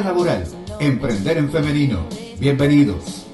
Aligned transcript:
laboral, 0.00 0.44
emprender 0.80 1.36
en 1.36 1.50
femenino. 1.50 2.06
Bienvenidos. 2.38 3.26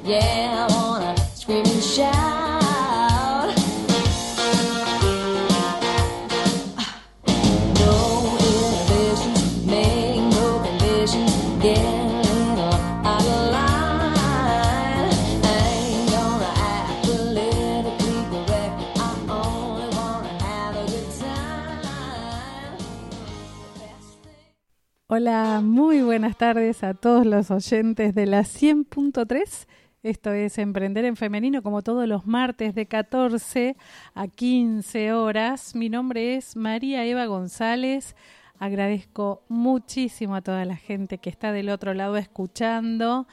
Hola, 25.20 25.60
muy 25.64 26.00
buenas 26.00 26.38
tardes 26.38 26.84
a 26.84 26.94
todos 26.94 27.26
los 27.26 27.50
oyentes 27.50 28.14
de 28.14 28.24
la 28.24 28.42
100.3. 28.42 29.66
Esto 30.04 30.30
es 30.30 30.58
Emprender 30.58 31.04
en 31.04 31.16
Femenino, 31.16 31.60
como 31.60 31.82
todos 31.82 32.06
los 32.06 32.24
martes 32.24 32.72
de 32.76 32.86
14 32.86 33.76
a 34.14 34.28
15 34.28 35.12
horas. 35.14 35.74
Mi 35.74 35.88
nombre 35.88 36.36
es 36.36 36.54
María 36.54 37.04
Eva 37.04 37.26
González. 37.26 38.14
Agradezco 38.60 39.42
muchísimo 39.48 40.36
a 40.36 40.40
toda 40.42 40.64
la 40.64 40.76
gente 40.76 41.18
que 41.18 41.30
está 41.30 41.50
del 41.50 41.70
otro 41.70 41.94
lado 41.94 42.16
escuchando. 42.16 43.26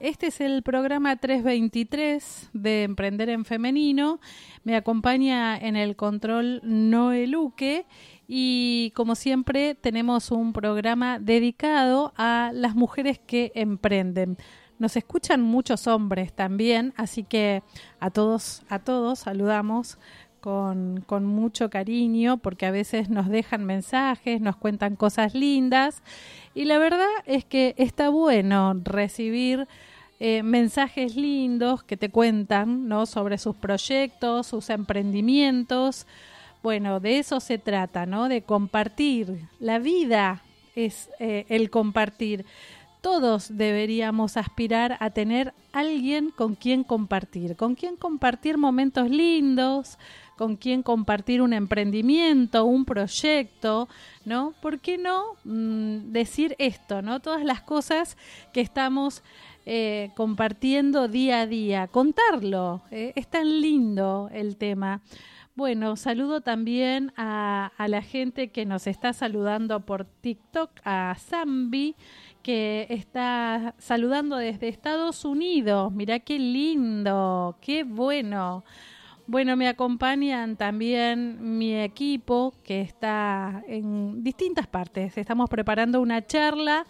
Este 0.00 0.26
es 0.26 0.40
el 0.42 0.62
programa 0.62 1.14
323 1.14 2.50
de 2.52 2.82
Emprender 2.82 3.30
en 3.30 3.44
Femenino. 3.44 4.20
Me 4.64 4.76
acompaña 4.76 5.56
en 5.56 5.76
el 5.76 5.96
control 5.96 6.60
Noé 6.64 7.26
Luque 7.28 7.86
y 8.34 8.92
como 8.92 9.14
siempre 9.14 9.74
tenemos 9.74 10.30
un 10.30 10.54
programa 10.54 11.18
dedicado 11.18 12.14
a 12.16 12.50
las 12.54 12.74
mujeres 12.74 13.18
que 13.18 13.52
emprenden. 13.54 14.38
Nos 14.78 14.96
escuchan 14.96 15.42
muchos 15.42 15.86
hombres 15.86 16.32
también, 16.32 16.94
así 16.96 17.24
que 17.24 17.62
a 18.00 18.08
todos, 18.08 18.62
a 18.70 18.78
todos 18.78 19.18
saludamos 19.18 19.98
con, 20.40 21.04
con, 21.06 21.26
mucho 21.26 21.68
cariño 21.68 22.38
porque 22.38 22.64
a 22.64 22.70
veces 22.70 23.10
nos 23.10 23.28
dejan 23.28 23.66
mensajes, 23.66 24.40
nos 24.40 24.56
cuentan 24.56 24.96
cosas 24.96 25.34
lindas 25.34 26.02
y 26.54 26.64
la 26.64 26.78
verdad 26.78 27.10
es 27.26 27.44
que 27.44 27.74
está 27.76 28.08
bueno 28.08 28.80
recibir 28.82 29.68
eh, 30.24 30.44
mensajes 30.44 31.16
lindos 31.16 31.82
que 31.82 31.96
te 31.96 32.08
cuentan 32.08 32.86
¿no? 32.86 33.06
sobre 33.06 33.38
sus 33.38 33.56
proyectos, 33.56 34.46
sus 34.46 34.70
emprendimientos, 34.70 36.06
bueno, 36.62 37.00
de 37.00 37.18
eso 37.18 37.40
se 37.40 37.58
trata, 37.58 38.06
¿no? 38.06 38.28
De 38.28 38.42
compartir. 38.42 39.48
La 39.58 39.78
vida 39.78 40.42
es 40.74 41.10
eh, 41.18 41.44
el 41.48 41.70
compartir. 41.70 42.44
Todos 43.00 43.56
deberíamos 43.56 44.36
aspirar 44.36 44.96
a 45.00 45.10
tener 45.10 45.54
alguien 45.72 46.30
con 46.30 46.54
quien 46.54 46.84
compartir, 46.84 47.56
con 47.56 47.74
quien 47.74 47.96
compartir 47.96 48.58
momentos 48.58 49.10
lindos, 49.10 49.98
con 50.36 50.56
quien 50.56 50.82
compartir 50.82 51.42
un 51.42 51.52
emprendimiento, 51.52 52.64
un 52.64 52.84
proyecto, 52.84 53.88
¿no? 54.24 54.54
¿Por 54.62 54.78
qué 54.78 54.98
no 54.98 55.34
mm, 55.44 56.12
decir 56.12 56.54
esto, 56.58 57.02
¿no? 57.02 57.20
Todas 57.20 57.44
las 57.44 57.60
cosas 57.60 58.16
que 58.52 58.60
estamos 58.60 59.22
eh, 59.66 60.10
compartiendo 60.16 61.08
día 61.08 61.40
a 61.40 61.46
día, 61.46 61.86
contarlo, 61.88 62.82
eh, 62.90 63.12
es 63.14 63.28
tan 63.28 63.60
lindo 63.60 64.30
el 64.32 64.56
tema. 64.56 65.00
Bueno, 65.54 65.96
saludo 65.96 66.40
también 66.40 67.12
a, 67.14 67.72
la 67.86 68.00
gente 68.00 68.48
que 68.48 68.64
nos 68.64 68.86
está 68.86 69.12
saludando 69.12 69.80
por 69.84 70.06
TikTok, 70.06 70.70
a 70.82 71.14
Zambi, 71.18 71.94
que 72.42 72.86
está 72.88 73.74
saludando 73.76 74.36
desde 74.36 74.68
Estados 74.68 75.26
Unidos. 75.26 75.92
Mirá 75.92 76.20
qué 76.20 76.38
lindo, 76.38 77.58
qué 77.60 77.84
bueno. 77.84 78.64
Bueno, 79.26 79.54
me 79.58 79.68
acompañan 79.68 80.56
también 80.56 81.58
mi 81.58 81.76
equipo 81.76 82.54
que 82.64 82.80
está 82.80 83.62
en 83.68 84.24
distintas 84.24 84.66
partes. 84.66 85.18
Estamos 85.18 85.50
preparando 85.50 86.00
una 86.00 86.26
charla 86.26 86.86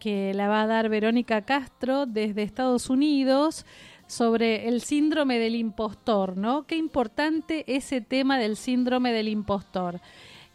que 0.00 0.34
la 0.34 0.48
va 0.48 0.62
a 0.62 0.66
dar 0.66 0.88
Verónica 0.88 1.42
Castro 1.42 2.04
desde 2.04 2.42
Estados 2.42 2.90
Unidos 2.90 3.64
sobre 4.06 4.68
el 4.68 4.80
síndrome 4.80 5.38
del 5.38 5.54
impostor, 5.54 6.36
¿no? 6.36 6.66
Qué 6.66 6.76
importante 6.76 7.64
ese 7.66 8.00
tema 8.00 8.38
del 8.38 8.56
síndrome 8.56 9.12
del 9.12 9.28
impostor. 9.28 10.00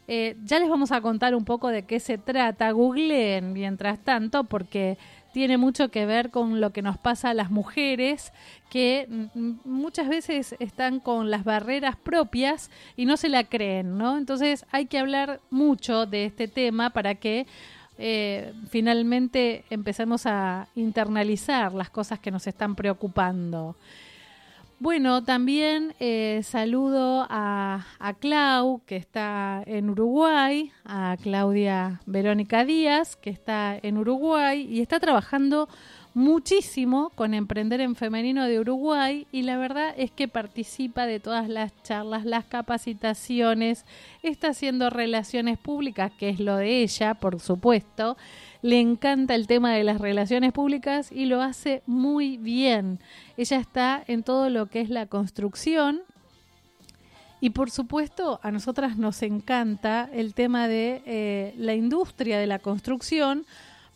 Eh, 0.07 0.35
ya 0.43 0.59
les 0.59 0.69
vamos 0.69 0.91
a 0.91 1.01
contar 1.01 1.35
un 1.35 1.45
poco 1.45 1.69
de 1.69 1.83
qué 1.83 1.99
se 1.99 2.17
trata. 2.17 2.71
Googleen 2.71 3.53
mientras 3.53 3.99
tanto, 3.99 4.43
porque 4.43 4.97
tiene 5.31 5.57
mucho 5.57 5.89
que 5.89 6.05
ver 6.05 6.29
con 6.29 6.59
lo 6.59 6.71
que 6.71 6.81
nos 6.81 6.97
pasa 6.97 7.29
a 7.29 7.33
las 7.33 7.51
mujeres 7.51 8.33
que 8.69 9.07
muchas 9.63 10.09
veces 10.09 10.55
están 10.59 10.99
con 10.99 11.31
las 11.31 11.43
barreras 11.43 11.95
propias 11.95 12.69
y 12.97 13.05
no 13.05 13.15
se 13.17 13.29
la 13.29 13.45
creen, 13.45 13.97
¿no? 13.97 14.17
Entonces 14.17 14.65
hay 14.71 14.87
que 14.87 14.99
hablar 14.99 15.39
mucho 15.49 16.05
de 16.05 16.25
este 16.25 16.47
tema 16.47 16.89
para 16.89 17.15
que 17.15 17.47
eh, 18.03 18.53
finalmente 18.69 19.63
empezamos 19.69 20.25
a 20.25 20.67
internalizar 20.75 21.73
las 21.73 21.91
cosas 21.91 22.19
que 22.19 22.31
nos 22.31 22.47
están 22.47 22.75
preocupando. 22.75 23.75
Bueno, 24.79 25.23
también 25.23 25.93
eh, 25.99 26.41
saludo 26.43 27.27
a, 27.29 27.85
Clau, 28.19 28.81
que 28.87 28.95
está 28.95 29.61
en 29.67 29.91
Uruguay, 29.91 30.71
a 30.83 31.17
Claudia 31.21 32.01
Verónica 32.07 32.65
Díaz, 32.65 33.15
que 33.15 33.29
está 33.29 33.77
en 33.79 33.99
Uruguay 33.99 34.65
y 34.67 34.81
está 34.81 34.99
trabajando 34.99 35.69
muchísimo 36.13 37.11
con 37.15 37.33
Emprender 37.33 37.81
en 37.81 37.95
Femenino 37.95 38.45
de 38.45 38.59
Uruguay 38.59 39.27
y 39.31 39.43
la 39.43 39.57
verdad 39.57 39.93
es 39.97 40.11
que 40.11 40.27
participa 40.27 41.05
de 41.05 41.19
todas 41.19 41.47
las 41.49 41.71
charlas, 41.83 42.25
las 42.25 42.45
capacitaciones, 42.45 43.85
está 44.21 44.49
haciendo 44.49 44.89
relaciones 44.89 45.57
públicas, 45.57 46.11
que 46.17 46.29
es 46.29 46.39
lo 46.39 46.57
de 46.57 46.81
ella, 46.83 47.13
por 47.13 47.39
supuesto. 47.39 48.17
Le 48.61 48.79
encanta 48.79 49.35
el 49.35 49.47
tema 49.47 49.73
de 49.73 49.83
las 49.83 49.99
relaciones 49.99 50.51
públicas 50.51 51.11
y 51.11 51.25
lo 51.25 51.41
hace 51.41 51.81
muy 51.85 52.37
bien. 52.37 52.99
Ella 53.37 53.57
está 53.57 54.03
en 54.07 54.23
todo 54.23 54.49
lo 54.49 54.67
que 54.67 54.81
es 54.81 54.89
la 54.89 55.05
construcción 55.05 56.01
y 57.43 57.49
por 57.49 57.71
supuesto, 57.71 58.39
a 58.43 58.51
nosotras 58.51 58.97
nos 58.97 59.23
encanta 59.23 60.07
el 60.13 60.35
tema 60.35 60.67
de 60.67 61.01
eh, 61.07 61.55
la 61.57 61.73
industria 61.73 62.37
de 62.37 62.45
la 62.45 62.59
construcción, 62.59 63.47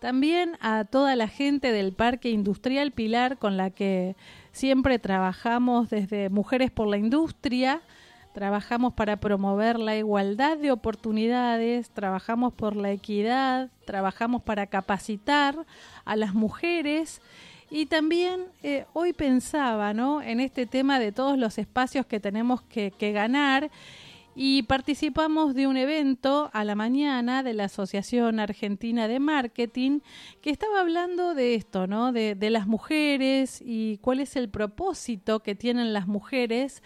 también 0.01 0.57
a 0.61 0.85
toda 0.85 1.17
la 1.17 1.29
gente 1.29 1.73
del 1.73 1.93
Parque 1.93 2.31
Industrial 2.31 2.93
Pilar 2.93 3.39
con 3.39 3.57
la 3.57 3.71
que 3.71 4.17
siempre 4.53 4.99
trabajamos 4.99 5.91
desde 5.91 6.29
Mujeres 6.29 6.71
por 6.71 6.87
la 6.87 6.99
Industria, 6.99 7.81
trabajamos 8.35 8.93
para 8.93 9.17
promover 9.17 9.79
la 9.79 9.97
igualdad 9.97 10.59
de 10.59 10.71
oportunidades, 10.71 11.89
trabajamos 11.91 12.53
por 12.53 12.77
la 12.77 12.91
equidad, 12.91 13.71
trabajamos 13.87 14.43
para 14.43 14.67
capacitar 14.67 15.57
a 16.05 16.17
las 16.17 16.35
mujeres 16.35 17.23
y 17.71 17.87
también 17.87 18.45
eh, 18.63 18.85
hoy 18.93 19.13
pensaba 19.13 19.95
¿no? 19.95 20.21
en 20.21 20.41
este 20.41 20.67
tema 20.67 20.99
de 20.99 21.13
todos 21.13 21.39
los 21.39 21.59
espacios 21.59 22.07
que 22.07 22.21
tenemos 22.21 22.61
que, 22.63 22.91
que 22.91 23.13
ganar 23.13 23.71
y 24.39 24.65
participamos 24.65 25.55
de 25.55 25.67
un 25.67 25.79
evento 25.79 26.51
a 26.53 26.63
la 26.65 26.75
mañana 26.75 27.43
de 27.43 27.55
la 27.55 27.65
Asociación 27.65 28.39
Argentina 28.39 29.09
de 29.09 29.19
Marketing 29.19 30.01
que 30.43 30.51
estaba 30.51 30.81
hablando 30.81 31.35
de 31.35 31.55
esto, 31.55 31.87
¿no? 31.87 32.13
De, 32.13 32.35
de 32.35 32.51
las 32.51 32.67
mujeres 32.67 33.63
y 33.65 33.97
cuál 34.03 34.21
es 34.21 34.37
el 34.37 34.51
propósito 34.51 35.41
que 35.41 35.55
tienen 35.55 35.95
las 35.95 36.07
mujeres 36.07 36.83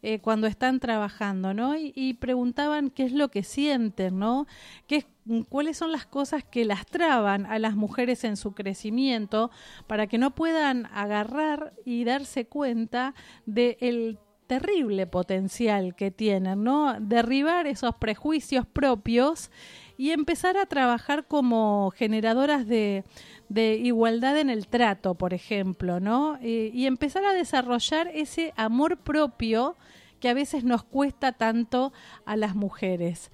eh, 0.00 0.20
cuando 0.20 0.46
están 0.46 0.80
trabajando, 0.80 1.52
¿no? 1.52 1.76
Y, 1.76 1.92
y, 1.94 2.14
preguntaban 2.14 2.88
qué 2.88 3.04
es 3.04 3.12
lo 3.12 3.28
que 3.28 3.42
sienten, 3.42 4.18
¿no? 4.18 4.46
¿Qué, 4.86 5.04
cuáles 5.50 5.76
son 5.76 5.92
las 5.92 6.06
cosas 6.06 6.42
que 6.42 6.64
las 6.64 6.86
traban 6.86 7.44
a 7.44 7.58
las 7.58 7.76
mujeres 7.76 8.24
en 8.24 8.38
su 8.38 8.52
crecimiento 8.52 9.50
para 9.86 10.06
que 10.06 10.16
no 10.16 10.34
puedan 10.34 10.86
agarrar 10.86 11.74
y 11.84 12.04
darse 12.04 12.46
cuenta 12.46 13.14
del 13.44 14.18
terrible 14.46 15.06
potencial 15.06 15.94
que 15.94 16.10
tienen, 16.10 16.64
¿no? 16.64 16.96
Derribar 17.00 17.66
esos 17.66 17.94
prejuicios 17.96 18.66
propios 18.66 19.50
y 19.96 20.10
empezar 20.10 20.56
a 20.56 20.66
trabajar 20.66 21.26
como 21.26 21.92
generadoras 21.94 22.66
de, 22.66 23.04
de 23.48 23.76
igualdad 23.76 24.38
en 24.38 24.50
el 24.50 24.66
trato, 24.66 25.14
por 25.14 25.34
ejemplo, 25.34 26.00
¿no? 26.00 26.38
y 26.42 26.86
empezar 26.86 27.24
a 27.24 27.32
desarrollar 27.32 28.10
ese 28.12 28.52
amor 28.56 28.98
propio 28.98 29.76
que 30.24 30.30
a 30.30 30.32
veces 30.32 30.64
nos 30.64 30.84
cuesta 30.84 31.32
tanto 31.32 31.92
a 32.24 32.34
las 32.34 32.54
mujeres. 32.54 33.30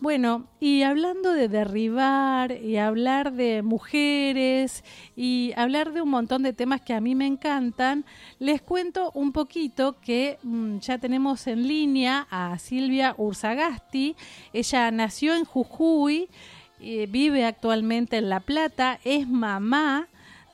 Bueno, 0.00 0.48
y 0.58 0.82
hablando 0.82 1.34
de 1.34 1.46
derribar 1.46 2.50
y 2.50 2.78
hablar 2.78 3.32
de 3.32 3.62
mujeres 3.62 4.82
y 5.14 5.52
hablar 5.54 5.92
de 5.92 6.02
un 6.02 6.08
montón 6.08 6.42
de 6.42 6.52
temas 6.52 6.80
que 6.80 6.94
a 6.94 7.00
mí 7.00 7.14
me 7.14 7.28
encantan, 7.28 8.04
les 8.40 8.60
cuento 8.60 9.12
un 9.14 9.30
poquito 9.30 10.00
que 10.00 10.40
mm, 10.42 10.78
ya 10.78 10.98
tenemos 10.98 11.46
en 11.46 11.68
línea 11.68 12.26
a 12.28 12.58
Silvia 12.58 13.14
Ursagasti. 13.18 14.16
Ella 14.52 14.90
nació 14.90 15.36
en 15.36 15.44
Jujuy, 15.44 16.28
eh, 16.80 17.06
vive 17.08 17.44
actualmente 17.44 18.16
en 18.16 18.28
La 18.28 18.40
Plata, 18.40 18.98
es 19.04 19.28
mamá 19.28 20.08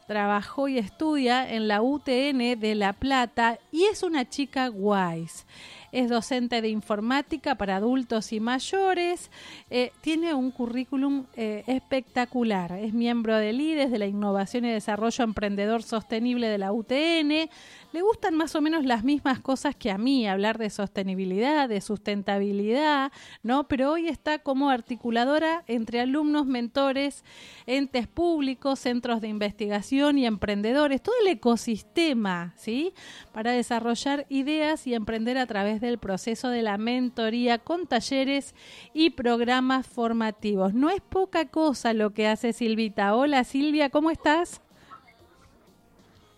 trabajó 0.09 0.69
y 0.69 0.79
estudia 0.79 1.49
en 1.53 1.69
la 1.69 1.83
UTN 1.83 2.59
de 2.59 2.75
La 2.75 2.95
Plata 2.95 3.59
y 3.71 3.85
es 3.85 4.03
una 4.03 4.29
chica 4.29 4.69
guays 4.69 5.47
es 5.93 6.09
docente 6.09 6.63
de 6.63 6.69
informática 6.69 7.55
para 7.55 7.77
adultos 7.77 8.33
y 8.33 8.41
mayores, 8.41 9.31
eh, 9.71 9.93
tiene 10.01 10.35
un 10.35 10.51
currículum 10.51 11.25
eh, 11.37 11.65
espectacular, 11.67 12.73
es 12.73 12.93
miembro 12.93 13.37
del 13.37 13.61
IDES 13.61 13.91
de 13.91 13.99
la 13.99 14.07
Innovación 14.07 14.65
y 14.65 14.71
Desarrollo 14.71 15.25
Emprendedor 15.25 15.83
Sostenible 15.83 16.49
de 16.49 16.59
la 16.59 16.73
UTN, 16.73 17.51
le 17.93 18.03
gustan 18.03 18.35
más 18.35 18.55
o 18.55 18.61
menos 18.61 18.85
las 18.85 19.03
mismas 19.03 19.41
cosas 19.41 19.75
que 19.75 19.91
a 19.91 19.99
mí, 19.99 20.29
hablar 20.29 20.59
de 20.59 20.69
sostenibilidad, 20.69 21.69
de 21.69 21.81
sustentabilidad, 21.81 23.13
¿no? 23.43 23.67
Pero 23.67 23.93
hoy 23.93 24.09
está 24.09 24.41
como 24.41 24.69
articuladora 24.69 25.65
entre 25.67 26.01
alumnos, 26.01 26.47
mentores, 26.47 27.25
entes 27.67 28.07
públicos, 28.07 28.79
centros 28.79 29.21
de 29.21 29.29
investigación 29.29 30.19
y 30.19 30.27
emprendedores, 30.27 31.03
todo 31.03 31.15
el 31.23 31.29
ecosistema, 31.29 32.53
¿sí? 32.57 32.93
Para 33.33 33.53
desarrollar 33.53 34.27
ideas 34.29 34.87
y 34.87 34.95
emprender 34.95 35.39
a 35.39 35.47
través 35.47 35.81
del 35.81 35.99
proceso 35.99 36.51
de 36.51 36.63
la 36.63 36.77
mentoría 36.77 37.59
con 37.59 37.87
talleres 37.87 38.55
y 38.93 39.11
programas 39.11 39.87
formativos. 39.87 40.75
No 40.75 40.91
es 40.91 41.01
poca 41.01 41.47
cosa 41.47 41.95
lo 41.95 42.13
que 42.13 42.27
hace 42.27 42.53
Silvita. 42.53 43.15
Hola 43.15 43.45
Silvia, 43.45 43.89
¿cómo 43.89 44.11
estás? 44.11 44.61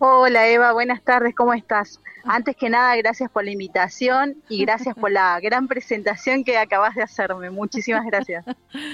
Hola 0.03 0.49
Eva, 0.49 0.73
buenas 0.73 1.03
tardes, 1.03 1.35
¿cómo 1.35 1.53
estás? 1.53 2.01
Antes 2.25 2.57
que 2.57 2.71
nada, 2.71 2.97
gracias 2.97 3.31
por 3.31 3.45
la 3.45 3.51
invitación 3.51 4.43
y 4.49 4.65
gracias 4.65 4.95
por 4.95 5.13
la 5.13 5.39
gran 5.43 5.69
presentación 5.69 6.43
que 6.43 6.57
acabas 6.57 6.95
de 6.95 7.03
hacerme. 7.03 7.51
Muchísimas 7.51 8.07
gracias. 8.07 8.47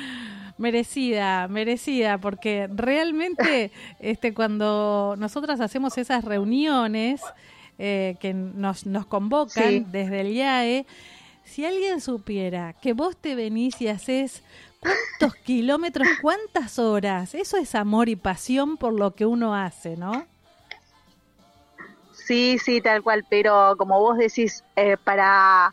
Merecida, 0.58 1.46
merecida, 1.46 2.18
porque 2.18 2.68
realmente 2.74 3.70
este, 4.00 4.34
cuando 4.34 5.14
nosotras 5.16 5.60
hacemos 5.60 5.96
esas 5.96 6.24
reuniones 6.24 7.20
eh, 7.78 8.16
que 8.18 8.34
nos, 8.34 8.84
nos 8.84 9.06
convocan 9.06 9.92
desde 9.92 10.22
el 10.22 10.32
IAE, 10.32 10.86
si 11.44 11.64
alguien 11.64 12.00
supiera 12.00 12.72
que 12.72 12.94
vos 12.94 13.16
te 13.16 13.36
venís 13.36 13.80
y 13.80 13.86
haces 13.86 14.42
cuántos 14.80 15.36
kilómetros, 15.44 16.08
cuántas 16.20 16.80
horas, 16.80 17.36
eso 17.36 17.58
es 17.58 17.76
amor 17.76 18.08
y 18.08 18.16
pasión 18.16 18.76
por 18.76 18.92
lo 18.92 19.14
que 19.14 19.24
uno 19.24 19.54
hace, 19.54 19.96
¿no? 19.96 20.26
Sí, 22.26 22.58
sí, 22.58 22.80
tal 22.80 23.04
cual, 23.04 23.24
pero 23.30 23.76
como 23.78 24.00
vos 24.00 24.18
decís, 24.18 24.64
eh, 24.74 24.96
para, 24.96 25.72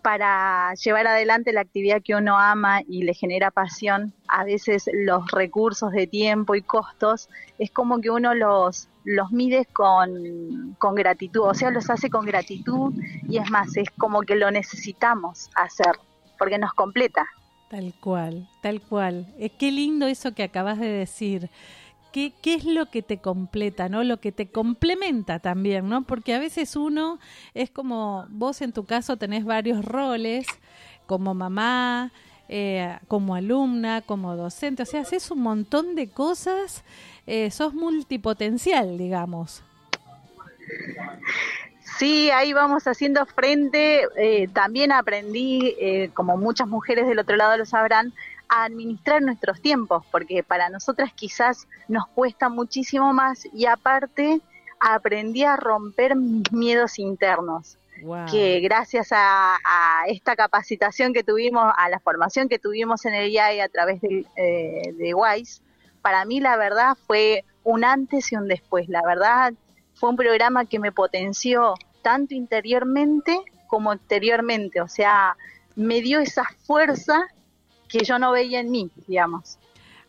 para 0.00 0.72
llevar 0.82 1.06
adelante 1.06 1.52
la 1.52 1.60
actividad 1.60 2.00
que 2.02 2.14
uno 2.14 2.38
ama 2.38 2.80
y 2.88 3.02
le 3.02 3.12
genera 3.12 3.50
pasión, 3.50 4.14
a 4.26 4.44
veces 4.44 4.88
los 4.94 5.30
recursos 5.30 5.92
de 5.92 6.06
tiempo 6.06 6.54
y 6.54 6.62
costos 6.62 7.28
es 7.58 7.70
como 7.70 8.00
que 8.00 8.08
uno 8.08 8.34
los, 8.34 8.88
los 9.04 9.30
mide 9.30 9.66
con, 9.66 10.74
con 10.78 10.94
gratitud, 10.94 11.42
o 11.42 11.52
sea, 11.52 11.70
los 11.70 11.90
hace 11.90 12.08
con 12.08 12.24
gratitud 12.24 12.94
y 13.28 13.36
es 13.36 13.50
más, 13.50 13.76
es 13.76 13.90
como 13.90 14.22
que 14.22 14.36
lo 14.36 14.50
necesitamos 14.50 15.50
hacer, 15.54 15.96
porque 16.38 16.56
nos 16.56 16.72
completa. 16.72 17.26
Tal 17.68 17.92
cual, 18.00 18.48
tal 18.62 18.80
cual. 18.80 19.26
Eh, 19.38 19.50
qué 19.50 19.70
lindo 19.70 20.06
eso 20.06 20.32
que 20.32 20.44
acabas 20.44 20.78
de 20.78 20.88
decir. 20.88 21.50
¿Qué, 22.12 22.32
¿Qué, 22.42 22.54
es 22.54 22.64
lo 22.64 22.86
que 22.86 23.02
te 23.02 23.18
completa, 23.18 23.88
¿no? 23.88 24.02
Lo 24.02 24.20
que 24.20 24.32
te 24.32 24.48
complementa 24.48 25.38
también, 25.38 25.88
¿no? 25.88 26.02
Porque 26.02 26.34
a 26.34 26.38
veces 26.38 26.76
uno 26.76 27.18
es 27.54 27.70
como, 27.70 28.26
vos 28.30 28.62
en 28.62 28.72
tu 28.72 28.84
caso 28.84 29.16
tenés 29.16 29.44
varios 29.44 29.84
roles, 29.84 30.46
como 31.06 31.34
mamá, 31.34 32.12
eh, 32.52 32.98
como 33.06 33.36
alumna, 33.36 34.02
como 34.02 34.34
docente, 34.34 34.82
o 34.82 34.86
sea, 34.86 35.02
haces 35.02 35.30
un 35.30 35.40
montón 35.40 35.94
de 35.94 36.08
cosas, 36.08 36.82
eh, 37.28 37.48
sos 37.52 37.74
multipotencial, 37.74 38.98
digamos. 38.98 39.62
Sí, 41.98 42.28
ahí 42.32 42.52
vamos 42.52 42.88
haciendo 42.88 43.24
frente. 43.26 44.02
Eh, 44.16 44.48
también 44.52 44.90
aprendí, 44.90 45.76
como 46.12 46.36
muchas 46.36 46.66
mujeres 46.66 47.06
del 47.06 47.20
otro 47.20 47.36
lado 47.36 47.56
lo 47.56 47.66
sabrán, 47.66 48.12
a 48.50 48.64
administrar 48.64 49.22
nuestros 49.22 49.62
tiempos, 49.62 50.04
porque 50.10 50.42
para 50.42 50.68
nosotras 50.68 51.12
quizás 51.14 51.68
nos 51.88 52.06
cuesta 52.08 52.48
muchísimo 52.48 53.12
más 53.12 53.46
y 53.54 53.66
aparte 53.66 54.40
aprendí 54.80 55.44
a 55.44 55.56
romper 55.56 56.16
mis 56.16 56.50
miedos 56.52 56.98
internos. 56.98 57.76
que 58.30 58.60
gracias 58.60 59.08
a, 59.12 59.58
esta 60.08 60.34
capacitación 60.34 61.12
que 61.12 61.22
tuvimos, 61.22 61.72
a 61.76 61.88
la 61.90 62.00
formación 62.00 62.48
que 62.48 62.58
tuvimos 62.58 63.04
en 63.04 63.14
el 63.14 63.30
IAE 63.30 63.60
a 63.60 63.68
través 63.68 64.00
de, 64.00 64.24
eh, 64.36 64.94
de 64.94 65.14
WISE, 65.14 65.60
para 66.00 66.24
mí 66.24 66.40
la 66.40 66.56
verdad 66.56 66.96
fue 67.06 67.44
un 67.62 67.84
antes 67.84 68.32
y 68.32 68.36
un 68.36 68.48
después. 68.48 68.88
La 68.88 69.02
verdad 69.06 69.52
fue 69.94 70.08
un 70.08 70.16
programa 70.16 70.64
que 70.64 70.78
me 70.78 70.92
potenció 70.92 71.74
tanto 72.02 72.34
interiormente 72.34 73.38
como 73.66 73.92
exteriormente, 73.92 74.80
o 74.80 74.88
sea, 74.88 75.36
me 75.76 76.00
dio 76.00 76.18
esa 76.20 76.44
fuerza 76.66 77.28
que 77.90 78.04
yo 78.04 78.18
no 78.18 78.32
veía 78.32 78.60
en 78.60 78.70
mí, 78.70 78.90
digamos. 79.06 79.58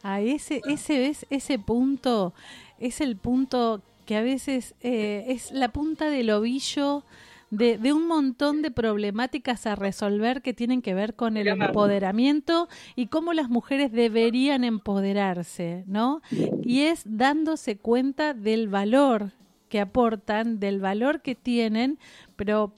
Ah, 0.04 0.22
ese, 0.22 0.62
ese 0.68 1.08
es 1.08 1.26
ese 1.30 1.60
punto, 1.60 2.34
es 2.80 3.02
el 3.02 3.18
punto 3.18 3.82
que 4.06 4.18
a 4.18 4.22
veces 4.22 4.74
eh, 4.82 5.26
es 5.28 5.52
la 5.52 5.70
punta 5.70 6.10
del 6.10 6.32
ovillo 6.32 7.04
de, 7.52 7.78
de, 7.78 7.94
un 7.94 8.08
montón 8.08 8.62
de 8.62 8.72
problemáticas 8.72 9.68
a 9.68 9.76
resolver 9.76 10.42
que 10.42 10.54
tienen 10.54 10.82
que 10.82 10.94
ver 10.94 11.16
con 11.16 11.36
el 11.38 11.50
empoderamiento 11.50 12.70
y 12.96 13.08
cómo 13.08 13.34
las 13.34 13.50
mujeres 13.50 13.92
deberían 13.92 14.64
empoderarse, 14.64 15.84
¿no? 15.86 16.22
Y 16.64 16.84
es 16.84 17.04
dándose 17.06 17.78
cuenta 17.78 18.34
del 18.34 18.70
valor 18.70 19.34
que 19.68 19.82
aportan, 19.82 20.60
del 20.60 20.80
valor 20.80 21.22
que 21.22 21.36
tienen, 21.36 22.00
pero 22.38 22.74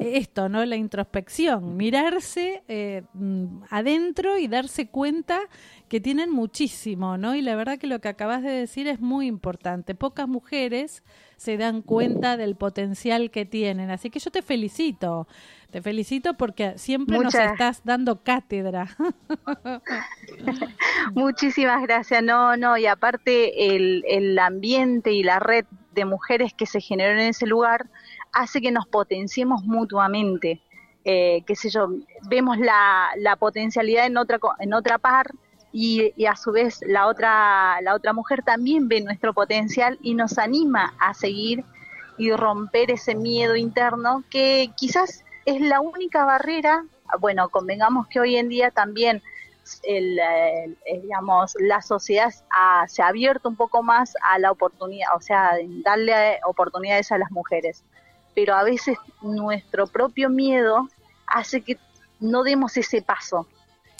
esto, 0.00 0.48
¿no? 0.48 0.64
La 0.64 0.76
introspección, 0.76 1.76
mirarse 1.76 2.62
eh, 2.68 3.02
mm, 3.12 3.64
adentro 3.70 4.38
y 4.38 4.48
darse 4.48 4.88
cuenta 4.88 5.40
que 5.88 6.00
tienen 6.00 6.30
muchísimo, 6.30 7.18
¿no? 7.18 7.34
Y 7.34 7.42
la 7.42 7.54
verdad 7.54 7.78
que 7.78 7.86
lo 7.86 8.00
que 8.00 8.08
acabas 8.08 8.42
de 8.42 8.50
decir 8.50 8.88
es 8.88 9.00
muy 9.00 9.26
importante. 9.26 9.94
Pocas 9.94 10.26
mujeres 10.26 11.02
se 11.36 11.58
dan 11.58 11.82
cuenta 11.82 12.36
del 12.36 12.56
potencial 12.56 13.30
que 13.30 13.44
tienen. 13.44 13.90
Así 13.90 14.08
que 14.10 14.18
yo 14.18 14.30
te 14.30 14.40
felicito, 14.40 15.28
te 15.70 15.82
felicito 15.82 16.34
porque 16.34 16.78
siempre 16.78 17.18
nos 17.18 17.34
estás 17.34 17.82
dando 17.84 18.22
cátedra. 18.22 18.88
Muchísimas 21.14 21.82
gracias. 21.82 22.22
No, 22.22 22.56
no, 22.56 22.78
y 22.78 22.86
aparte 22.86 23.76
el, 23.76 24.02
el 24.08 24.38
ambiente 24.38 25.12
y 25.12 25.22
la 25.22 25.38
red 25.40 25.66
de 25.94 26.06
mujeres 26.06 26.54
que 26.54 26.64
se 26.64 26.80
generó 26.80 27.12
en 27.12 27.28
ese 27.28 27.46
lugar 27.46 27.88
hace 28.32 28.60
que 28.60 28.70
nos 28.70 28.86
potenciemos 28.86 29.62
mutuamente. 29.64 30.60
Eh, 31.04 31.42
qué 31.46 31.56
sé 31.56 31.70
yo, 31.70 31.88
vemos 32.28 32.58
la, 32.58 33.10
la, 33.16 33.36
potencialidad 33.36 34.06
en 34.06 34.16
otra, 34.16 34.38
en 34.58 34.74
otra 34.74 34.98
par 34.98 35.30
y, 35.72 36.12
a 36.26 36.36
su 36.36 36.52
vez 36.52 36.80
la 36.86 37.06
otra, 37.06 37.80
la 37.82 37.94
otra 37.94 38.12
mujer 38.12 38.42
también 38.42 38.88
ve 38.88 39.00
nuestro 39.00 39.32
potencial 39.32 39.98
y 40.02 40.14
nos 40.14 40.38
anima 40.38 40.94
a 40.98 41.14
seguir 41.14 41.64
y 42.16 42.32
romper 42.32 42.90
ese 42.90 43.14
miedo 43.14 43.56
interno 43.56 44.24
que 44.30 44.70
quizás 44.76 45.24
es 45.46 45.60
la 45.60 45.80
única 45.80 46.24
barrera, 46.24 46.84
bueno, 47.20 47.48
convengamos 47.48 48.06
que 48.08 48.20
hoy 48.20 48.36
en 48.36 48.48
día 48.48 48.70
también 48.70 49.22
el, 49.82 50.18
digamos, 51.02 51.54
la 51.60 51.80
sociedad 51.80 52.30
se 52.86 53.02
ha 53.02 53.06
abierto 53.06 53.48
un 53.48 53.56
poco 53.56 53.82
más 53.82 54.14
a 54.22 54.38
la 54.38 54.50
oportunidad, 54.50 55.08
o 55.16 55.20
sea, 55.20 55.52
darle 55.84 56.38
oportunidades 56.44 57.12
a 57.12 57.18
las 57.18 57.30
mujeres 57.30 57.84
pero 58.38 58.54
a 58.54 58.62
veces 58.62 58.96
nuestro 59.20 59.88
propio 59.88 60.30
miedo 60.30 60.88
hace 61.26 61.60
que 61.60 61.76
no 62.20 62.44
demos 62.44 62.76
ese 62.76 63.02
paso. 63.02 63.48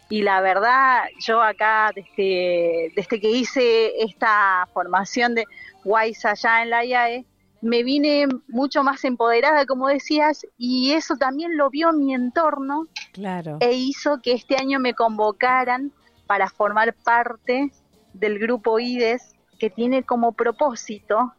Y 0.09 0.23
la 0.23 0.41
verdad, 0.41 1.07
yo 1.19 1.43
acá, 1.43 1.91
desde, 1.93 2.93
desde 2.95 3.21
que 3.21 3.31
hice 3.31 4.01
esta 4.01 4.69
formación 4.73 5.35
de 5.35 5.45
WISE 5.85 6.29
allá 6.29 6.63
en 6.63 6.71
la 6.71 6.85
IAE, 6.85 7.27
me 7.63 7.83
vine 7.83 8.29
mucho 8.47 8.85
más 8.85 9.05
empoderada, 9.05 9.67
como 9.67 9.89
decías, 9.89 10.47
y 10.57 10.93
eso 10.93 11.17
también 11.17 11.57
lo 11.57 11.69
vio 11.69 11.93
mi 11.93 12.15
entorno 12.15 12.87
claro. 13.13 13.57
e 13.59 13.73
hizo 13.73 14.23
que 14.23 14.35
este 14.35 14.55
año 14.55 14.79
me 14.79 14.95
convocaran 14.95 15.91
para 16.29 16.49
formar 16.49 16.95
parte 16.95 17.73
del 18.13 18.39
grupo 18.39 18.79
IDES 18.79 19.35
que 19.59 19.69
tiene 19.69 20.05
como 20.05 20.31
propósito, 20.31 21.35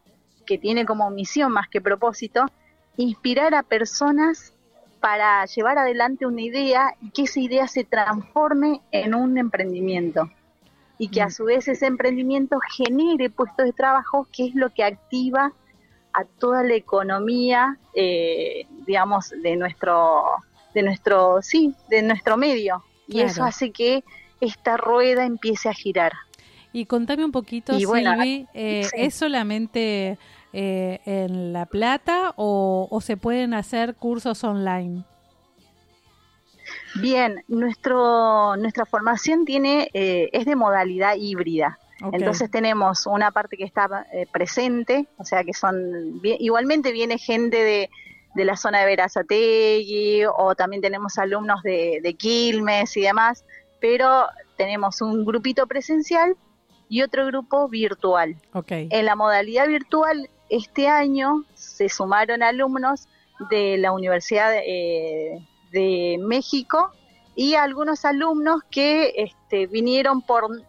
que 0.45 0.57
tiene 0.57 0.85
como 0.85 1.09
misión 1.11 1.53
más 1.53 1.69
que 1.69 1.79
propósito, 1.79 2.45
inspirar 3.03 3.55
a 3.55 3.63
personas 3.63 4.53
para 4.99 5.45
llevar 5.45 5.77
adelante 5.77 6.25
una 6.25 6.41
idea 6.41 6.95
y 7.01 7.11
que 7.11 7.23
esa 7.23 7.39
idea 7.39 7.67
se 7.67 7.85
transforme 7.85 8.81
en 8.91 9.15
un 9.15 9.37
emprendimiento 9.37 10.29
y 10.97 11.07
que 11.07 11.21
a 11.21 11.27
mm. 11.27 11.31
su 11.31 11.45
vez 11.45 11.69
ese 11.69 11.85
emprendimiento 11.85 12.59
genere 12.75 13.29
puestos 13.29 13.65
de 13.65 13.71
trabajo, 13.71 14.27
que 14.33 14.47
es 14.47 14.55
lo 14.55 14.73
que 14.73 14.83
activa 14.83 15.53
a 16.11 16.25
toda 16.25 16.61
la 16.63 16.75
economía, 16.75 17.77
eh, 17.93 18.67
digamos, 18.85 19.29
de 19.29 19.55
nuestro, 19.55 20.23
de 20.73 20.83
nuestro, 20.83 21.41
sí, 21.41 21.73
de 21.89 22.01
nuestro 22.01 22.35
medio. 22.35 22.83
Y 23.07 23.21
eso 23.21 23.45
hace 23.45 23.71
que 23.71 24.03
esta 24.41 24.75
rueda 24.75 25.25
empiece 25.25 25.69
a 25.69 25.73
girar. 25.73 26.11
Y 26.73 26.85
contame 26.85 27.23
un 27.23 27.31
poquito, 27.31 27.73
Silvi, 27.79 28.45
eh, 28.53 28.85
¿es 28.93 29.15
solamente 29.15 30.19
eh, 30.53 30.99
en 31.05 31.53
La 31.53 31.65
Plata 31.65 32.33
o, 32.35 32.99
se 33.01 33.17
pueden 33.17 33.53
hacer 33.53 33.95
cursos 33.95 34.43
online? 34.43 35.03
Bien, 36.95 37.43
nuestro, 37.47 38.55
nuestra 38.57 38.85
formación 38.85 39.45
tiene 39.45 39.89
eh, 39.93 40.29
es 40.33 40.45
de 40.45 40.55
modalidad 40.55 41.15
híbrida. 41.15 41.79
Entonces 42.13 42.49
tenemos 42.49 43.05
una 43.07 43.31
parte 43.31 43.57
que 43.57 43.65
está 43.65 44.05
presente, 44.31 45.05
o 45.17 45.25
sea 45.25 45.43
que 45.43 45.53
son 45.53 46.21
igualmente 46.23 46.93
viene 46.93 47.17
gente 47.17 47.61
de, 47.61 47.89
de 48.35 48.45
la 48.45 48.55
zona 48.55 48.79
de 48.79 48.85
Verazategui 48.85 50.23
o 50.25 50.55
también 50.55 50.81
tenemos 50.81 51.17
alumnos 51.17 51.61
de, 51.61 51.99
de 52.01 52.13
Quilmes 52.13 52.95
y 52.95 53.01
demás, 53.01 53.43
pero 53.81 54.27
tenemos 54.57 55.01
un 55.01 55.25
grupito 55.25 55.67
presencial 55.67 56.35
y 56.89 57.03
otro 57.03 57.25
grupo 57.27 57.67
virtual. 57.69 58.35
En 58.69 59.05
la 59.05 59.15
modalidad 59.15 59.67
virtual, 59.67 60.29
este 60.49 60.87
año 60.87 61.45
se 61.53 61.89
sumaron 61.89 62.43
alumnos 62.43 63.07
de 63.49 63.77
la 63.77 63.91
Universidad 63.91 64.51
de, 64.51 65.41
eh, 65.71 66.17
México 66.19 66.91
y 67.35 67.55
algunos 67.55 68.05
alumnos 68.05 68.61
que 68.69 69.13
este, 69.15 69.67
vinieron 69.67 70.21
por, 70.21 70.61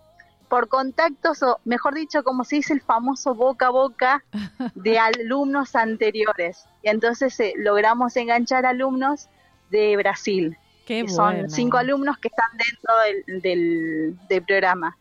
por 0.48 0.68
contactos, 0.68 1.42
o 1.42 1.58
mejor 1.64 1.94
dicho, 1.94 2.22
como 2.22 2.44
se 2.44 2.56
dice 2.56 2.74
el 2.74 2.80
famoso 2.80 3.34
boca 3.34 3.68
a 3.68 3.70
boca 3.70 4.24
de 4.74 4.98
alumnos 4.98 5.74
anteriores. 5.74 6.66
Y 6.82 6.88
entonces 6.88 7.38
eh, 7.40 7.54
logramos 7.56 8.16
enganchar 8.16 8.66
alumnos 8.66 9.28
de 9.70 9.96
Brasil. 9.96 10.56
que 10.86 11.08
Son 11.08 11.50
cinco 11.50 11.78
alumnos 11.78 12.18
que 12.18 12.28
están 12.28 12.50
dentro 12.56 13.42
del, 13.42 14.18
del 14.28 14.42
programa. 14.44 14.96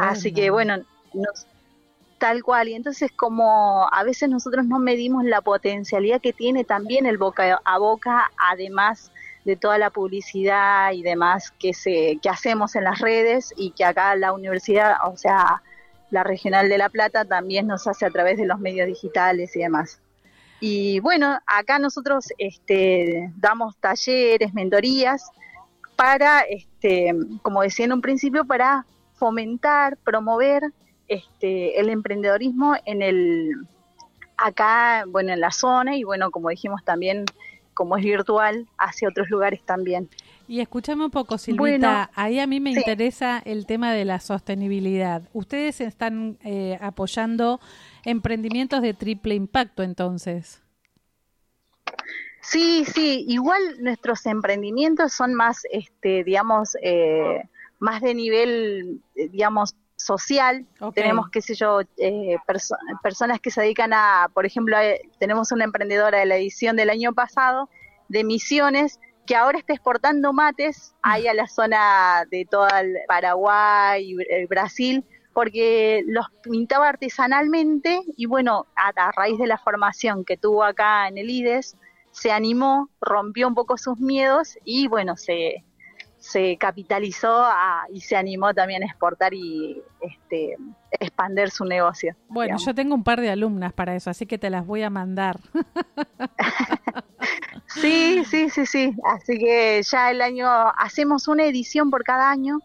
Así 0.00 0.32
que 0.32 0.50
bueno, 0.50 0.84
tal 2.22 2.44
cual. 2.44 2.68
Y 2.68 2.74
entonces 2.74 3.10
como 3.10 3.88
a 3.92 4.04
veces 4.04 4.28
nosotros 4.28 4.64
no 4.64 4.78
medimos 4.78 5.24
la 5.24 5.40
potencialidad 5.40 6.20
que 6.20 6.32
tiene 6.32 6.62
también 6.62 7.04
el 7.04 7.18
boca 7.18 7.60
a 7.64 7.78
boca, 7.78 8.30
además 8.38 9.10
de 9.44 9.56
toda 9.56 9.76
la 9.76 9.90
publicidad 9.90 10.92
y 10.92 11.02
demás 11.02 11.50
que 11.58 11.74
se 11.74 12.20
que 12.22 12.28
hacemos 12.28 12.76
en 12.76 12.84
las 12.84 13.00
redes 13.00 13.52
y 13.56 13.72
que 13.72 13.84
acá 13.84 14.14
la 14.14 14.32
universidad, 14.32 14.98
o 15.04 15.16
sea, 15.16 15.64
la 16.10 16.22
regional 16.22 16.68
de 16.68 16.78
La 16.78 16.90
Plata 16.90 17.24
también 17.24 17.66
nos 17.66 17.88
hace 17.88 18.06
a 18.06 18.10
través 18.10 18.38
de 18.38 18.46
los 18.46 18.60
medios 18.60 18.86
digitales 18.86 19.56
y 19.56 19.58
demás. 19.58 20.00
Y 20.60 21.00
bueno, 21.00 21.40
acá 21.44 21.80
nosotros 21.80 22.26
este, 22.38 23.32
damos 23.36 23.76
talleres, 23.78 24.54
mentorías 24.54 25.28
para, 25.96 26.42
este, 26.42 27.12
como 27.42 27.62
decía 27.62 27.86
en 27.86 27.94
un 27.94 28.00
principio, 28.00 28.44
para 28.44 28.86
fomentar, 29.14 29.96
promover 29.96 30.72
este, 31.12 31.80
el 31.80 31.88
emprendedorismo 31.88 32.74
en 32.84 33.02
el 33.02 33.52
acá, 34.36 35.04
bueno, 35.08 35.32
en 35.32 35.40
la 35.40 35.50
zona 35.50 35.96
y 35.96 36.04
bueno, 36.04 36.30
como 36.30 36.48
dijimos 36.48 36.84
también, 36.84 37.24
como 37.74 37.96
es 37.96 38.04
virtual, 38.04 38.66
hacia 38.78 39.08
otros 39.08 39.28
lugares 39.30 39.62
también. 39.64 40.08
Y 40.48 40.60
escúchame 40.60 41.04
un 41.04 41.10
poco, 41.10 41.38
Silvita, 41.38 42.10
ahí 42.14 42.38
a 42.38 42.46
mí 42.46 42.60
me 42.60 42.70
interesa 42.70 43.40
el 43.44 43.64
tema 43.66 43.92
de 43.92 44.04
la 44.04 44.20
sostenibilidad. 44.20 45.22
Ustedes 45.32 45.80
están 45.80 46.38
eh, 46.44 46.78
apoyando 46.80 47.60
emprendimientos 48.04 48.82
de 48.82 48.92
triple 48.92 49.34
impacto, 49.34 49.82
entonces. 49.82 50.62
Sí, 52.42 52.84
sí, 52.84 53.24
igual 53.28 53.62
nuestros 53.80 54.26
emprendimientos 54.26 55.12
son 55.12 55.32
más, 55.34 55.62
este, 55.70 56.24
digamos, 56.24 56.76
eh, 56.82 57.44
más 57.78 58.02
de 58.02 58.14
nivel, 58.14 59.00
eh, 59.14 59.28
digamos, 59.28 59.76
social. 60.04 60.66
Tenemos, 60.94 61.30
qué 61.30 61.40
sé 61.40 61.54
yo, 61.54 61.80
eh, 61.98 62.36
personas 63.02 63.40
que 63.40 63.50
se 63.50 63.62
dedican 63.62 63.92
a, 63.92 64.28
por 64.32 64.46
ejemplo, 64.46 64.76
tenemos 65.18 65.52
una 65.52 65.64
emprendedora 65.64 66.20
de 66.20 66.26
la 66.26 66.36
edición 66.36 66.76
del 66.76 66.90
año 66.90 67.12
pasado 67.12 67.68
de 68.08 68.24
Misiones 68.24 69.00
que 69.26 69.36
ahora 69.36 69.58
está 69.58 69.72
exportando 69.72 70.32
mates 70.32 70.94
ahí 71.02 71.28
a 71.28 71.34
la 71.34 71.46
zona 71.46 72.24
de 72.30 72.46
todo 72.50 72.66
el 72.68 72.96
Paraguay 73.06 74.12
y 74.12 74.16
el 74.34 74.46
Brasil 74.48 75.04
porque 75.32 76.02
los 76.06 76.26
pintaba 76.42 76.88
artesanalmente 76.88 78.02
y 78.16 78.26
bueno, 78.26 78.66
a, 78.76 79.12
raíz 79.12 79.38
de 79.38 79.46
la 79.46 79.58
formación 79.58 80.24
que 80.24 80.36
tuvo 80.36 80.64
acá 80.64 81.08
en 81.08 81.18
el 81.18 81.30
IDES, 81.30 81.76
se 82.10 82.30
animó, 82.30 82.90
rompió 83.00 83.48
un 83.48 83.54
poco 83.54 83.78
sus 83.78 83.98
miedos 83.98 84.58
y 84.64 84.88
bueno, 84.88 85.16
se, 85.16 85.64
se 86.22 86.56
capitalizó 86.56 87.44
y 87.90 88.00
se 88.00 88.14
animó 88.14 88.54
también 88.54 88.84
a 88.84 88.86
exportar 88.86 89.34
y 89.34 89.82
este, 90.00 90.56
expander 90.92 91.50
su 91.50 91.64
negocio. 91.64 92.14
Bueno, 92.28 92.58
yo 92.64 92.72
tengo 92.76 92.94
un 92.94 93.02
par 93.02 93.20
de 93.20 93.28
alumnas 93.28 93.72
para 93.72 93.96
eso, 93.96 94.08
así 94.08 94.24
que 94.24 94.38
te 94.38 94.48
las 94.48 94.64
voy 94.64 94.82
a 94.82 94.90
mandar. 94.90 95.40
sí, 97.66 98.22
sí, 98.24 98.50
sí, 98.50 98.66
sí. 98.66 98.94
Así 99.04 99.36
que 99.36 99.82
ya 99.82 100.12
el 100.12 100.22
año 100.22 100.46
hacemos 100.78 101.26
una 101.26 101.44
edición 101.44 101.90
por 101.90 102.04
cada 102.04 102.30
año 102.30 102.60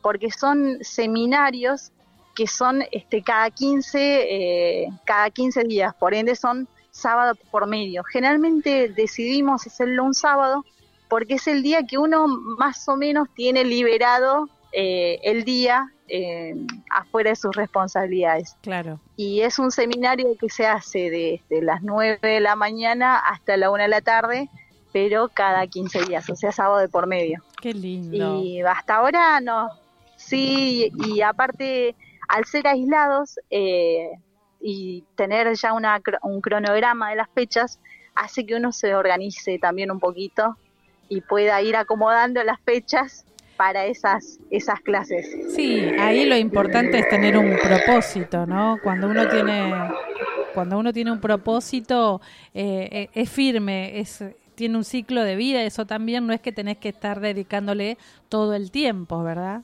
porque 0.00 0.30
son 0.30 0.78
seminarios 0.80 1.92
que 2.34 2.46
son 2.46 2.82
este, 2.92 3.22
cada 3.22 3.50
15 3.50 4.84
eh, 4.84 4.88
cada 5.04 5.28
15 5.28 5.64
días, 5.64 5.94
por 5.94 6.14
ende 6.14 6.34
son 6.34 6.66
sábado 6.90 7.34
por 7.50 7.66
medio. 7.66 8.04
Generalmente 8.04 8.88
decidimos 8.88 9.66
hacerlo 9.66 10.02
un 10.02 10.14
sábado 10.14 10.64
porque 11.12 11.34
es 11.34 11.46
el 11.46 11.62
día 11.62 11.82
que 11.82 11.98
uno 11.98 12.26
más 12.26 12.88
o 12.88 12.96
menos 12.96 13.28
tiene 13.34 13.66
liberado 13.66 14.48
eh, 14.72 15.20
el 15.24 15.44
día 15.44 15.92
eh, 16.08 16.54
afuera 16.90 17.28
de 17.28 17.36
sus 17.36 17.54
responsabilidades. 17.54 18.56
Claro. 18.62 18.98
Y 19.14 19.42
es 19.42 19.58
un 19.58 19.70
seminario 19.72 20.34
que 20.40 20.48
se 20.48 20.64
hace 20.64 21.10
desde 21.10 21.62
las 21.62 21.82
9 21.82 22.18
de 22.22 22.40
la 22.40 22.56
mañana 22.56 23.18
hasta 23.18 23.58
la 23.58 23.70
1 23.70 23.82
de 23.82 23.88
la 23.90 24.00
tarde, 24.00 24.48
pero 24.90 25.28
cada 25.28 25.66
15 25.66 26.06
días, 26.06 26.30
o 26.30 26.34
sea, 26.34 26.50
sábado 26.50 26.78
de 26.78 26.88
por 26.88 27.06
medio. 27.06 27.42
Qué 27.60 27.74
lindo. 27.74 28.42
Y 28.42 28.62
hasta 28.62 28.94
ahora 28.94 29.38
no. 29.42 29.68
Sí, 30.16 30.90
y 31.08 31.20
aparte, 31.20 31.94
al 32.26 32.46
ser 32.46 32.66
aislados 32.66 33.38
eh, 33.50 34.12
y 34.62 35.04
tener 35.14 35.54
ya 35.56 35.74
una, 35.74 36.00
un 36.22 36.40
cronograma 36.40 37.10
de 37.10 37.16
las 37.16 37.28
fechas, 37.34 37.80
hace 38.14 38.46
que 38.46 38.54
uno 38.54 38.72
se 38.72 38.94
organice 38.94 39.58
también 39.58 39.90
un 39.90 40.00
poquito 40.00 40.56
y 41.12 41.20
pueda 41.20 41.60
ir 41.60 41.76
acomodando 41.76 42.42
las 42.42 42.58
fechas 42.60 43.26
para 43.58 43.84
esas 43.84 44.38
esas 44.50 44.80
clases. 44.80 45.54
Sí, 45.54 45.78
ahí 46.00 46.24
lo 46.24 46.36
importante 46.36 46.98
es 46.98 47.08
tener 47.10 47.36
un 47.36 47.58
propósito, 47.58 48.46
¿no? 48.46 48.78
Cuando 48.82 49.08
uno 49.08 49.28
tiene 49.28 49.74
cuando 50.54 50.78
uno 50.78 50.90
tiene 50.92 51.12
un 51.12 51.20
propósito 51.20 52.22
eh, 52.54 52.88
eh, 52.90 53.08
es 53.12 53.30
firme, 53.30 54.00
es 54.00 54.24
tiene 54.54 54.78
un 54.78 54.84
ciclo 54.84 55.22
de 55.22 55.36
vida, 55.36 55.62
eso 55.62 55.84
también 55.86 56.26
no 56.26 56.32
es 56.32 56.40
que 56.40 56.52
tenés 56.52 56.78
que 56.78 56.88
estar 56.88 57.20
dedicándole 57.20 57.98
todo 58.30 58.54
el 58.54 58.70
tiempo, 58.70 59.22
¿verdad? 59.22 59.62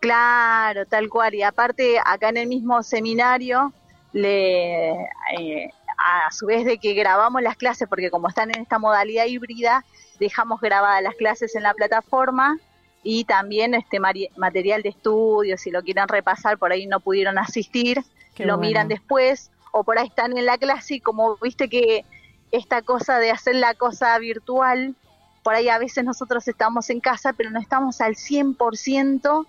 Claro, 0.00 0.86
tal 0.86 1.08
cual. 1.08 1.34
Y 1.34 1.42
aparte, 1.42 1.98
acá 2.04 2.30
en 2.30 2.38
el 2.38 2.48
mismo 2.48 2.82
seminario, 2.82 3.72
le, 4.12 4.92
eh, 5.38 5.70
a 6.02 6.30
su 6.32 6.46
vez 6.46 6.64
de 6.64 6.78
que 6.78 6.94
grabamos 6.94 7.42
las 7.42 7.56
clases, 7.56 7.88
porque 7.88 8.10
como 8.10 8.28
están 8.28 8.50
en 8.50 8.62
esta 8.62 8.78
modalidad 8.78 9.26
híbrida, 9.26 9.84
dejamos 10.18 10.60
grabadas 10.60 11.02
las 11.02 11.14
clases 11.14 11.54
en 11.54 11.62
la 11.62 11.74
plataforma 11.74 12.58
y 13.02 13.24
también 13.24 13.74
este 13.74 14.00
material 14.00 14.82
de 14.82 14.88
estudio, 14.88 15.56
si 15.58 15.70
lo 15.70 15.82
quieren 15.82 16.08
repasar, 16.08 16.58
por 16.58 16.72
ahí 16.72 16.86
no 16.86 17.00
pudieron 17.00 17.38
asistir, 17.38 18.02
lo 18.38 18.58
miran 18.58 18.88
después, 18.88 19.50
o 19.70 19.84
por 19.84 19.98
ahí 19.98 20.08
están 20.08 20.36
en 20.36 20.46
la 20.46 20.58
clase 20.58 20.96
y 20.96 21.00
como 21.00 21.36
viste 21.36 21.68
que 21.68 22.04
esta 22.50 22.82
cosa 22.82 23.18
de 23.18 23.30
hacer 23.30 23.56
la 23.56 23.74
cosa 23.74 24.18
virtual, 24.18 24.94
por 25.42 25.54
ahí 25.54 25.68
a 25.68 25.78
veces 25.78 26.04
nosotros 26.04 26.46
estamos 26.48 26.90
en 26.90 27.00
casa, 27.00 27.32
pero 27.32 27.50
no 27.50 27.60
estamos 27.60 28.00
al 28.00 28.14
100% 28.14 29.46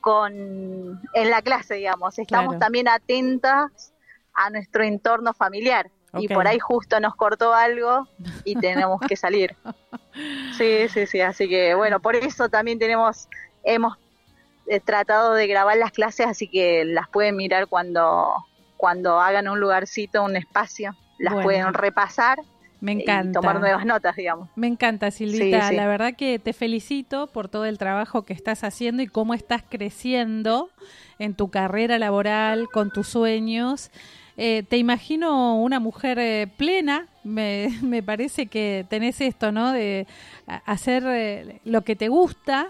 con, 0.00 1.00
en 1.14 1.30
la 1.30 1.42
clase, 1.42 1.74
digamos, 1.74 2.18
estamos 2.18 2.58
también 2.58 2.88
atentas 2.88 3.92
a 4.34 4.50
nuestro 4.50 4.84
entorno 4.84 5.34
familiar 5.34 5.90
y 6.18 6.28
por 6.28 6.46
ahí 6.46 6.58
justo 6.58 7.00
nos 7.00 7.14
cortó 7.14 7.54
algo 7.54 8.08
y 8.44 8.54
tenemos 8.60 9.00
que 9.00 9.16
salir. 9.16 9.56
Sí, 10.56 10.88
sí, 10.88 11.06
sí, 11.06 11.20
así 11.20 11.48
que 11.48 11.74
bueno, 11.74 12.00
por 12.00 12.16
eso 12.16 12.48
también 12.48 12.78
tenemos, 12.78 13.28
hemos 13.64 13.96
he 14.68 14.80
tratado 14.80 15.34
de 15.34 15.46
grabar 15.46 15.76
las 15.76 15.92
clases, 15.92 16.26
así 16.26 16.48
que 16.48 16.84
las 16.84 17.08
pueden 17.08 17.36
mirar 17.36 17.68
cuando, 17.68 18.34
cuando 18.76 19.20
hagan 19.20 19.48
un 19.48 19.60
lugarcito, 19.60 20.24
un 20.24 20.36
espacio, 20.36 20.96
las 21.18 21.34
pueden 21.42 21.72
repasar. 21.74 22.38
Me 22.80 22.92
encanta. 22.92 23.30
Y 23.30 23.32
tomar 23.32 23.58
nuevas 23.58 23.86
notas, 23.86 24.16
digamos. 24.16 24.50
Me 24.54 24.66
encanta, 24.66 25.10
Silvita. 25.10 25.72
La 25.72 25.86
verdad 25.86 26.14
que 26.14 26.38
te 26.38 26.52
felicito 26.52 27.26
por 27.26 27.48
todo 27.48 27.64
el 27.64 27.78
trabajo 27.78 28.24
que 28.24 28.34
estás 28.34 28.64
haciendo 28.64 29.02
y 29.02 29.06
cómo 29.06 29.32
estás 29.32 29.62
creciendo 29.66 30.68
en 31.18 31.34
tu 31.34 31.48
carrera 31.50 31.98
laboral, 31.98 32.68
con 32.68 32.90
tus 32.90 33.08
sueños. 33.08 33.90
Eh, 34.38 34.64
te 34.68 34.76
imagino 34.76 35.56
una 35.56 35.80
mujer 35.80 36.18
eh, 36.18 36.46
plena, 36.56 37.06
me, 37.24 37.68
me, 37.82 38.02
parece 38.02 38.46
que 38.46 38.84
tenés 38.88 39.20
esto, 39.20 39.50
¿no? 39.50 39.72
De 39.72 40.06
hacer 40.66 41.04
eh, 41.06 41.60
lo 41.64 41.82
que 41.82 41.96
te 41.96 42.08
gusta, 42.08 42.68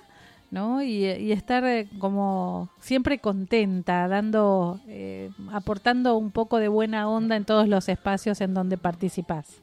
¿no? 0.52 0.80
Y, 0.82 1.32
estar 1.32 1.64
como 1.98 2.68
siempre 2.78 3.18
contenta, 3.18 4.06
dando, 4.06 4.80
aportando 5.52 6.16
un 6.16 6.30
poco 6.30 6.58
de 6.58 6.68
buena 6.68 7.08
onda 7.08 7.34
en 7.36 7.44
todos 7.44 7.68
los 7.68 7.88
espacios 7.88 8.40
en 8.40 8.54
donde 8.54 8.78
participás. 8.78 9.60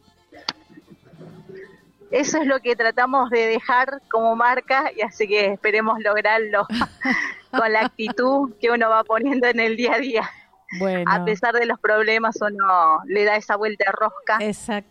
Eso 2.12 2.38
es 2.40 2.46
lo 2.46 2.60
que 2.60 2.76
tratamos 2.76 3.32
de 3.32 3.48
dejar 3.48 4.02
como 4.12 4.36
marca 4.36 4.92
y 4.96 5.02
así 5.02 5.28
que 5.28 5.54
esperemos 5.54 6.00
lograrlo 6.04 6.68
con 7.52 7.74
la 7.74 7.86
actitud 7.86 8.54
que 8.62 8.70
uno 8.70 8.88
va 8.90 9.04
poniendo 9.04 9.48
en 9.48 9.60
el 9.60 9.76
día 9.76 9.94
a 9.94 10.00
día. 10.00 10.30
A 11.06 11.26
pesar 11.26 11.54
de 11.54 11.66
los 11.66 11.80
problemas, 11.80 12.38
uno 12.42 13.00
le 13.06 13.24
da 13.24 13.36
esa 13.36 13.56
vuelta 13.56 13.86
de 13.86 13.92
rosca 13.92 14.40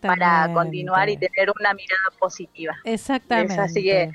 para 0.01 0.51
continuar 0.53 1.09
y 1.09 1.17
tener 1.17 1.51
una 1.59 1.73
mirada 1.73 2.09
positiva. 2.19 2.75
Exactamente. 2.83 3.59
así 3.59 3.83
que, 3.83 4.11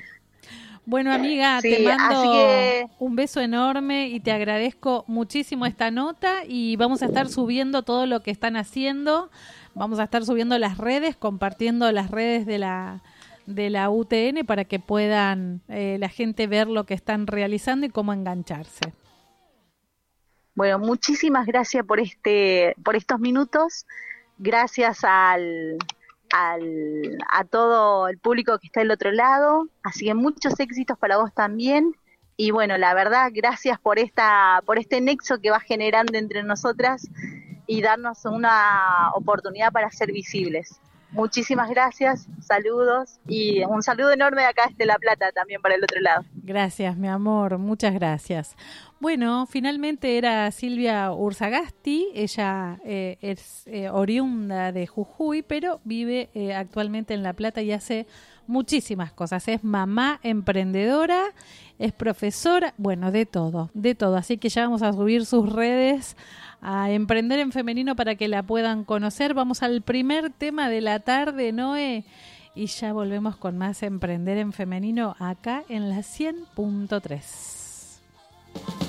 bueno, 0.85 1.13
amiga, 1.13 1.59
te 1.61 1.83
mando 1.83 2.89
un 2.97 3.15
beso 3.15 3.41
enorme 3.41 4.07
y 4.07 4.19
te 4.19 4.31
agradezco 4.31 5.03
muchísimo 5.07 5.65
esta 5.65 5.91
nota 5.91 6.43
y 6.47 6.75
vamos 6.77 7.03
a 7.03 7.05
estar 7.05 7.29
subiendo 7.29 7.83
todo 7.83 8.05
lo 8.07 8.21
que 8.21 8.31
están 8.31 8.55
haciendo. 8.57 9.29
Vamos 9.75 9.99
a 9.99 10.05
estar 10.05 10.25
subiendo 10.25 10.57
las 10.57 10.77
redes, 10.79 11.15
compartiendo 11.15 11.91
las 11.91 12.09
redes 12.09 12.45
de 12.45 12.57
la 12.57 13.03
de 13.45 13.69
la 13.71 13.89
UTN 13.89 14.45
para 14.45 14.63
que 14.65 14.79
puedan 14.79 15.61
eh, 15.69 15.97
la 15.99 16.09
gente 16.09 16.45
ver 16.45 16.67
lo 16.67 16.85
que 16.85 16.93
están 16.93 17.25
realizando 17.27 17.85
y 17.85 17.89
cómo 17.89 18.13
engancharse. 18.13 18.93
Bueno, 20.59 20.77
muchísimas 20.77 21.45
gracias 21.45 21.85
por 21.85 22.01
este, 22.01 22.75
por 22.83 22.97
estos 22.97 23.17
minutos. 23.17 23.85
Gracias 24.37 25.05
al, 25.05 25.77
al, 26.33 27.17
a 27.31 27.45
todo 27.45 28.09
el 28.09 28.17
público 28.17 28.59
que 28.59 28.67
está 28.67 28.81
del 28.81 28.91
otro 28.91 29.13
lado. 29.13 29.69
Así 29.83 30.07
que 30.07 30.13
muchos 30.15 30.59
éxitos 30.59 30.97
para 30.97 31.15
vos 31.15 31.33
también. 31.33 31.95
Y 32.35 32.51
bueno, 32.51 32.77
la 32.77 32.93
verdad, 32.93 33.31
gracias 33.33 33.79
por 33.79 33.99
esta, 33.99 34.61
por 34.65 34.77
este 34.79 34.99
nexo 34.99 35.39
que 35.39 35.49
va 35.49 35.61
generando 35.61 36.17
entre 36.17 36.43
nosotras 36.43 37.07
y 37.65 37.81
darnos 37.81 38.25
una 38.25 39.11
oportunidad 39.13 39.71
para 39.71 39.89
ser 39.91 40.11
visibles. 40.11 40.81
Muchísimas 41.11 41.69
gracias, 41.69 42.27
saludos 42.39 43.19
y 43.27 43.63
un 43.63 43.81
saludo 43.81 44.11
enorme 44.11 44.43
de 44.43 44.47
acá 44.47 44.67
desde 44.69 44.85
La 44.85 44.97
Plata 44.99 45.31
también 45.31 45.59
para 45.61 45.75
el 45.75 45.83
otro 45.83 45.99
lado. 46.01 46.23
Gracias, 46.43 46.95
mi 46.97 47.07
amor, 47.07 47.57
muchas 47.57 47.93
gracias. 47.93 48.55
Bueno, 48.99 49.47
finalmente 49.47 50.17
era 50.17 50.51
Silvia 50.51 51.11
Ursagasti, 51.11 52.09
ella 52.13 52.79
eh, 52.83 53.17
es 53.21 53.63
eh, 53.65 53.89
oriunda 53.89 54.71
de 54.71 54.85
Jujuy, 54.85 55.41
pero 55.41 55.79
vive 55.83 56.29
eh, 56.33 56.53
actualmente 56.53 57.13
en 57.15 57.23
La 57.23 57.33
Plata 57.33 57.61
y 57.61 57.71
hace 57.71 58.05
muchísimas 58.45 59.11
cosas. 59.13 59.47
Es 59.47 59.63
mamá 59.63 60.19
emprendedora, 60.21 61.23
es 61.77 61.93
profesora, 61.93 62.73
bueno, 62.77 63.11
de 63.11 63.25
todo, 63.25 63.69
de 63.73 63.95
todo. 63.95 64.17
Así 64.17 64.37
que 64.37 64.49
ya 64.49 64.63
vamos 64.63 64.81
a 64.81 64.91
subir 64.91 65.25
sus 65.25 65.51
redes 65.51 66.17
a 66.61 66.91
Emprender 66.91 67.39
en 67.39 67.51
Femenino 67.51 67.95
para 67.95 68.13
que 68.15 68.27
la 68.27 68.43
puedan 68.43 68.83
conocer. 68.83 69.33
Vamos 69.33 69.63
al 69.63 69.81
primer 69.81 70.31
tema 70.31 70.69
de 70.69 70.81
la 70.81 70.99
tarde, 70.99 71.51
Noé, 71.51 72.05
y 72.55 72.67
ya 72.67 72.93
volvemos 72.93 73.37
con 73.37 73.57
más 73.57 73.81
Emprender 73.83 74.37
en 74.37 74.53
Femenino 74.53 75.15
acá 75.19 75.63
en 75.69 75.89
la 75.89 75.99
100.3. 75.99 78.88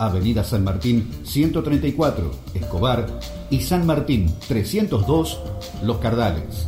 Avenida 0.00 0.42
San 0.42 0.64
Martín 0.64 1.08
134, 1.24 2.30
Escobar 2.54 3.06
y 3.50 3.60
San 3.60 3.86
Martín 3.86 4.34
302, 4.48 5.40
Los 5.84 5.98
Cardales. 5.98 6.66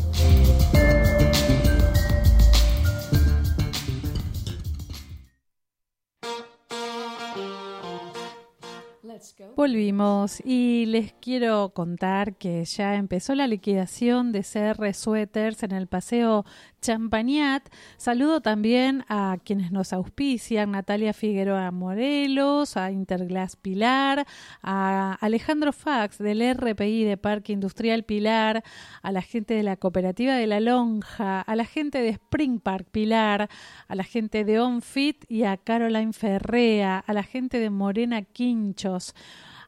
Volvimos 9.57 10.40
y 10.45 10.87
les 10.87 11.12
quiero 11.12 11.71
contar 11.75 12.37
que 12.37 12.64
ya 12.64 12.97
empezó 12.97 13.35
la 13.35 13.47
liquidación 13.47 14.33
de 14.33 14.42
CR 14.42 14.92
Sweaters 14.92 15.62
en 15.62 15.73
el 15.73 15.87
Paseo 15.87 16.45
Champagnat. 16.83 17.68
Saludo 17.97 18.40
también 18.40 19.05
a 19.09 19.38
quienes 19.42 19.71
nos 19.71 19.92
auspician, 19.92 20.73
Natalia 20.73 21.12
Figueroa 21.14 21.71
Morelos, 21.71 22.77
a 22.77 22.90
Interglass 22.90 23.57
Pilar, 23.57 24.27
a 24.62 25.16
Alejandro 25.21 25.73
Fax 25.73 26.18
del 26.18 26.42
RPI 26.55 27.05
de 27.05 27.16
Parque 27.16 27.53
Industrial 27.53 28.03
Pilar, 28.03 28.64
a 29.01 29.12
la 29.12 29.23
gente 29.23 29.55
de 29.55 29.62
la 29.62 29.77
Cooperativa 29.77 30.35
de 30.35 30.47
la 30.49 30.59
Lonja, 30.61 31.40
a 31.40 31.57
la 31.57 31.64
gente 31.64 32.03
de 32.03 32.09
Spring 32.11 32.59
Park 32.59 32.88
Pilar, 32.90 33.49
a 33.87 33.95
la 33.95 34.05
gente 34.05 34.45
de 34.45 34.59
OnFit 34.59 35.25
y 35.29 35.45
a 35.45 35.57
Caroline 35.57 36.12
Ferrea, 36.12 36.99
a 36.99 37.12
la 37.12 37.23
gente 37.23 37.61
de 37.61 37.71
Morena 37.71 38.23
Quinchos 38.23 39.14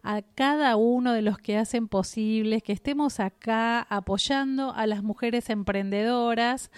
a 0.04 0.20
cada 0.20 0.76
uno 0.76 1.14
de 1.14 1.22
los 1.22 1.38
que 1.38 1.56
hacen 1.56 1.88
posible 1.88 2.60
que 2.60 2.74
estemos 2.74 3.20
acá 3.20 3.80
apoyando 3.80 4.72
a 4.74 4.86
las 4.86 5.02
mujeres 5.02 5.48
emprendedoras. 5.48 6.70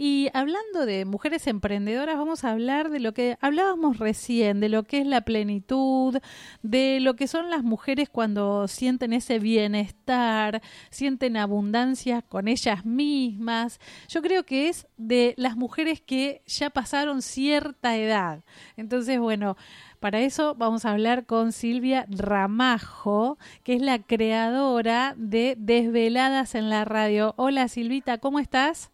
Y 0.00 0.28
hablando 0.32 0.86
de 0.86 1.04
mujeres 1.04 1.48
emprendedoras, 1.48 2.16
vamos 2.16 2.44
a 2.44 2.52
hablar 2.52 2.88
de 2.88 3.00
lo 3.00 3.12
que 3.12 3.36
hablábamos 3.40 3.98
recién, 3.98 4.60
de 4.60 4.68
lo 4.68 4.84
que 4.84 5.00
es 5.00 5.06
la 5.08 5.22
plenitud, 5.22 6.18
de 6.62 7.00
lo 7.00 7.16
que 7.16 7.26
son 7.26 7.50
las 7.50 7.64
mujeres 7.64 8.08
cuando 8.08 8.68
sienten 8.68 9.12
ese 9.12 9.40
bienestar, 9.40 10.62
sienten 10.90 11.36
abundancia 11.36 12.22
con 12.22 12.46
ellas 12.46 12.84
mismas. 12.86 13.80
Yo 14.08 14.22
creo 14.22 14.46
que 14.46 14.68
es 14.68 14.86
de 14.98 15.34
las 15.36 15.56
mujeres 15.56 16.00
que 16.00 16.42
ya 16.46 16.70
pasaron 16.70 17.20
cierta 17.20 17.96
edad. 17.96 18.44
Entonces, 18.76 19.18
bueno, 19.18 19.56
para 19.98 20.20
eso 20.20 20.54
vamos 20.54 20.84
a 20.84 20.92
hablar 20.92 21.26
con 21.26 21.50
Silvia 21.50 22.06
Ramajo, 22.08 23.36
que 23.64 23.74
es 23.74 23.82
la 23.82 23.98
creadora 23.98 25.16
de 25.18 25.56
Desveladas 25.58 26.54
en 26.54 26.70
la 26.70 26.84
Radio. 26.84 27.34
Hola 27.36 27.66
Silvita, 27.66 28.18
¿cómo 28.18 28.38
estás? 28.38 28.92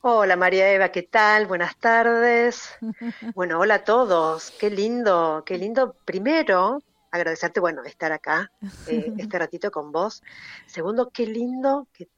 Hola 0.00 0.36
María 0.36 0.72
Eva, 0.72 0.90
¿qué 0.90 1.02
tal? 1.02 1.46
Buenas 1.46 1.76
tardes. 1.76 2.70
Bueno, 3.34 3.58
hola 3.58 3.74
a 3.74 3.84
todos. 3.84 4.52
Qué 4.52 4.70
lindo, 4.70 5.42
qué 5.44 5.58
lindo. 5.58 5.96
Primero, 6.04 6.80
agradecerte, 7.10 7.58
bueno, 7.58 7.82
estar 7.82 8.12
acá 8.12 8.52
eh, 8.86 9.12
este 9.18 9.38
ratito 9.38 9.72
con 9.72 9.90
vos. 9.90 10.22
Segundo, 10.66 11.10
qué 11.12 11.26
lindo 11.26 11.88
que 11.92 12.08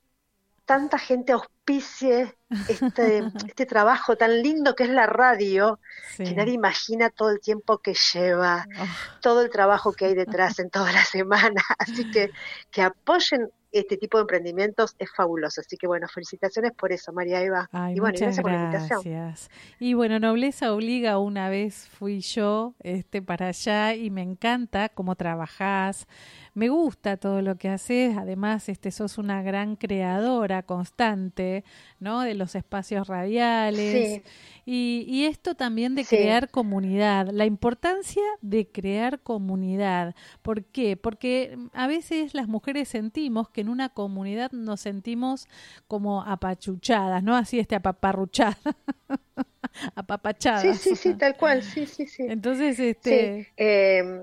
tanta 0.67 0.99
gente 0.99 1.33
auspicie 1.33 2.37
este, 2.69 3.25
este 3.49 3.65
trabajo 3.65 4.15
tan 4.15 4.43
lindo 4.43 4.75
que 4.75 4.85
es 4.85 4.91
la 4.91 5.07
radio, 5.07 5.81
que 6.19 6.35
nadie 6.35 6.53
imagina 6.53 7.09
todo 7.09 7.31
el 7.31 7.41
tiempo 7.41 7.79
que 7.79 7.95
lleva, 8.13 8.67
oh. 8.79 9.21
todo 9.23 9.41
el 9.41 9.49
trabajo 9.49 9.95
que 9.95 10.05
hay 10.05 10.15
detrás 10.15 10.59
en 10.59 10.69
toda 10.69 10.93
la 10.93 11.05
semana. 11.07 11.63
Así 11.79 12.11
que 12.11 12.31
que 12.71 12.83
apoyen 12.83 13.51
este 13.73 13.97
tipo 13.97 14.19
de 14.19 14.23
emprendimientos 14.23 14.97
es 14.99 15.11
fabuloso. 15.15 15.61
Así 15.61 15.77
que 15.77 15.87
bueno, 15.87 16.07
felicitaciones 16.09 16.73
por 16.73 16.93
eso, 16.93 17.13
María 17.13 17.43
Eva. 17.43 17.69
y 17.95 18.01
bueno, 18.01 18.17
gracias 18.19 18.41
por 18.41 18.51
la 18.51 18.65
invitación. 18.65 19.35
Y 19.79 19.95
bueno, 19.95 20.19
Nobleza 20.19 20.73
Obliga, 20.73 21.19
una 21.19 21.49
vez 21.49 21.89
fui 21.89 22.21
yo 22.21 22.75
este, 22.81 23.23
para 23.23 23.49
allá 23.49 23.95
y 23.95 24.11
me 24.11 24.23
encanta 24.23 24.89
cómo 24.89 25.15
trabajás, 25.17 26.07
me 26.55 26.69
gusta 26.69 27.17
todo 27.17 27.43
lo 27.43 27.57
que 27.57 27.69
haces, 27.69 28.17
además 28.17 28.69
este 28.69 28.91
sos 28.91 29.19
una 29.19 29.43
gran 29.43 29.77
creadora 29.77 30.63
constante, 30.63 31.65
¿no? 31.99 32.23
De 32.23 32.35
los 32.35 32.55
espacios 32.55 33.07
radiales. 33.07 34.23
Y, 34.67 35.05
y, 35.09 35.25
esto 35.25 35.55
también 35.55 35.95
de 35.95 36.05
crear 36.05 36.51
comunidad, 36.51 37.29
la 37.33 37.45
importancia 37.45 38.23
de 38.41 38.69
crear 38.69 39.21
comunidad. 39.21 40.15
¿Por 40.43 40.65
qué? 40.65 40.97
Porque 40.97 41.59
a 41.73 41.87
veces 41.87 42.35
las 42.35 42.47
mujeres 42.47 42.89
sentimos 42.89 43.49
que 43.49 43.63
en 43.63 43.69
una 43.69 43.89
comunidad 43.89 44.53
nos 44.53 44.81
sentimos 44.81 45.49
como 45.89 46.23
apachuchadas, 46.23 47.23
¿no? 47.23 47.37
Así 47.37 47.59
este 47.59 47.75
apaparruchada. 47.75 48.59
apapachadas. 49.95 50.79
Sí, 50.79 50.91
sí, 50.91 50.97
sí, 50.97 51.15
tal 51.15 51.37
cual, 51.37 51.63
sí, 51.63 51.87
sí, 51.87 52.07
sí. 52.07 52.25
Entonces, 52.29 52.79
este... 52.79 53.49
Eh, 53.57 54.23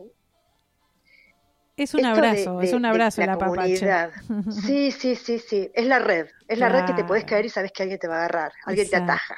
es 1.78 1.94
un 1.94 2.06
abrazo, 2.06 2.62
es 2.62 2.74
un 2.74 2.86
abrazo 2.86 3.26
la, 3.26 3.38
comunidad. 3.38 4.12
Sí, 4.66 4.92
sí, 4.92 5.16
sí, 5.16 5.40
sí. 5.40 5.70
Es 5.74 5.86
la 5.86 6.00
red. 6.00 6.28
Es 6.48 6.58
la 6.58 6.70
red 6.70 6.86
que 6.86 6.94
te 6.94 7.04
puedes 7.04 7.24
caer 7.24 7.46
y 7.46 7.50
sabes 7.50 7.72
que 7.72 7.84
alguien 7.84 8.00
te 8.00 8.08
va 8.08 8.16
a 8.16 8.18
agarrar, 8.20 8.52
alguien 8.66 8.90
te 8.90 8.96
ataja. 8.96 9.36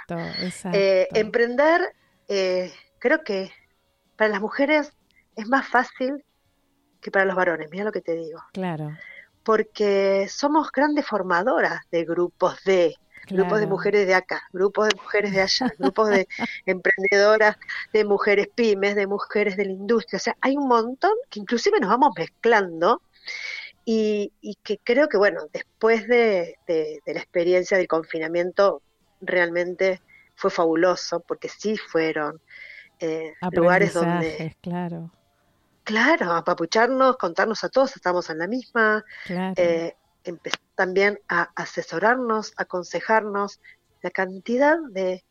Eh, 0.71 1.07
emprender, 1.13 1.81
eh, 2.27 2.71
creo 2.97 3.23
que 3.23 3.51
para 4.15 4.31
las 4.31 4.41
mujeres 4.41 4.93
es 5.35 5.47
más 5.47 5.67
fácil 5.67 6.23
que 7.01 7.11
para 7.11 7.25
los 7.25 7.35
varones. 7.35 7.69
Mira 7.71 7.83
lo 7.83 7.91
que 7.91 8.01
te 8.01 8.15
digo. 8.15 8.41
Claro. 8.53 8.97
Porque 9.43 10.27
somos 10.29 10.71
grandes 10.71 11.05
formadoras 11.05 11.81
de 11.91 12.05
grupos 12.05 12.63
de 12.63 12.95
grupos 13.29 13.59
de 13.59 13.67
mujeres 13.67 14.07
de 14.07 14.15
acá, 14.15 14.43
grupos 14.51 14.89
de 14.89 14.95
mujeres 14.95 15.31
de 15.31 15.41
allá, 15.41 15.73
grupos 15.77 16.09
de 16.09 16.27
emprendedoras, 16.65 17.57
de 17.93 18.05
mujeres 18.05 18.47
pymes, 18.53 18.95
de 18.95 19.07
mujeres 19.07 19.57
de 19.57 19.65
la 19.65 19.71
industria. 19.71 20.17
O 20.17 20.19
sea, 20.19 20.37
hay 20.41 20.57
un 20.57 20.67
montón 20.67 21.13
que 21.29 21.39
inclusive 21.39 21.79
nos 21.79 21.89
vamos 21.89 22.11
mezclando 22.17 23.01
y, 23.85 24.31
que 24.63 24.77
creo 24.83 25.09
que, 25.09 25.17
bueno, 25.17 25.41
después 25.51 26.07
de, 26.07 26.57
la 26.67 27.19
experiencia 27.19 27.77
del 27.77 27.87
confinamiento, 27.87 28.81
realmente 29.21 30.01
fue 30.35 30.51
fabuloso 30.51 31.21
porque 31.21 31.49
sí 31.49 31.75
fueron 31.75 32.39
eh, 32.99 33.33
lugares 33.51 33.93
donde... 33.93 34.55
Claro. 34.61 35.11
Claro, 35.83 36.33
apapucharnos, 36.33 37.17
contarnos 37.17 37.63
a 37.63 37.69
todos, 37.69 37.95
estamos 37.95 38.29
en 38.29 38.37
la 38.37 38.47
misma, 38.47 39.03
claro. 39.25 39.55
eh, 39.57 39.95
también 40.75 41.19
a 41.27 41.49
asesorarnos, 41.55 42.53
aconsejarnos, 42.57 43.59
la 44.01 44.11
cantidad 44.11 44.77
de 44.91 45.23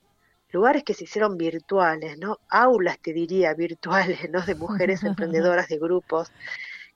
lugares 0.50 0.82
que 0.84 0.94
se 0.94 1.04
hicieron 1.04 1.36
virtuales, 1.36 2.18
¿no? 2.18 2.38
Aulas, 2.48 2.98
te 3.00 3.12
diría, 3.12 3.54
virtuales, 3.54 4.30
¿no? 4.30 4.40
De 4.42 4.54
mujeres 4.54 5.04
emprendedoras, 5.04 5.68
de 5.68 5.78
grupos, 5.78 6.32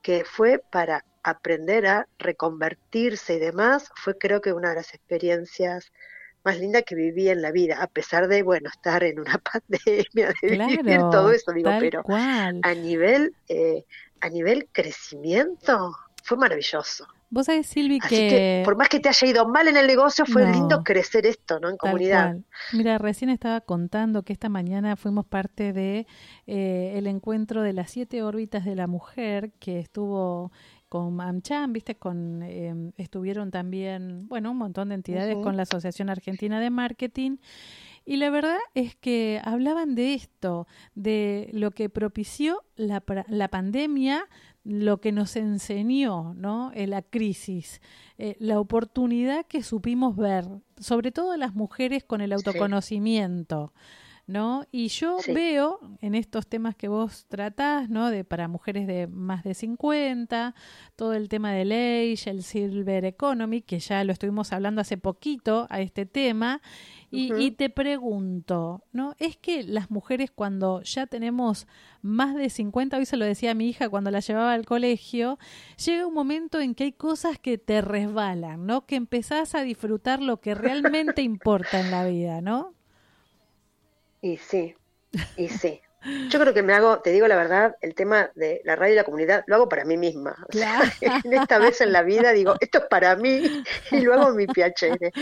que 0.02 0.24
fue 0.24 0.58
para 0.58 1.04
aprender 1.22 1.86
a 1.86 2.08
reconvertirse 2.18 3.34
y 3.34 3.38
demás, 3.38 3.90
fue 3.94 4.18
creo 4.18 4.40
que 4.40 4.52
una 4.52 4.70
de 4.70 4.76
las 4.76 4.94
experiencias 4.94 5.92
más 6.44 6.58
lindas 6.58 6.82
que 6.84 6.96
viví 6.96 7.28
en 7.28 7.40
la 7.40 7.52
vida, 7.52 7.80
a 7.80 7.86
pesar 7.86 8.26
de, 8.26 8.42
bueno, 8.42 8.68
estar 8.68 9.04
en 9.04 9.20
una 9.20 9.38
pandemia, 9.52 10.34
de 10.42 10.66
vivir 10.66 10.98
todo 11.10 11.30
eso, 11.30 11.52
digo, 11.52 11.70
pero 11.78 12.02
a 12.08 12.74
nivel, 12.74 13.34
eh, 13.48 13.84
a 14.20 14.28
nivel 14.28 14.68
crecimiento, 14.72 15.94
fue 16.24 16.36
maravilloso. 16.36 17.06
Vos 17.32 17.46
sabés, 17.46 17.66
Silvi, 17.66 17.98
que... 17.98 18.60
por 18.62 18.76
más 18.76 18.90
que 18.90 19.00
te 19.00 19.08
haya 19.08 19.26
ido 19.26 19.48
mal 19.48 19.66
en 19.66 19.78
el 19.78 19.86
negocio, 19.86 20.26
fue 20.26 20.44
lindo 20.52 20.84
crecer 20.84 21.24
esto, 21.24 21.58
¿no? 21.60 21.70
En 21.70 21.78
comunidad. 21.78 22.36
Mira, 22.74 22.98
recién 22.98 23.30
estaba 23.30 23.62
contando 23.62 24.22
que 24.22 24.34
esta 24.34 24.50
mañana 24.50 24.96
fuimos 24.96 25.24
parte 25.24 25.72
de 25.72 26.06
eh, 26.46 26.92
el 26.94 27.06
encuentro 27.06 27.62
de 27.62 27.72
las 27.72 27.90
siete 27.90 28.22
órbitas 28.22 28.66
de 28.66 28.74
la 28.74 28.86
mujer 28.86 29.50
que 29.60 29.80
estuvo 29.80 30.52
con 30.90 31.18
AmCham, 31.22 31.72
viste, 31.72 31.94
con 31.94 32.42
em, 32.42 32.92
estuvieron 32.98 33.50
también, 33.50 34.28
bueno, 34.28 34.50
un 34.50 34.58
montón 34.58 34.90
de 34.90 34.96
entidades 34.96 35.38
con 35.38 35.56
la 35.56 35.62
Asociación 35.62 36.10
Argentina 36.10 36.60
de 36.60 36.68
Marketing. 36.68 37.38
Y 38.04 38.16
la 38.16 38.28
verdad 38.28 38.58
es 38.74 38.94
que 38.96 39.40
hablaban 39.42 39.94
de 39.94 40.12
esto, 40.12 40.66
de 40.94 41.48
lo 41.54 41.70
que 41.70 41.88
propició 41.88 42.62
la, 42.76 43.02
la 43.28 43.48
pandemia, 43.48 44.28
lo 44.64 45.00
que 45.00 45.12
nos 45.12 45.36
enseñó 45.36 46.34
¿no? 46.34 46.70
en 46.74 46.90
la 46.90 47.02
crisis, 47.02 47.80
eh, 48.18 48.36
la 48.38 48.60
oportunidad 48.60 49.46
que 49.46 49.62
supimos 49.62 50.16
ver, 50.16 50.46
sobre 50.78 51.10
todo 51.10 51.36
las 51.36 51.54
mujeres 51.54 52.04
con 52.04 52.20
el 52.20 52.32
autoconocimiento. 52.32 53.72
¿no? 54.26 54.64
Y 54.70 54.88
yo 54.88 55.18
veo 55.34 55.80
en 56.00 56.14
estos 56.14 56.46
temas 56.46 56.76
que 56.76 56.88
vos 56.88 57.26
tratás, 57.28 57.90
¿no? 57.90 58.10
De 58.10 58.24
para 58.24 58.46
mujeres 58.48 58.86
de 58.86 59.08
más 59.08 59.42
de 59.42 59.52
50, 59.52 60.54
todo 60.96 61.14
el 61.14 61.28
tema 61.28 61.52
de 61.52 61.64
ley, 61.64 62.18
el 62.26 62.42
Silver 62.42 63.04
Economy, 63.04 63.62
que 63.62 63.80
ya 63.80 64.04
lo 64.04 64.12
estuvimos 64.12 64.52
hablando 64.52 64.80
hace 64.80 64.96
poquito 64.96 65.66
a 65.70 65.80
este 65.80 66.06
tema, 66.06 66.62
y, 67.14 67.50
te 67.50 67.68
pregunto, 67.68 68.82
¿no? 68.92 69.14
Es 69.18 69.36
que 69.36 69.62
las 69.62 69.90
mujeres 69.90 70.30
cuando 70.30 70.80
ya 70.80 71.06
tenemos 71.06 71.66
más 72.00 72.34
de 72.34 72.48
50, 72.48 72.96
hoy 72.96 73.04
se 73.04 73.18
lo 73.18 73.26
decía 73.26 73.50
a 73.50 73.54
mi 73.54 73.68
hija 73.68 73.90
cuando 73.90 74.10
la 74.10 74.20
llevaba 74.20 74.54
al 74.54 74.64
colegio, 74.64 75.38
llega 75.84 76.06
un 76.06 76.14
momento 76.14 76.58
en 76.58 76.74
que 76.74 76.84
hay 76.84 76.92
cosas 76.92 77.38
que 77.38 77.58
te 77.58 77.82
resbalan, 77.82 78.64
¿no? 78.66 78.86
Que 78.86 78.96
empezás 78.96 79.54
a 79.54 79.62
disfrutar 79.62 80.22
lo 80.22 80.40
que 80.40 80.54
realmente 80.54 81.20
importa 81.22 81.80
en 81.80 81.90
la 81.90 82.06
vida, 82.06 82.40
¿no? 82.40 82.74
Y 84.22 84.38
sí, 84.38 84.74
y 85.36 85.48
sí. 85.48 85.82
Yo 86.30 86.40
creo 86.40 86.52
que 86.52 86.62
me 86.62 86.72
hago, 86.72 86.98
te 86.98 87.12
digo 87.12 87.28
la 87.28 87.36
verdad, 87.36 87.76
el 87.80 87.94
tema 87.94 88.30
de 88.34 88.60
la 88.64 88.74
radio 88.74 88.94
y 88.94 88.96
la 88.96 89.04
comunidad 89.04 89.44
lo 89.46 89.54
hago 89.54 89.68
para 89.68 89.84
mí 89.84 89.96
misma. 89.96 90.36
en 91.00 91.32
esta 91.32 91.58
vez 91.58 91.80
en 91.80 91.92
la 91.92 92.02
vida 92.02 92.32
digo, 92.32 92.56
esto 92.60 92.78
es 92.78 92.84
para 92.86 93.14
mí 93.14 93.62
y 93.92 94.00
luego 94.00 94.32
mi 94.32 94.46
piacere. 94.46 95.12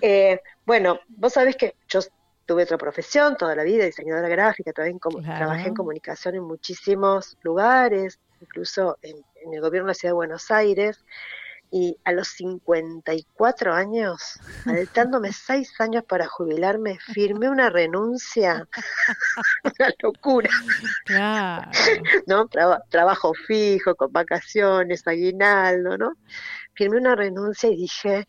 Eh, 0.00 0.40
bueno, 0.64 1.00
vos 1.08 1.32
sabés 1.32 1.56
que 1.56 1.76
yo 1.88 2.00
tuve 2.46 2.64
otra 2.64 2.78
profesión 2.78 3.36
toda 3.36 3.54
la 3.54 3.62
vida, 3.62 3.84
diseñadora 3.84 4.28
gráfica, 4.28 4.72
también 4.72 4.98
como, 4.98 5.20
trabajé 5.20 5.68
en 5.68 5.74
comunicación 5.74 6.34
en 6.34 6.44
muchísimos 6.44 7.36
lugares, 7.42 8.18
incluso 8.40 8.98
en, 9.02 9.16
en 9.44 9.54
el 9.54 9.60
gobierno 9.60 9.86
de 9.86 9.90
la 9.90 9.94
Ciudad 9.94 10.10
de 10.10 10.16
Buenos 10.16 10.50
Aires 10.50 11.04
y 11.72 11.98
a 12.04 12.12
los 12.12 12.28
54 12.28 13.72
años, 13.72 14.38
faltándome 14.64 15.32
seis 15.32 15.72
años 15.80 16.04
para 16.04 16.28
jubilarme, 16.28 16.98
firmé 17.14 17.48
una 17.48 17.70
renuncia. 17.70 18.68
una 19.64 19.94
locura. 20.02 20.50
Claro. 21.06 21.70
¿No? 22.26 22.48
trabajo 22.90 23.32
fijo, 23.32 23.94
con 23.96 24.12
vacaciones, 24.12 25.06
aguinaldo, 25.06 25.96
¿no? 25.96 26.12
Firmé 26.74 26.98
una 26.98 27.16
renuncia 27.16 27.70
y 27.70 27.76
dije, 27.76 28.28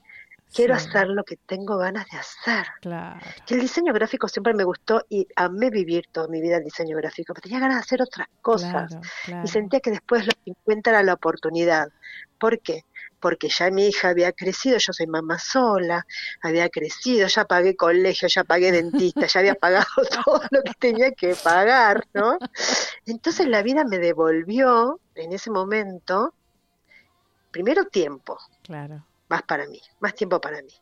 quiero 0.53 0.75
hacer 0.75 1.07
lo 1.07 1.23
que 1.23 1.37
tengo 1.37 1.77
ganas 1.77 2.05
de 2.09 2.17
hacer. 2.17 2.67
Claro. 2.81 3.19
Que 3.45 3.55
el 3.55 3.61
diseño 3.61 3.93
gráfico 3.93 4.27
siempre 4.27 4.53
me 4.53 4.63
gustó 4.63 5.03
y 5.09 5.27
amé 5.35 5.69
vivir 5.69 6.05
toda 6.11 6.27
mi 6.27 6.41
vida 6.41 6.57
el 6.57 6.63
diseño 6.63 6.95
gráfico, 6.97 7.33
pero 7.33 7.43
tenía 7.43 7.59
ganas 7.59 7.77
de 7.77 7.81
hacer 7.81 8.01
otras 8.01 8.27
cosas. 8.41 8.95
Y 9.43 9.47
sentía 9.47 9.79
que 9.79 9.91
después 9.91 10.25
los 10.25 10.35
50 10.45 10.89
era 10.89 11.03
la 11.03 11.13
oportunidad. 11.13 11.89
¿Por 12.37 12.59
qué? 12.59 12.85
porque 13.19 13.47
ya 13.47 13.71
mi 13.71 13.87
hija 13.87 14.09
había 14.09 14.33
crecido, 14.33 14.77
yo 14.79 14.91
soy 14.91 15.07
mamá 15.07 15.39
sola, 15.39 16.05
había 16.41 16.67
crecido, 16.67 17.25
ya 17.29 17.45
pagué 17.45 17.73
colegio, 17.77 18.27
ya 18.27 18.43
pagué 18.43 18.69
dentista, 18.73 19.27
ya 19.27 19.39
había 19.39 19.55
pagado 19.55 19.85
todo 20.25 20.41
lo 20.51 20.61
que 20.61 20.73
tenía 20.77 21.11
que 21.11 21.33
pagar, 21.41 22.05
¿no? 22.13 22.37
Entonces 23.05 23.47
la 23.47 23.63
vida 23.63 23.85
me 23.85 23.97
devolvió 23.97 24.99
en 25.15 25.31
ese 25.31 25.51
momento, 25.51 26.33
primero 27.49 27.85
tiempo, 27.85 28.37
claro. 28.61 29.05
Más 29.33 29.41
para 29.41 29.65
mí, 29.65 29.81
más 29.99 30.13
tiempo 30.13 30.39
para 30.39 30.61
mí. 30.61 30.73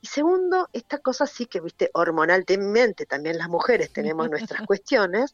Y 0.00 0.06
segundo, 0.06 0.68
esta 0.72 0.98
cosa 0.98 1.26
sí 1.26 1.46
que, 1.46 1.60
viste, 1.60 1.90
hormonalmente 1.94 3.06
también 3.06 3.38
las 3.38 3.48
mujeres 3.48 3.92
tenemos 3.92 4.30
nuestras 4.30 4.62
cuestiones, 4.68 5.32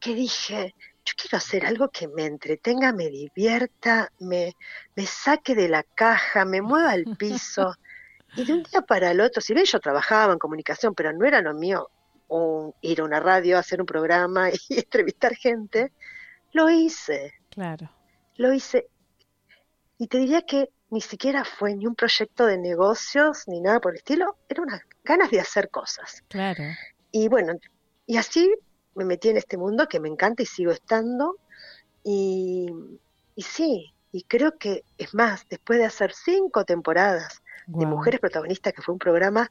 que 0.00 0.16
dije, 0.16 0.74
yo 1.04 1.14
quiero 1.16 1.38
hacer 1.38 1.64
algo 1.64 1.90
que 1.90 2.08
me 2.08 2.24
entretenga, 2.24 2.92
me 2.92 3.08
divierta, 3.08 4.10
me, 4.18 4.56
me 4.96 5.06
saque 5.06 5.54
de 5.54 5.68
la 5.68 5.84
caja, 5.84 6.44
me 6.44 6.60
mueva 6.60 6.90
al 6.90 7.04
piso. 7.16 7.76
Y 8.34 8.44
de 8.44 8.52
un 8.52 8.64
día 8.64 8.82
para 8.82 9.12
el 9.12 9.20
otro, 9.20 9.40
si 9.40 9.54
bien 9.54 9.64
yo 9.64 9.78
trabajaba 9.78 10.32
en 10.32 10.40
comunicación, 10.40 10.92
pero 10.96 11.12
no 11.12 11.24
era 11.24 11.40
lo 11.40 11.54
mío 11.54 11.88
ir 12.80 13.00
a 13.00 13.04
una 13.04 13.20
radio, 13.20 13.58
hacer 13.58 13.80
un 13.80 13.86
programa 13.86 14.50
y 14.68 14.78
entrevistar 14.78 15.36
gente, 15.36 15.92
lo 16.52 16.68
hice. 16.68 17.32
Claro. 17.50 17.92
Lo 18.38 18.52
hice. 18.52 18.88
Y 19.98 20.08
te 20.08 20.18
diría 20.18 20.42
que 20.42 20.70
ni 20.90 21.00
siquiera 21.00 21.44
fue 21.44 21.74
ni 21.74 21.86
un 21.86 21.94
proyecto 21.94 22.46
de 22.46 22.58
negocios 22.58 23.44
ni 23.48 23.60
nada 23.60 23.80
por 23.80 23.92
el 23.92 23.98
estilo, 23.98 24.36
era 24.48 24.62
unas 24.62 24.82
ganas 25.04 25.30
de 25.30 25.40
hacer 25.40 25.70
cosas. 25.70 26.22
Claro. 26.28 26.64
Y 27.10 27.28
bueno, 27.28 27.54
y 28.06 28.16
así 28.16 28.54
me 28.94 29.04
metí 29.04 29.28
en 29.28 29.36
este 29.36 29.56
mundo 29.56 29.88
que 29.88 30.00
me 30.00 30.08
encanta 30.08 30.42
y 30.42 30.46
sigo 30.46 30.72
estando. 30.72 31.36
Y, 32.04 32.68
y 33.34 33.42
sí, 33.42 33.92
y 34.12 34.22
creo 34.22 34.56
que 34.58 34.84
es 34.96 35.14
más, 35.14 35.46
después 35.48 35.78
de 35.78 35.86
hacer 35.86 36.12
cinco 36.12 36.64
temporadas 36.64 37.42
de 37.66 37.84
Mujeres 37.84 38.20
Protagonistas, 38.20 38.72
que 38.72 38.82
fue 38.82 38.92
un 38.92 38.98
programa 38.98 39.50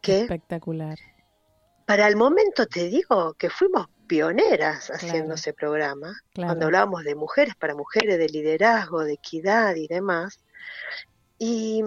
que... 0.00 0.20
Espectacular. 0.22 0.98
Para 1.86 2.06
el 2.06 2.16
momento 2.16 2.66
te 2.66 2.88
digo 2.88 3.34
que 3.34 3.50
fuimos 3.50 3.88
pioneras 4.06 4.90
haciendo 4.90 5.34
ese 5.34 5.52
programa, 5.52 6.20
cuando 6.34 6.66
hablábamos 6.66 7.04
de 7.04 7.14
mujeres 7.14 7.54
para 7.56 7.74
mujeres, 7.74 8.18
de 8.18 8.28
liderazgo, 8.28 9.04
de 9.04 9.14
equidad 9.14 9.74
y 9.74 9.88
demás. 9.88 10.40
Y, 11.38 11.82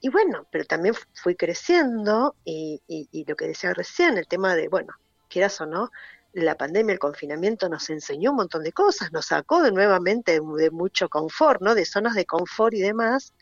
y 0.00 0.08
bueno, 0.08 0.46
pero 0.50 0.64
también 0.64 0.94
fui 1.14 1.36
creciendo 1.36 2.34
y, 2.44 2.82
y, 2.86 3.08
y, 3.12 3.24
lo 3.24 3.36
que 3.36 3.46
decía 3.46 3.72
recién, 3.74 4.18
el 4.18 4.26
tema 4.26 4.54
de, 4.56 4.68
bueno, 4.68 4.94
quieras 5.28 5.60
o 5.60 5.66
no, 5.66 5.90
la 6.32 6.56
pandemia, 6.56 6.92
el 6.92 6.98
confinamiento 6.98 7.68
nos 7.68 7.90
enseñó 7.90 8.30
un 8.30 8.36
montón 8.36 8.62
de 8.62 8.72
cosas, 8.72 9.12
nos 9.12 9.26
sacó 9.26 9.62
de 9.62 9.72
nuevamente 9.72 10.40
de, 10.40 10.70
mucho 10.70 11.08
confort, 11.08 11.60
¿no? 11.60 11.74
De 11.74 11.84
zonas 11.84 12.14
de 12.14 12.24
confort 12.24 12.74
y 12.74 12.80
demás. 12.80 13.34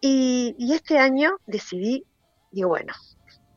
Y, 0.00 0.72
este 0.72 0.98
año 0.98 1.38
decidí, 1.46 2.04
digo, 2.50 2.68
bueno, 2.68 2.92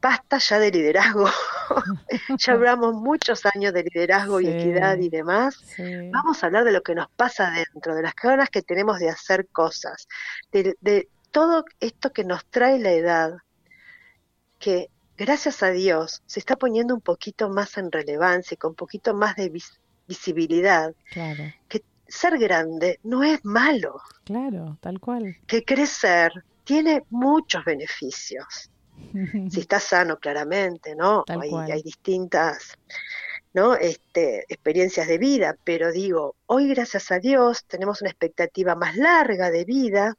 basta 0.01 0.37
ya 0.37 0.59
de 0.59 0.71
liderazgo. 0.71 1.25
ya 2.37 2.53
hablamos 2.53 2.95
muchos 2.95 3.45
años 3.45 3.73
de 3.73 3.83
liderazgo 3.83 4.41
y 4.41 4.47
equidad 4.47 4.97
y 4.97 5.09
demás. 5.09 5.63
Vamos 6.11 6.43
a 6.43 6.47
hablar 6.47 6.63
de 6.63 6.71
lo 6.71 6.81
que 6.81 6.95
nos 6.95 7.09
pasa 7.09 7.51
dentro, 7.51 7.95
de 7.95 8.03
las 8.03 8.15
ganas 8.15 8.49
que 8.49 8.61
tenemos 8.61 8.99
de 8.99 9.09
hacer 9.09 9.47
cosas, 9.47 10.07
de, 10.51 10.75
de 10.81 11.09
todo 11.31 11.65
esto 11.79 12.11
que 12.11 12.23
nos 12.23 12.45
trae 12.45 12.79
la 12.79 12.91
edad, 12.91 13.37
que 14.59 14.89
gracias 15.17 15.63
a 15.63 15.71
Dios, 15.71 16.21
se 16.25 16.39
está 16.39 16.55
poniendo 16.55 16.93
un 16.93 17.01
poquito 17.01 17.49
más 17.49 17.77
en 17.77 17.91
relevancia, 17.91 18.57
con 18.57 18.71
un 18.71 18.75
poquito 18.75 19.13
más 19.13 19.35
de 19.35 19.51
visibilidad. 20.07 20.93
Claro. 21.11 21.43
Que 21.67 21.83
ser 22.07 22.37
grande 22.37 22.99
no 23.03 23.23
es 23.23 23.43
malo. 23.43 24.01
Claro, 24.23 24.77
tal 24.81 24.99
cual. 24.99 25.37
Que 25.47 25.63
crecer 25.63 26.31
tiene 26.63 27.03
muchos 27.09 27.63
beneficios. 27.65 28.69
si 29.51 29.59
estás 29.59 29.83
sano, 29.83 30.19
claramente, 30.19 30.95
¿no? 30.95 31.23
hay, 31.27 31.51
hay, 31.71 31.81
distintas 31.81 32.77
¿no? 33.53 33.73
Este, 33.75 34.43
experiencias 34.49 35.07
de 35.07 35.17
vida, 35.17 35.55
pero 35.63 35.91
digo, 35.91 36.35
hoy 36.45 36.67
gracias 36.67 37.09
a 37.11 37.19
Dios 37.19 37.63
tenemos 37.65 38.01
una 38.01 38.09
expectativa 38.09 38.75
más 38.75 38.97
larga 38.97 39.49
de 39.49 39.63
vida, 39.63 40.17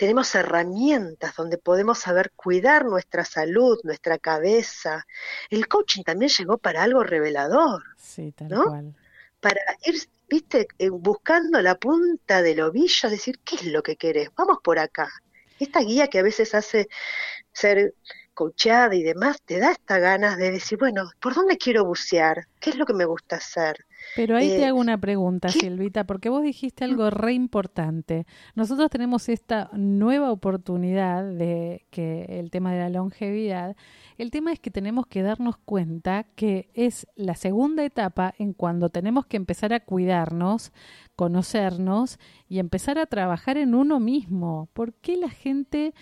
tenemos 0.00 0.34
herramientas 0.34 1.36
donde 1.36 1.58
podemos 1.58 1.98
saber 1.98 2.32
cuidar 2.34 2.86
nuestra 2.86 3.22
salud, 3.22 3.78
nuestra 3.82 4.16
cabeza. 4.16 5.06
El 5.50 5.68
coaching 5.68 6.04
también 6.04 6.30
llegó 6.30 6.56
para 6.56 6.82
algo 6.82 7.02
revelador. 7.02 7.82
Sí, 7.98 8.32
tal 8.32 8.48
cual. 8.64 8.94
Para 9.40 9.60
ir, 9.84 9.96
viste, 10.26 10.68
eh, 10.78 10.88
buscando 10.88 11.60
la 11.60 11.74
punta 11.74 12.40
del 12.40 12.62
ovillo, 12.62 13.10
decir, 13.10 13.40
¿qué 13.44 13.56
es 13.56 13.66
lo 13.66 13.82
que 13.82 13.96
querés? 13.96 14.30
Vamos 14.36 14.60
por 14.64 14.78
acá. 14.78 15.10
Esta 15.60 15.80
guía 15.80 16.08
que 16.08 16.18
a 16.18 16.22
veces 16.24 16.54
hace 16.56 16.88
ser 17.52 17.94
coachada 18.34 18.94
y 18.96 19.02
demás, 19.02 19.42
te 19.44 19.58
da 19.60 19.72
esta 19.72 19.98
ganas 19.98 20.36
de 20.38 20.50
decir, 20.52 20.78
bueno, 20.78 21.10
¿por 21.20 21.34
dónde 21.34 21.58
quiero 21.58 21.84
bucear? 21.84 22.46
¿Qué 22.60 22.70
es 22.70 22.76
lo 22.76 22.86
que 22.86 22.94
me 22.94 23.04
gusta 23.04 23.36
hacer? 23.36 23.86
Pero 24.16 24.36
ahí 24.36 24.48
te 24.48 24.60
eh, 24.60 24.66
hago 24.66 24.78
una 24.78 24.98
pregunta, 24.98 25.48
Silvita, 25.48 26.04
porque 26.04 26.28
vos 26.28 26.42
dijiste 26.42 26.84
algo 26.84 27.10
re 27.10 27.32
importante. 27.32 28.26
Nosotros 28.54 28.90
tenemos 28.90 29.28
esta 29.28 29.70
nueva 29.72 30.32
oportunidad 30.32 31.24
de 31.24 31.86
que 31.90 32.24
el 32.40 32.50
tema 32.50 32.72
de 32.72 32.80
la 32.80 32.90
longevidad, 32.90 33.76
el 34.18 34.30
tema 34.30 34.52
es 34.52 34.60
que 34.60 34.70
tenemos 34.70 35.06
que 35.06 35.22
darnos 35.22 35.56
cuenta 35.56 36.24
que 36.34 36.68
es 36.74 37.06
la 37.14 37.34
segunda 37.34 37.84
etapa 37.84 38.34
en 38.38 38.52
cuando 38.52 38.88
tenemos 38.88 39.26
que 39.26 39.36
empezar 39.36 39.72
a 39.72 39.80
cuidarnos, 39.80 40.72
conocernos 41.20 42.18
y 42.48 42.60
empezar 42.60 42.98
a 42.98 43.04
trabajar 43.04 43.58
en 43.58 43.74
uno 43.74 44.00
mismo. 44.00 44.68
¿Por 44.72 44.94
qué 44.94 45.16
la 45.16 45.28
gente 45.28 45.92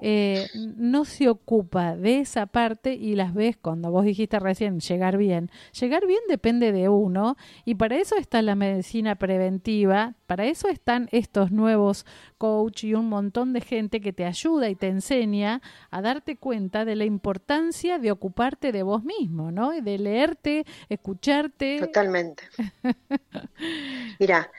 eh, 0.00 0.46
no 0.76 1.04
se 1.04 1.28
ocupa 1.28 1.96
de 1.96 2.20
esa 2.20 2.46
parte 2.46 2.94
y 2.94 3.16
las 3.16 3.34
ves 3.34 3.56
cuando 3.56 3.90
vos 3.90 4.04
dijiste 4.04 4.38
recién 4.38 4.80
llegar 4.80 5.16
bien? 5.16 5.50
Llegar 5.78 6.06
bien 6.06 6.20
depende 6.28 6.72
de 6.72 6.88
uno 6.88 7.36
y 7.64 7.74
para 7.74 7.96
eso 7.96 8.16
está 8.16 8.42
la 8.42 8.54
medicina 8.54 9.16
preventiva, 9.16 10.14
para 10.26 10.44
eso 10.46 10.68
están 10.68 11.08
estos 11.12 11.50
nuevos 11.50 12.06
coach 12.38 12.84
y 12.84 12.94
un 12.94 13.08
montón 13.08 13.52
de 13.52 13.60
gente 13.60 14.00
que 14.00 14.12
te 14.12 14.24
ayuda 14.24 14.68
y 14.68 14.76
te 14.76 14.88
enseña 14.88 15.60
a 15.90 16.02
darte 16.02 16.36
cuenta 16.36 16.84
de 16.84 16.96
la 16.96 17.04
importancia 17.04 17.98
de 17.98 18.10
ocuparte 18.10 18.72
de 18.72 18.82
vos 18.82 19.04
mismo, 19.04 19.50
¿no? 19.50 19.70
De 19.70 19.98
leerte, 19.98 20.64
escucharte. 20.88 21.80
Totalmente. 21.80 22.44
Mira, 24.18 24.50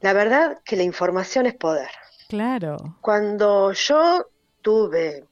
la 0.00 0.12
verdad 0.12 0.60
que 0.64 0.76
la 0.76 0.82
información 0.82 1.46
es 1.46 1.54
poder. 1.54 1.90
Claro. 2.28 2.96
Cuando 3.00 3.72
yo 3.72 4.26
tuve 4.62 5.26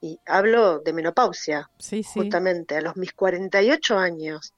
y 0.00 0.18
hablo 0.26 0.78
de 0.78 0.92
menopausia, 0.92 1.68
justamente, 2.14 2.76
a 2.76 2.80
los 2.80 2.96
mis 2.96 3.12
48 3.12 3.98
años, 3.98 4.54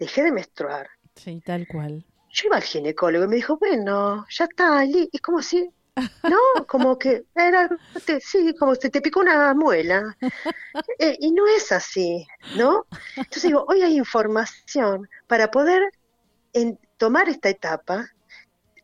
dejé 0.00 0.24
de 0.24 0.32
menstruar. 0.32 0.88
Sí, 1.14 1.40
tal 1.44 1.68
cual. 1.68 2.04
Yo 2.30 2.46
iba 2.46 2.56
al 2.56 2.62
ginecólogo 2.62 3.26
y 3.26 3.28
me 3.28 3.36
dijo, 3.36 3.56
bueno, 3.58 4.26
ya 4.28 4.44
está, 4.44 4.84
y 4.84 5.10
como 5.18 5.42
si, 5.42 5.70
no, 6.22 6.38
como 6.66 6.98
que 6.98 7.24
era, 7.34 7.68
sí, 8.20 8.54
como 8.58 8.74
si 8.74 8.90
te 8.90 9.00
picó 9.00 9.20
una 9.20 9.54
muela. 9.54 10.16
Eh, 10.98 11.16
y 11.18 11.32
no 11.32 11.46
es 11.46 11.72
así, 11.72 12.26
¿no? 12.56 12.86
Entonces 13.16 13.44
digo, 13.44 13.64
hoy 13.68 13.82
hay 13.82 13.96
información 13.96 15.08
para 15.26 15.50
poder 15.50 15.82
en, 16.52 16.78
tomar 16.98 17.28
esta 17.28 17.48
etapa 17.48 18.10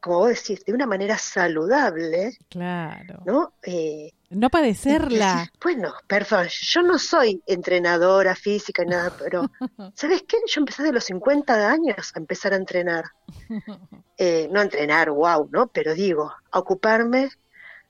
como 0.01 0.21
vos 0.21 0.29
decís, 0.29 0.65
de 0.65 0.73
una 0.73 0.87
manera 0.87 1.19
saludable. 1.19 2.39
Claro. 2.49 3.23
¿No? 3.27 3.55
Eh, 3.65 4.13
no 4.31 4.51
padecerla. 4.51 5.51
Bueno, 5.63 5.95
perdón, 6.07 6.49
yo 6.49 6.83
no 6.83 6.99
soy 6.99 7.43
entrenadora 7.47 8.35
física 8.35 8.83
ni 8.85 8.91
nada, 8.91 9.13
pero 9.19 9.51
¿sabes 9.95 10.25
qué? 10.27 10.39
Yo 10.47 10.61
empecé 10.61 10.83
de 10.83 10.93
los 10.93 11.05
50 11.05 11.71
años 11.71 12.13
a 12.15 12.19
empezar 12.19 12.53
a 12.53 12.57
entrenar. 12.57 13.05
Eh, 14.19 14.49
no 14.51 14.61
a 14.61 14.63
entrenar, 14.63 15.11
wow, 15.11 15.47
¿no? 15.53 15.67
Pero 15.67 15.93
digo, 15.93 16.33
a 16.51 16.59
ocuparme, 16.59 17.29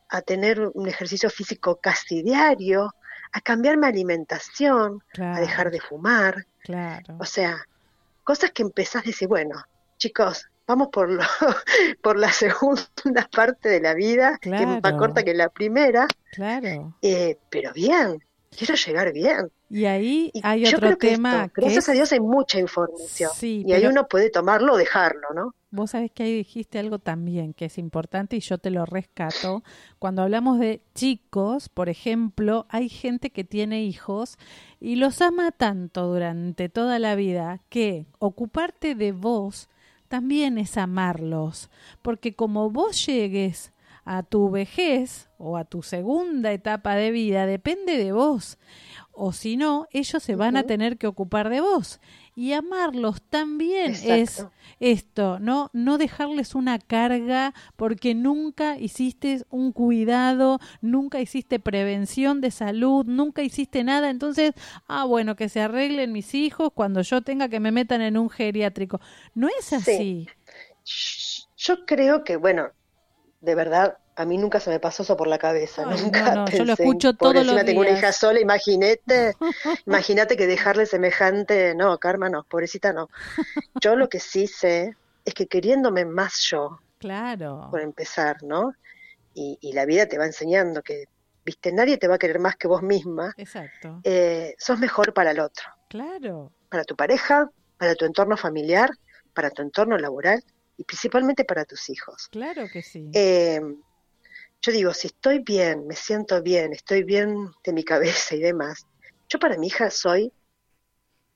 a 0.08 0.22
tener 0.22 0.60
un 0.74 0.88
ejercicio 0.88 1.30
físico 1.30 1.76
casi 1.80 2.20
diario, 2.20 2.92
a 3.30 3.40
cambiar 3.40 3.76
mi 3.76 3.86
alimentación, 3.86 5.04
a 5.20 5.38
dejar 5.38 5.70
de 5.70 5.78
fumar. 5.80 6.44
Claro. 6.64 7.14
O 7.20 7.24
sea, 7.24 7.64
cosas 8.24 8.50
que 8.50 8.62
empezás 8.62 9.04
a 9.04 9.06
decir, 9.06 9.28
bueno, 9.28 9.54
chicos, 9.98 10.48
vamos 10.66 10.88
por, 10.88 11.08
lo, 11.08 11.22
por 12.02 12.18
la 12.18 12.32
segunda 12.32 12.82
parte 13.34 13.68
de 13.68 13.80
la 13.80 13.94
vida, 13.94 14.38
que 14.40 14.50
es 14.50 14.66
más 14.82 14.92
corta 14.94 15.22
que 15.22 15.34
la 15.34 15.48
primera. 15.48 16.06
Claro. 16.32 16.94
Eh, 17.02 17.38
pero 17.50 17.72
bien, 17.72 18.22
quiero 18.56 18.74
llegar 18.74 19.12
bien. 19.12 19.50
Y 19.68 19.84
ahí 19.86 20.30
hay 20.42 20.64
otro 20.66 20.96
tema. 20.96 21.48
Que 21.48 21.62
gracias 21.62 21.88
a 21.88 21.92
Dios 21.92 22.12
hay 22.12 22.20
mucha 22.20 22.58
información. 22.58 23.30
y 23.40 23.72
ahí 23.72 23.86
uno 23.86 24.06
puede 24.06 24.30
tomarlo 24.30 24.74
o 24.74 24.76
dejarlo, 24.76 25.28
¿no? 25.34 25.54
Vos 25.72 25.90
sabés 25.90 26.10
que 26.12 26.22
ahí 26.22 26.34
dijiste 26.34 26.78
algo 26.78 26.98
también 27.00 27.52
que 27.52 27.66
es 27.66 27.76
importante 27.76 28.36
y 28.36 28.40
yo 28.40 28.58
te 28.58 28.70
lo 28.70 28.86
rescato. 28.86 29.62
Cuando 29.98 30.22
hablamos 30.22 30.58
de 30.58 30.80
chicos, 30.94 31.68
por 31.68 31.88
ejemplo, 31.88 32.66
hay 32.70 32.88
gente 32.88 33.30
que 33.30 33.44
tiene 33.44 33.82
hijos 33.82 34.38
y 34.80 34.96
los 34.96 35.20
ama 35.20 35.50
tanto 35.50 36.06
durante 36.06 36.68
toda 36.68 36.98
la 36.98 37.14
vida 37.14 37.60
que 37.68 38.06
ocuparte 38.20 38.94
de 38.94 39.12
vos 39.12 39.68
también 40.08 40.58
es 40.58 40.76
amarlos, 40.76 41.70
porque 42.02 42.34
como 42.34 42.70
vos 42.70 43.06
llegues 43.06 43.72
a 44.04 44.22
tu 44.22 44.50
vejez 44.50 45.28
o 45.36 45.56
a 45.56 45.64
tu 45.64 45.82
segunda 45.82 46.52
etapa 46.52 46.94
de 46.94 47.10
vida, 47.10 47.46
depende 47.46 47.96
de 47.96 48.12
vos 48.12 48.58
o 49.16 49.32
si 49.32 49.56
no, 49.56 49.88
ellos 49.92 50.22
se 50.22 50.36
van 50.36 50.58
a 50.58 50.64
tener 50.64 50.98
que 50.98 51.06
ocupar 51.06 51.48
de 51.48 51.62
vos. 51.62 52.00
Y 52.38 52.52
amarlos 52.52 53.22
también 53.22 53.92
es 53.92 54.46
esto, 54.78 55.38
¿no? 55.38 55.70
No 55.72 55.96
dejarles 55.96 56.54
una 56.54 56.78
carga 56.78 57.54
porque 57.76 58.14
nunca 58.14 58.76
hiciste 58.78 59.42
un 59.48 59.72
cuidado, 59.72 60.58
nunca 60.82 61.18
hiciste 61.18 61.58
prevención 61.58 62.42
de 62.42 62.50
salud, 62.50 63.06
nunca 63.06 63.42
hiciste 63.42 63.84
nada. 63.84 64.10
Entonces, 64.10 64.52
ah, 64.86 65.06
bueno, 65.06 65.34
que 65.34 65.48
se 65.48 65.62
arreglen 65.62 66.12
mis 66.12 66.34
hijos 66.34 66.72
cuando 66.74 67.00
yo 67.00 67.22
tenga 67.22 67.48
que 67.48 67.58
me 67.58 67.72
metan 67.72 68.02
en 68.02 68.18
un 68.18 68.28
geriátrico. 68.28 69.00
No 69.34 69.48
es 69.48 69.72
así. 69.72 70.28
Yo 71.56 71.86
creo 71.86 72.22
que, 72.22 72.36
bueno, 72.36 72.70
de 73.40 73.54
verdad, 73.54 73.96
a 74.16 74.24
mí 74.24 74.38
nunca 74.38 74.60
se 74.60 74.70
me 74.70 74.80
pasó 74.80 75.02
eso 75.02 75.16
por 75.16 75.28
la 75.28 75.38
cabeza, 75.38 75.84
nunca 75.84 76.34
no, 76.34 76.48
yo 76.48 76.64
lo 76.64 76.72
escucho 76.72 77.12
todos 77.14 77.34
los 77.34 77.54
días. 77.54 77.66
tengo 77.66 77.82
una 77.82 77.90
hija 77.90 78.12
sola, 78.12 78.40
imagínate, 78.40 79.36
imagínate 79.86 80.36
que 80.36 80.46
dejarle 80.46 80.86
semejante, 80.86 81.74
no, 81.74 81.98
Karma 81.98 82.30
no, 82.30 82.44
pobrecita 82.44 82.92
no. 82.92 83.10
Yo 83.80 83.94
lo 83.94 84.08
que 84.08 84.18
sí 84.18 84.46
sé 84.46 84.96
es 85.24 85.34
que 85.34 85.46
queriéndome 85.46 86.06
más 86.06 86.40
yo, 86.50 86.80
claro, 86.98 87.68
por 87.70 87.82
empezar, 87.82 88.42
¿no? 88.42 88.72
Y, 89.34 89.58
y 89.60 89.74
la 89.74 89.84
vida 89.84 90.06
te 90.06 90.16
va 90.16 90.24
enseñando 90.24 90.82
que, 90.82 91.04
viste, 91.44 91.70
nadie 91.70 91.98
te 91.98 92.08
va 92.08 92.14
a 92.14 92.18
querer 92.18 92.38
más 92.38 92.56
que 92.56 92.68
vos 92.68 92.82
misma. 92.82 93.34
Exacto. 93.36 94.00
Eh, 94.02 94.54
sos 94.58 94.78
mejor 94.78 95.12
para 95.12 95.32
el 95.32 95.40
otro. 95.40 95.66
Claro. 95.90 96.52
Para 96.70 96.84
tu 96.84 96.96
pareja, 96.96 97.50
para 97.76 97.94
tu 97.94 98.06
entorno 98.06 98.38
familiar, 98.38 98.90
para 99.34 99.50
tu 99.50 99.60
entorno 99.60 99.98
laboral 99.98 100.42
y 100.78 100.84
principalmente 100.84 101.44
para 101.44 101.66
tus 101.66 101.90
hijos. 101.90 102.28
Claro 102.30 102.66
que 102.72 102.82
sí. 102.82 103.10
Eh, 103.12 103.60
yo 104.62 104.72
digo, 104.72 104.94
si 104.94 105.08
estoy 105.08 105.40
bien, 105.40 105.86
me 105.86 105.94
siento 105.94 106.42
bien, 106.42 106.72
estoy 106.72 107.04
bien 107.04 107.50
de 107.64 107.72
mi 107.72 107.84
cabeza 107.84 108.34
y 108.34 108.40
demás, 108.40 108.86
yo 109.28 109.38
para 109.38 109.56
mi 109.56 109.68
hija 109.68 109.90
soy 109.90 110.32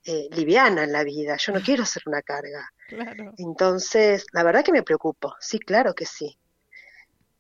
eh, 0.05 0.29
liviana 0.33 0.85
en 0.85 0.93
la 0.93 1.05
vida, 1.05 1.37
yo 1.37 1.53
no 1.53 1.61
quiero 1.61 1.85
ser 1.85 2.03
una 2.07 2.23
carga. 2.23 2.71
Entonces, 3.39 4.27
la 4.33 4.43
verdad 4.43 4.65
que 4.65 4.73
me 4.73 4.83
preocupo, 4.83 5.35
sí, 5.41 5.59
claro 5.59 5.95
que 5.95 6.07
sí. 6.07 6.37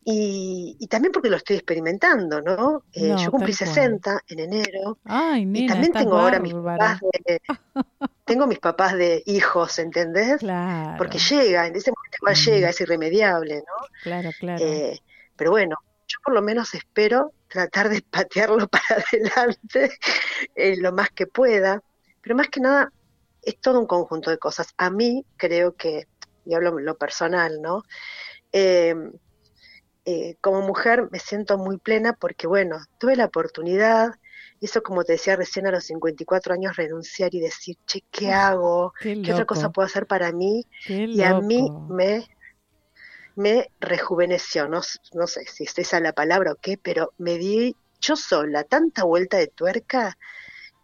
Y, 0.02 0.76
y 0.80 0.86
también 0.86 1.12
porque 1.12 1.28
lo 1.28 1.36
estoy 1.36 1.56
experimentando, 1.56 2.40
¿no? 2.40 2.84
Eh, 2.92 3.14
yo 3.22 3.30
cumplí 3.30 3.52
60 3.52 4.22
en 4.28 4.40
enero. 4.40 4.98
Ay, 5.04 5.46
y 5.52 5.66
también 5.66 5.92
tengo 5.92 6.16
ahora 6.16 6.40
mis 6.40 6.54
papás 6.54 7.00
de, 7.00 7.40
tengo 8.24 8.46
mis 8.46 8.58
papás 8.58 8.94
de 8.94 9.22
hijos, 9.26 9.78
¿entendés? 9.78 10.38
Claro. 10.38 10.96
Porque 10.96 11.18
llega, 11.18 11.66
en 11.66 11.76
ese 11.76 11.92
momento 11.92 12.16
igual 12.18 12.34
llega, 12.34 12.66
mm. 12.68 12.70
es 12.70 12.80
irremediable, 12.80 13.56
¿no? 13.56 13.86
Claro, 14.02 14.30
claro. 14.38 14.64
Eh, 14.64 14.98
pero 15.40 15.52
bueno, 15.52 15.78
yo 16.06 16.18
por 16.22 16.34
lo 16.34 16.42
menos 16.42 16.74
espero 16.74 17.32
tratar 17.48 17.88
de 17.88 18.02
patearlo 18.02 18.68
para 18.68 19.02
adelante 19.10 19.90
eh, 20.54 20.76
lo 20.76 20.92
más 20.92 21.08
que 21.08 21.26
pueda, 21.26 21.82
pero 22.20 22.36
más 22.36 22.48
que 22.48 22.60
nada 22.60 22.92
es 23.40 23.56
todo 23.56 23.80
un 23.80 23.86
conjunto 23.86 24.28
de 24.28 24.36
cosas. 24.36 24.74
A 24.76 24.90
mí 24.90 25.24
creo 25.38 25.76
que, 25.76 26.08
y 26.44 26.52
hablo 26.52 26.78
lo 26.78 26.98
personal, 26.98 27.62
¿no? 27.62 27.84
Eh, 28.52 28.94
eh, 30.04 30.36
como 30.42 30.60
mujer 30.60 31.08
me 31.10 31.18
siento 31.18 31.56
muy 31.56 31.78
plena 31.78 32.12
porque, 32.12 32.46
bueno, 32.46 32.76
tuve 32.98 33.16
la 33.16 33.24
oportunidad, 33.24 34.10
eso 34.60 34.82
como 34.82 35.04
te 35.04 35.12
decía 35.12 35.36
recién 35.36 35.66
a 35.66 35.70
los 35.70 35.84
54 35.84 36.52
años, 36.52 36.76
renunciar 36.76 37.34
y 37.34 37.40
decir, 37.40 37.78
che, 37.86 38.02
¿qué 38.10 38.30
hago? 38.30 38.92
¿Qué, 39.00 39.22
otra 39.32 39.46
cosa 39.46 39.70
puedo 39.70 39.86
hacer 39.86 40.06
para 40.06 40.32
mí? 40.32 40.66
y 40.86 41.22
a 41.22 41.40
mí 41.40 41.66
me 41.88 42.28
me 43.40 43.70
rejuveneció, 43.80 44.68
no, 44.68 44.82
no 45.14 45.26
sé 45.26 45.46
si 45.46 45.64
es 45.64 45.78
esa 45.78 45.98
la 46.00 46.12
palabra 46.12 46.52
o 46.52 46.56
qué, 46.56 46.78
pero 46.80 47.12
me 47.18 47.38
di 47.38 47.74
yo 48.00 48.16
sola 48.16 48.64
tanta 48.64 49.04
vuelta 49.04 49.38
de 49.38 49.48
tuerca. 49.48 50.16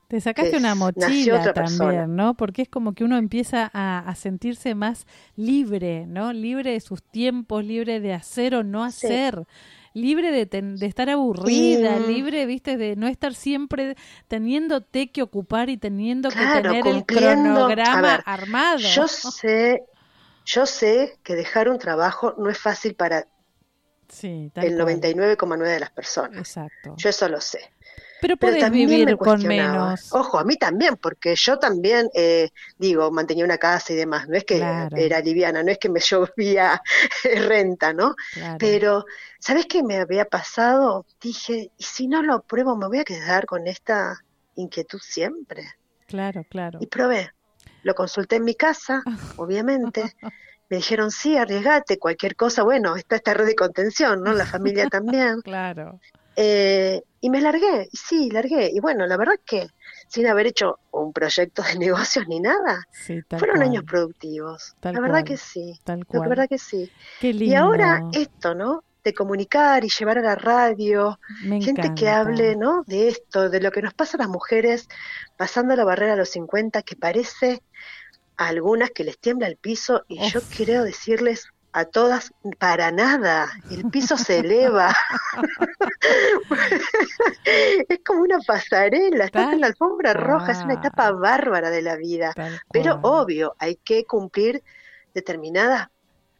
Te 0.09 0.21
sacaste 0.21 0.57
una 0.57 0.75
mochila 0.77 1.53
también, 1.53 2.15
¿no? 2.15 2.35
Porque 2.35 2.63
es 2.63 2.69
como 2.69 2.95
que 2.95 3.03
uno 3.03 3.17
empieza 3.17 3.71
a, 3.75 4.15
sentirse 4.15 4.75
más 4.77 5.05
libre, 5.35 6.07
¿no? 6.07 6.33
Libre 6.33 6.73
de 6.73 6.81
sus 6.81 7.03
tiempos, 7.03 7.65
libre 7.65 8.01
de 8.01 8.13
hacer 8.13 8.55
o 8.55 8.63
no 8.63 8.85
hacer. 8.85 9.47
libre 9.95 10.31
de, 10.31 10.47
de, 10.47 10.87
estar 10.87 11.11
aburrida, 11.11 11.99
libre, 11.99 12.47
viste, 12.47 12.77
de 12.77 12.95
no 12.95 13.09
estar 13.09 13.35
siempre 13.35 13.97
teniéndote 14.29 15.11
que 15.11 15.23
ocupar 15.23 15.71
y 15.71 15.77
teniendo 15.77 16.29
que 16.29 16.37
tener 16.37 16.87
el 16.87 17.05
cronograma 17.05 18.15
armado. 18.15 18.79
Yo 18.79 19.09
sé, 19.09 19.83
yo 20.47 20.65
sé 20.65 21.19
que 21.23 21.35
dejar 21.35 21.69
un 21.69 21.79
trabajo 21.79 22.35
no 22.39 22.49
es 22.49 22.59
fácil 22.59 22.95
para 22.95 23.27
sí, 24.09 24.51
el 24.55 24.79
99,9 24.79 25.65
de 25.65 25.81
las 25.81 25.91
personas. 25.91 26.39
Exacto. 26.39 26.95
Yo 26.97 27.11
eso 27.11 27.29
lo 27.29 27.41
sé. 27.41 27.73
Pero 28.21 28.37
puedes 28.39 28.71
vivir 28.71 29.17
con 29.19 29.47
menos. 29.47 30.13
Ojo, 30.13 30.39
a 30.39 30.45
mí 30.45 30.57
también, 30.57 30.97
porque 30.97 31.35
yo 31.37 31.59
también, 31.59 32.09
eh, 32.15 32.51
digo, 32.79 33.11
mantenía 33.11 33.45
una 33.45 33.59
casa 33.59 33.93
y 33.93 33.97
demás. 33.97 34.29
No 34.29 34.37
es 34.37 34.45
que 34.45 34.57
era 34.57 35.21
liviana, 35.21 35.63
no 35.63 35.71
es 35.71 35.79
que 35.79 35.91
me 35.91 36.01
llovía 36.11 36.81
renta, 37.25 37.93
¿no? 37.93 38.15
Pero, 38.59 39.05
¿sabes 39.39 39.67
qué 39.67 39.83
me 39.83 39.99
había 39.99 40.25
pasado? 40.25 41.05
Dije, 41.21 41.71
¿y 41.77 41.85
si 41.85 42.07
no 42.07 42.23
lo 42.23 42.43
pruebo, 42.43 42.77
me 42.77 42.87
voy 42.87 43.01
a 43.01 43.05
quedar 43.05 43.45
con 43.45 43.67
esta 43.67 44.25
inquietud 44.55 45.01
siempre? 45.03 45.65
Claro, 46.07 46.45
claro. 46.49 46.79
Y 46.81 46.87
probé. 46.87 47.33
Lo 47.87 47.95
consulté 47.95 48.37
en 48.37 48.45
mi 48.45 48.57
casa, 48.57 49.01
obviamente. 49.37 50.13
Me 50.69 50.79
dijeron, 50.79 51.13
sí, 51.13 51.37
arriesgate, 51.37 52.01
cualquier 52.01 52.35
cosa. 52.35 52.65
Bueno, 52.65 52.97
está 52.97 53.15
esta 53.15 53.33
red 53.33 53.47
de 53.47 53.55
contención, 53.55 54.25
¿no? 54.25 54.33
La 54.33 54.45
familia 54.45 54.89
también. 54.91 55.41
claro. 55.43 56.01
Eh, 56.39 57.01
y 57.21 57.31
me 57.31 57.41
largué, 57.41 57.89
y 57.91 57.97
sí, 57.97 58.29
largué. 58.31 58.71
Y 58.73 58.81
bueno, 58.81 59.07
la 59.07 59.17
verdad 59.17 59.37
que 59.47 59.69
sin 60.09 60.27
haber 60.27 60.49
hecho 60.49 60.81
un 60.91 61.13
proyecto 61.13 61.63
de 61.63 61.79
negocios 61.79 62.27
ni 62.27 62.41
nada, 62.41 62.85
fueron 63.39 63.63
años 63.63 63.85
productivos. 63.85 64.75
la 64.83 65.01
verdad 65.01 65.23
que 65.25 65.37
sí. 65.37 65.79
Tal 65.85 66.05
cual. 66.05 66.23
La 66.23 66.29
verdad 66.29 66.49
que 66.49 66.59
sí. 66.59 66.91
Qué 67.21 67.33
lindo. 67.33 67.53
Y 67.53 67.55
ahora 67.55 68.03
esto, 68.13 68.55
¿no? 68.55 68.83
De 69.07 69.15
comunicar 69.15 69.85
y 69.85 69.89
llevar 69.89 70.19
a 70.19 70.23
la 70.23 70.35
radio, 70.35 71.21
gente 71.41 71.95
que 71.95 72.09
hable, 72.09 72.57
¿no? 72.57 72.83
De 72.89 73.07
esto, 73.07 73.49
de 73.49 73.61
lo 73.61 73.71
que 73.71 73.81
nos 73.81 73.95
pasa 73.95 74.17
a 74.17 74.23
las 74.23 74.29
mujeres 74.29 74.89
pasando 75.37 75.77
la 75.77 75.85
barrera 75.85 76.15
a 76.15 76.17
los 76.17 76.31
50, 76.31 76.83
que 76.83 76.97
parece 76.97 77.63
a 78.37 78.49
algunas 78.49 78.91
que 78.91 79.05
les 79.05 79.17
tiembla 79.19 79.47
el 79.47 79.57
piso 79.59 80.05
y 80.09 80.29
yo 80.29 80.41
quiero 80.55 80.83
decirles 80.83 81.47
a 81.73 81.85
todas, 81.85 82.33
para 82.59 82.91
nada, 82.91 83.49
el 83.71 83.85
piso 83.91 84.17
se 84.17 84.41
eleva. 84.41 84.93
es 87.89 88.01
como 88.05 88.23
una 88.23 88.39
pasarela, 88.41 89.27
estás 89.27 89.53
en 89.53 89.61
la 89.61 89.69
alfombra 89.69 90.15
roja, 90.15 90.51
es 90.51 90.59
una 90.65 90.75
etapa 90.75 91.13
bárbara 91.13 91.71
de 91.71 91.83
la 91.83 91.95
vida. 91.95 92.35
Pero 92.73 92.99
obvio, 93.03 93.55
hay 93.61 93.77
que 93.77 94.05
cumplir 94.05 94.65
determinadas 95.15 95.91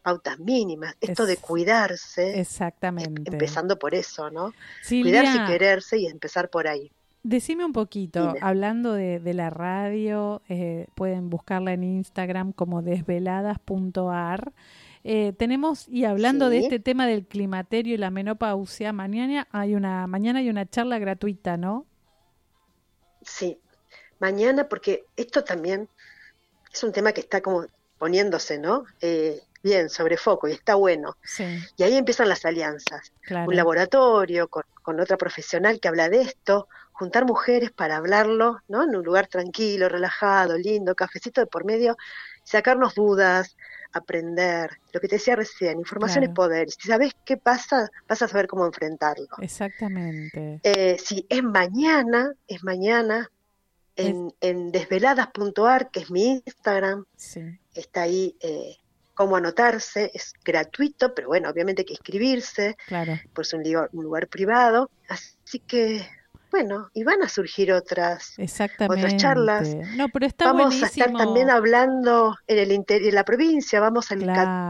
pautas 0.07 0.39
mínimas, 0.39 0.95
esto 1.01 1.25
de 1.25 1.35
cuidarse. 1.35 2.39
Exactamente. 2.39 3.29
Empezando 3.29 3.77
por 3.77 3.93
eso, 3.93 4.31
¿no? 4.31 4.53
cuidarse 4.87 5.37
y 5.37 5.45
quererse 5.45 5.97
y 5.97 6.05
empezar 6.07 6.49
por 6.49 6.69
ahí. 6.69 6.89
Decime 7.23 7.65
un 7.65 7.73
poquito, 7.73 8.33
hablando 8.39 8.93
de, 8.93 9.33
la 9.33 9.49
radio, 9.49 10.41
eh, 10.47 10.87
pueden 10.95 11.29
buscarla 11.29 11.73
en 11.73 11.83
Instagram 11.83 12.53
como 12.53 12.81
desveladas.ar. 12.81 14.53
Eh, 15.03 15.33
tenemos, 15.37 15.89
y 15.89 16.05
hablando 16.05 16.49
de 16.49 16.59
este 16.59 16.79
tema 16.79 17.05
del 17.05 17.25
climaterio 17.25 17.95
y 17.95 17.97
la 17.97 18.09
menopausia, 18.09 18.93
mañana 18.93 19.49
hay 19.51 19.75
una, 19.75 20.07
mañana 20.07 20.39
hay 20.39 20.49
una 20.49 20.65
charla 20.65 20.99
gratuita, 20.99 21.57
¿no? 21.57 21.85
Sí, 23.23 23.59
mañana, 24.19 24.69
porque 24.69 25.03
esto 25.17 25.43
también 25.43 25.89
es 26.71 26.81
un 26.81 26.93
tema 26.93 27.11
que 27.11 27.19
está 27.19 27.41
como 27.41 27.65
poniéndose, 27.97 28.59
¿no? 28.59 28.85
Eh, 29.01 29.41
bien, 29.67 29.89
sobre 29.89 30.17
foco, 30.17 30.47
y 30.47 30.53
está 30.53 30.75
bueno. 30.75 31.17
Y 31.75 31.83
ahí 31.83 31.95
empiezan 31.97 32.29
las 32.29 32.45
alianzas. 32.45 33.11
Un 33.29 33.55
laboratorio 33.55 34.47
con, 34.47 34.63
con, 34.81 34.99
otra 34.99 35.17
profesional 35.17 35.79
que 35.79 35.87
habla 35.87 36.09
de 36.09 36.21
esto, 36.21 36.67
juntar 36.93 37.25
mujeres 37.25 37.71
para 37.71 37.97
hablarlo, 37.97 38.61
¿no? 38.67 38.83
En 38.83 38.95
un 38.95 39.03
lugar 39.03 39.27
tranquilo, 39.27 39.89
relajado, 39.89 40.57
lindo, 40.57 40.95
cafecito 40.95 41.41
de 41.41 41.47
por 41.47 41.65
medio, 41.65 41.97
sacarnos 42.43 42.95
dudas, 42.95 43.57
aprender. 43.91 44.79
Lo 44.93 45.01
que 45.01 45.07
te 45.07 45.15
decía 45.15 45.35
recién, 45.35 45.79
información 45.79 46.23
es 46.23 46.29
poder. 46.29 46.69
Si 46.71 46.87
sabes 46.87 47.13
qué 47.25 47.37
pasa, 47.37 47.89
vas 48.07 48.21
a 48.21 48.27
saber 48.27 48.47
cómo 48.47 48.65
enfrentarlo. 48.65 49.27
Exactamente. 49.41 50.61
Eh, 50.63 50.97
si 50.97 51.25
es 51.29 51.43
mañana, 51.43 52.33
es 52.47 52.63
mañana, 52.63 53.29
en, 53.97 54.33
en 54.41 54.71
desveladas.ar, 54.71 55.89
que 55.91 56.01
es 56.01 56.11
mi 56.11 56.41
Instagram, 56.45 57.05
está 57.73 58.01
ahí 58.03 58.35
eh, 58.39 58.77
cómo 59.17 59.35
anotarse, 59.35 60.11
es 60.13 60.33
gratuito, 60.45 61.15
pero 61.15 61.27
bueno, 61.27 61.49
obviamente 61.49 61.81
hay 61.81 61.85
que 61.87 61.93
inscribirse, 61.93 62.77
claro. 62.85 63.19
pues 63.33 63.51
un 63.53 63.63
un 63.65 64.03
lugar 64.03 64.27
privado, 64.27 64.91
así 65.09 65.59
que 65.59 66.07
bueno, 66.57 66.89
y 66.93 67.03
van 67.03 67.21
a 67.21 67.29
surgir 67.29 67.71
otras, 67.71 68.35
otras 68.79 69.17
charlas. 69.17 69.75
No, 69.95 70.09
pero 70.09 70.25
está 70.25 70.51
vamos 70.51 70.81
a 70.81 70.87
estar 70.87 71.11
también 71.13 71.51
hablando 71.51 72.35
en 72.47 72.57
el 72.57 72.71
interior, 72.71 73.09
en 73.09 73.15
la 73.15 73.23
provincia, 73.23 73.79
vamos 73.79 74.09
el 74.09 74.27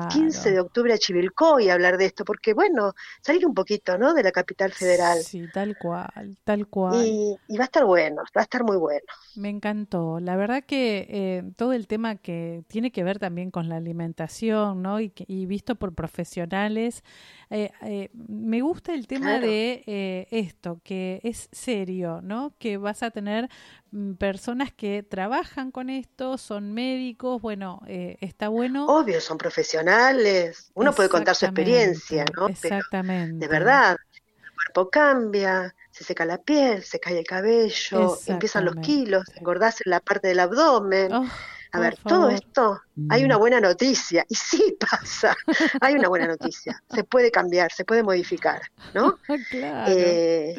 15 0.09 0.51
de 0.51 0.59
octubre 0.59 0.93
a 0.93 0.97
Chivilcoy 0.97 1.69
a 1.69 1.75
hablar 1.75 1.97
de 1.97 2.05
esto, 2.05 2.25
porque 2.25 2.53
bueno, 2.53 2.93
salir 3.21 3.45
un 3.45 3.53
poquito, 3.53 3.97
¿no? 3.97 4.13
De 4.13 4.21
la 4.21 4.33
capital 4.33 4.73
federal. 4.73 5.19
Sí, 5.19 5.45
tal 5.53 5.77
cual, 5.77 6.37
tal 6.43 6.67
cual. 6.67 7.05
Y, 7.05 7.57
va 7.57 7.63
a 7.63 7.65
estar 7.65 7.85
bueno, 7.85 8.23
va 8.35 8.41
a 8.41 8.43
estar 8.43 8.65
muy 8.65 8.75
bueno. 8.75 9.07
Me 9.35 9.49
encantó. 9.49 10.19
La 10.19 10.35
verdad 10.35 10.63
que 10.65 11.07
eh, 11.09 11.43
todo 11.55 11.71
el 11.71 11.87
tema 11.87 12.15
que 12.17 12.63
tiene 12.67 12.91
que 12.91 13.05
ver 13.05 13.17
también 13.17 13.49
con 13.49 13.69
la 13.69 13.77
alimentación, 13.77 14.81
¿no? 14.81 14.99
Y, 14.99 15.13
y 15.27 15.45
visto 15.45 15.75
por 15.75 15.95
profesionales, 15.95 17.01
eh, 17.49 17.71
eh, 17.81 18.09
me 18.13 18.61
gusta 18.61 18.93
el 18.93 19.07
tema 19.07 19.39
de 19.39 19.83
eh, 19.87 20.27
esto, 20.31 20.81
que 20.83 21.21
es 21.23 21.47
serio, 21.77 22.21
¿no? 22.23 22.53
Que 22.57 22.77
vas 22.77 23.03
a 23.03 23.11
tener 23.11 23.49
mm, 23.91 24.13
personas 24.13 24.71
que 24.71 25.03
trabajan 25.03 25.71
con 25.71 25.89
esto, 25.89 26.37
son 26.37 26.73
médicos, 26.73 27.41
bueno, 27.41 27.81
está 27.87 28.49
bueno. 28.49 28.87
Obvio, 28.87 29.21
son 29.21 29.37
profesionales, 29.37 30.71
uno 30.73 30.93
puede 30.93 31.09
contar 31.09 31.35
su 31.35 31.45
experiencia, 31.45 32.25
¿no? 32.35 32.47
Exactamente. 32.47 33.45
de 33.45 33.47
verdad, 33.47 33.97
el 34.13 34.53
cuerpo 34.53 34.89
cambia, 34.89 35.75
se 35.91 36.03
seca 36.03 36.25
la 36.25 36.37
piel, 36.39 36.83
se 36.83 36.99
cae 36.99 37.19
el 37.19 37.25
cabello, 37.25 38.17
empiezan 38.27 38.65
los 38.65 38.75
kilos, 38.77 39.23
engordás 39.35 39.81
en 39.85 39.91
la 39.91 39.99
parte 39.99 40.27
del 40.29 40.39
abdomen. 40.39 41.13
Oh, 41.13 41.27
a 41.71 41.79
ver, 41.79 41.97
todo 41.97 42.29
esto, 42.29 42.81
hay 43.09 43.23
una 43.23 43.37
mm. 43.37 43.39
buena 43.39 43.59
noticia, 43.59 44.25
y 44.29 44.35
sí 44.35 44.77
pasa, 44.79 45.35
hay 45.81 45.95
una 45.95 46.07
buena 46.07 46.27
noticia, 46.27 46.81
se 46.89 47.03
puede 47.03 47.29
cambiar, 47.31 47.71
se 47.71 47.85
puede 47.85 48.03
modificar, 48.03 48.61
¿no? 48.93 49.17
claro. 49.51 49.91
Eh, 49.91 50.55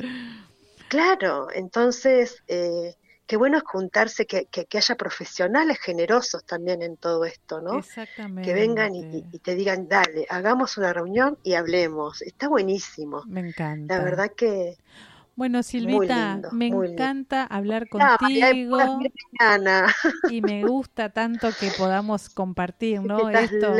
claro, 0.88 1.48
entonces, 1.52 2.42
eh, 2.48 2.94
qué 3.26 3.36
bueno 3.36 3.58
es 3.58 3.62
juntarse, 3.64 4.26
que, 4.26 4.46
que, 4.46 4.78
haya 4.78 4.96
profesionales 4.96 5.78
generosos 5.78 6.44
también 6.44 6.82
en 6.82 6.96
todo 6.96 7.24
esto, 7.24 7.60
¿no? 7.60 7.78
Exactamente. 7.78 8.48
Que 8.48 8.54
vengan 8.54 8.94
y, 8.94 9.24
y, 9.32 9.38
te 9.38 9.54
digan, 9.54 9.88
dale, 9.88 10.26
hagamos 10.28 10.76
una 10.78 10.92
reunión 10.92 11.38
y 11.42 11.54
hablemos. 11.54 12.22
Está 12.22 12.48
buenísimo. 12.48 13.22
Me 13.26 13.40
encanta. 13.40 13.96
La 13.96 14.04
verdad 14.04 14.32
que 14.36 14.76
bueno, 15.38 15.62
Silvita, 15.62 16.40
me 16.50 16.66
encanta 16.66 17.44
hablar 17.44 17.88
contigo. 17.88 18.98
y 20.28 20.42
me 20.42 20.64
gusta 20.64 21.10
tanto 21.10 21.50
que 21.60 21.70
podamos 21.78 22.28
compartir, 22.28 23.00
¿no? 23.04 23.30
Esto, 23.30 23.72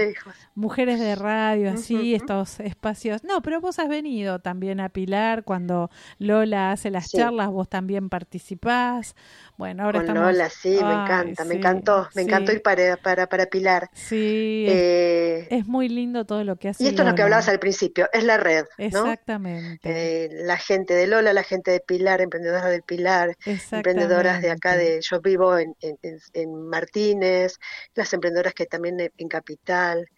mujeres 0.55 1.01
de 1.01 1.17
radio, 1.17 1.73
así, 1.73 2.15
estos 2.15 2.61
espacios. 2.61 3.25
No, 3.25 3.43
pero 3.43 3.61
vos 3.61 3.81
has 3.81 3.89
venido 3.89 4.39
también 4.39 4.79
a 4.79 4.89
Pilar 4.89 5.43
cuando 5.43 5.91
Lola 6.19 6.71
hace 6.71 6.93
las 6.93 7.11
charlas, 7.11 7.49
vos 7.49 7.69
también 7.69 8.09
participás. 8.09 9.17
Bueno, 9.57 9.83
ahora 9.83 10.07
Con 10.07 10.15
Lola, 10.15 10.51
sí, 10.51 10.79
me 10.81 10.93
encanta, 10.93 11.45
me 11.45 11.57
encantó, 11.57 12.09
me 12.15 12.23
encantó 12.23 12.53
ir 12.53 12.63
para, 12.63 12.97
para, 12.99 13.27
para 13.27 13.47
Pilar. 13.47 13.91
Sí, 13.95 14.67
eh, 14.69 15.49
es 15.51 15.67
muy 15.67 15.89
lindo 15.89 16.25
todo 16.25 16.45
lo 16.45 16.55
que 16.55 16.69
hace. 16.69 16.85
Y 16.85 16.87
esto 16.87 17.03
es 17.03 17.09
lo 17.09 17.17
que 17.17 17.23
hablabas 17.23 17.49
al 17.49 17.59
principio, 17.59 18.09
es 18.13 18.23
la 18.23 18.37
red, 18.37 18.65
¿no? 18.79 18.85
Exactamente. 18.85 19.81
Eh, 19.83 20.29
la 20.45 20.57
gente 20.57 20.95
de 20.95 21.09
Lola, 21.09 21.33
la 21.33 21.47
gente 21.49 21.70
de 21.70 21.80
Pilar, 21.80 22.20
emprendedoras 22.20 22.70
del 22.70 22.82
Pilar, 22.82 23.36
emprendedoras 23.72 24.42
de 24.42 24.51
acá 24.51 24.76
de, 24.76 25.01
yo 25.01 25.20
vivo 25.20 25.59
en, 25.59 25.74
en, 25.80 26.55
Martínez, 26.68 27.59
las 27.94 28.12
emprendedoras 28.12 28.55
que 28.55 28.66
también 28.66 29.11
en, 29.16 29.28
Capital. 29.28 30.09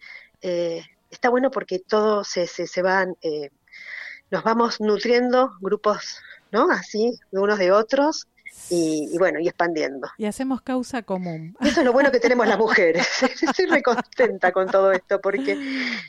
Eh, 0.41 0.83
está 1.09 1.29
bueno 1.29 1.51
porque 1.51 1.79
todos 1.79 2.27
se, 2.27 2.47
se, 2.47 2.67
se 2.67 2.81
van, 2.81 3.15
nos 4.31 4.43
vamos 4.43 4.79
nutriendo 4.79 5.51
grupos, 5.59 6.21
¿no? 6.51 6.71
Así, 6.71 7.19
de 7.31 7.39
unos 7.39 7.59
de 7.59 7.71
otros, 7.71 8.27
y, 8.69 9.17
bueno, 9.17 9.39
y 9.39 9.47
expandiendo. 9.47 10.09
Y 10.17 10.25
hacemos 10.25 10.61
causa 10.61 11.01
común. 11.01 11.55
Eso 11.61 11.81
es 11.81 11.85
lo 11.85 11.93
bueno 11.93 12.11
que 12.11 12.19
tenemos 12.19 12.47
las 12.47 12.57
mujeres. 12.57 13.07
Estoy 13.41 13.67
muy 13.67 13.81
contenta 13.81 14.51
con 14.51 14.67
todo 14.67 14.91
esto, 14.91 15.19
porque 15.19 15.57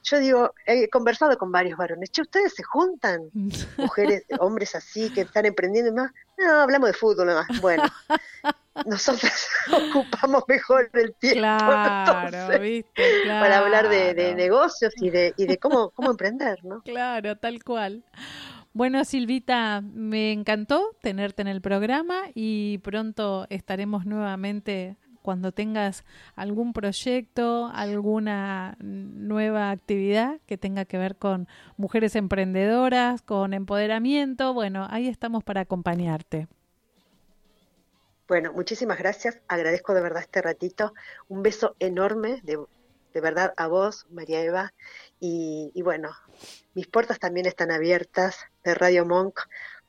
yo 0.02 0.18
digo, 0.18 0.54
he 0.66 0.88
conversado 0.88 1.36
con 1.36 1.50
varios 1.50 1.76
varones, 1.76 2.10
che, 2.10 2.22
¿ustedes 2.22 2.54
se 2.54 2.62
juntan? 2.62 3.30
Mujeres, 3.76 4.24
hombres 4.38 4.74
así, 4.74 5.10
que 5.10 5.22
están 5.22 5.46
emprendiendo 5.46 5.90
y 5.90 5.94
más. 5.94 6.12
No, 6.38 6.60
hablamos 6.60 6.88
de 6.88 6.94
fútbol 6.94 7.26
más. 7.26 7.60
Bueno, 7.60 7.84
nosotras 8.86 9.48
ocupamos 9.70 10.44
mejor 10.48 10.90
el 10.94 11.14
tiempo 11.14 11.40
claro, 11.40 12.60
¿viste? 12.60 13.02
para 13.26 13.58
hablar 13.58 13.88
de, 13.88 14.14
de, 14.14 14.34
negocios 14.34 14.92
y 14.96 15.10
de, 15.10 15.34
y 15.36 15.46
de 15.46 15.58
cómo, 15.58 15.90
cómo 15.90 16.10
emprender, 16.10 16.64
¿no? 16.64 16.82
Claro, 16.82 17.36
tal 17.36 17.62
cual. 17.62 18.04
Bueno, 18.74 19.04
Silvita, 19.04 19.82
me 19.82 20.32
encantó 20.32 20.96
tenerte 21.02 21.42
en 21.42 21.48
el 21.48 21.60
programa 21.60 22.22
y 22.34 22.78
pronto 22.78 23.46
estaremos 23.50 24.06
nuevamente 24.06 24.96
cuando 25.20 25.52
tengas 25.52 26.04
algún 26.36 26.72
proyecto, 26.72 27.70
alguna 27.72 28.76
nueva 28.80 29.70
actividad 29.70 30.40
que 30.46 30.56
tenga 30.56 30.86
que 30.86 30.96
ver 30.96 31.16
con 31.16 31.48
mujeres 31.76 32.16
emprendedoras, 32.16 33.20
con 33.20 33.52
empoderamiento, 33.52 34.54
bueno, 34.54 34.86
ahí 34.90 35.06
estamos 35.06 35.44
para 35.44 35.60
acompañarte. 35.60 36.48
Bueno, 38.26 38.54
muchísimas 38.54 38.98
gracias, 38.98 39.38
agradezco 39.48 39.92
de 39.92 40.00
verdad 40.00 40.22
este 40.22 40.40
ratito, 40.40 40.94
un 41.28 41.42
beso 41.42 41.76
enorme 41.78 42.40
de, 42.42 42.58
de 43.12 43.20
verdad 43.20 43.52
a 43.58 43.68
vos, 43.68 44.06
María 44.10 44.42
Eva, 44.42 44.72
y, 45.24 45.70
y 45.72 45.82
bueno, 45.82 46.10
mis 46.74 46.88
puertas 46.88 47.20
también 47.20 47.46
están 47.46 47.70
abiertas 47.70 48.38
de 48.64 48.74
Radio 48.74 49.06
Monk 49.06 49.38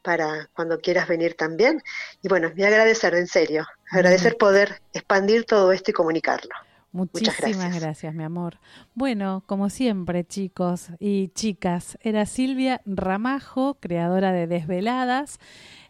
para 0.03 0.47
cuando 0.53 0.79
quieras 0.79 1.07
venir 1.07 1.34
también. 1.34 1.81
Y 2.21 2.27
bueno, 2.27 2.51
me 2.55 2.65
agradecer, 2.65 3.15
en 3.15 3.25
serio, 3.25 3.65
agradecer 3.89 4.38
poder 4.38 4.79
expandir 4.93 5.45
todo 5.45 5.71
esto 5.71 5.89
y 5.89 5.93
comunicarlo. 5.95 6.51
Muchísimas 6.91 7.81
gracias. 7.81 8.13
mi 8.13 8.23
amor. 8.23 8.59
Bueno, 8.93 9.41
como 9.47 9.71
siempre, 9.71 10.23
chicos 10.23 10.89
y 10.99 11.29
chicas, 11.29 11.97
era 12.01 12.27
Silvia 12.27 12.81
Ramajo, 12.86 13.77
creadora 13.79 14.31
de 14.31 14.45
Desveladas. 14.45 15.39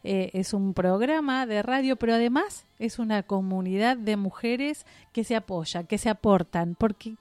Eh, 0.05 0.31
es 0.33 0.53
un 0.53 0.73
programa 0.73 1.45
de 1.45 1.61
radio, 1.61 1.97
pero 1.97 2.13
además 2.13 2.65
es 2.79 2.99
una 2.99 3.23
comunidad 3.23 3.97
de 3.97 4.15
mujeres 4.15 4.85
que 5.11 5.25
se 5.25 5.35
apoya, 5.35 5.83
que 5.83 5.97
se 5.97 6.09
aportan, 6.09 6.75
porque 6.75 7.15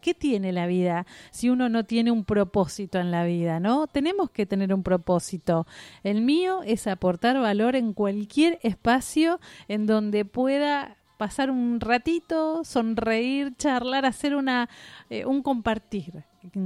¿qué 0.00 0.14
tiene 0.14 0.52
la 0.52 0.66
vida 0.66 1.06
si 1.30 1.50
uno 1.50 1.68
no 1.68 1.84
tiene 1.84 2.10
un 2.10 2.24
propósito 2.24 2.98
en 2.98 3.10
la 3.10 3.24
vida, 3.24 3.60
no? 3.60 3.86
Tenemos 3.86 4.30
que 4.30 4.46
tener 4.46 4.72
un 4.72 4.82
propósito. 4.82 5.66
El 6.02 6.22
mío 6.22 6.62
es 6.64 6.86
aportar 6.86 7.38
valor 7.40 7.76
en 7.76 7.92
cualquier 7.92 8.58
espacio 8.62 9.40
en 9.68 9.86
donde 9.86 10.24
pueda 10.24 10.96
pasar 11.16 11.50
un 11.50 11.80
ratito, 11.80 12.64
sonreír, 12.64 13.54
charlar, 13.56 14.06
hacer 14.06 14.36
una 14.36 14.68
eh, 15.10 15.26
un 15.26 15.42
compartir 15.42 16.24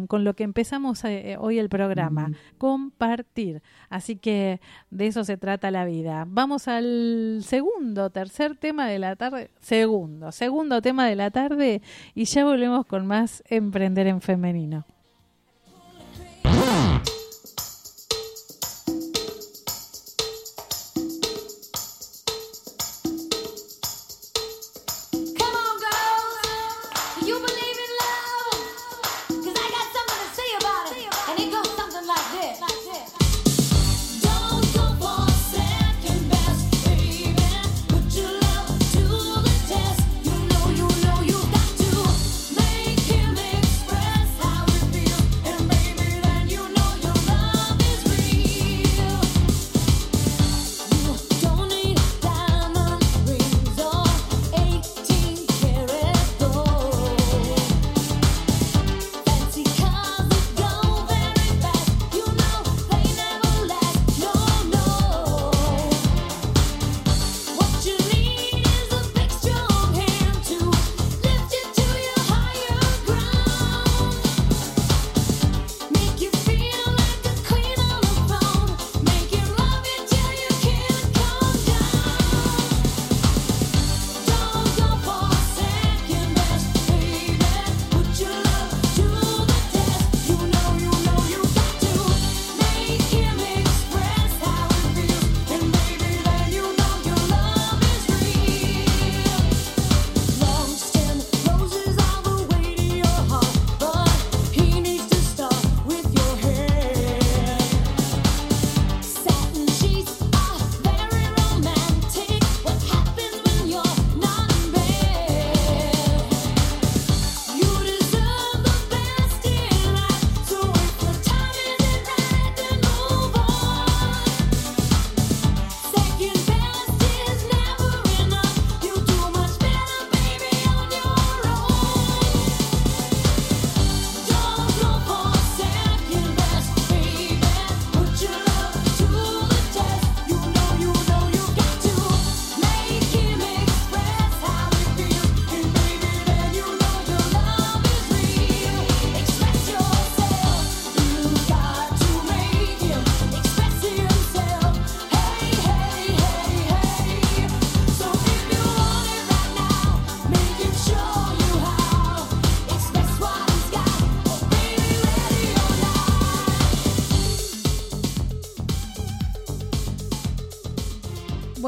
con 0.09 0.25
lo 0.25 0.35
que 0.35 0.45
empezamos 0.45 1.05
eh, 1.05 1.37
hoy 1.39 1.59
el 1.59 1.68
programa, 1.68 2.31
compartir. 2.59 3.62
Así 3.89 4.16
que 4.16 4.61
de 4.91 5.07
eso 5.07 5.25
se 5.25 5.37
trata 5.37 5.70
la 5.70 5.85
vida. 5.85 6.25
Vamos 6.29 6.68
al 6.68 7.41
segundo, 7.43 8.11
tercer 8.11 8.57
tema 8.57 8.87
de 8.89 8.99
la 8.99 9.16
tarde, 9.16 9.51
segundo, 9.61 10.33
segundo 10.33 10.83
tema 10.83 11.07
de 11.07 11.16
la 11.16 11.31
tarde 11.31 11.83
y 12.14 12.25
ya 12.25 12.45
volvemos 12.45 12.87
con 12.87 13.07
más 13.07 13.43
Emprender 13.49 14.07
en 14.07 14.20
Femenino. 14.20 14.85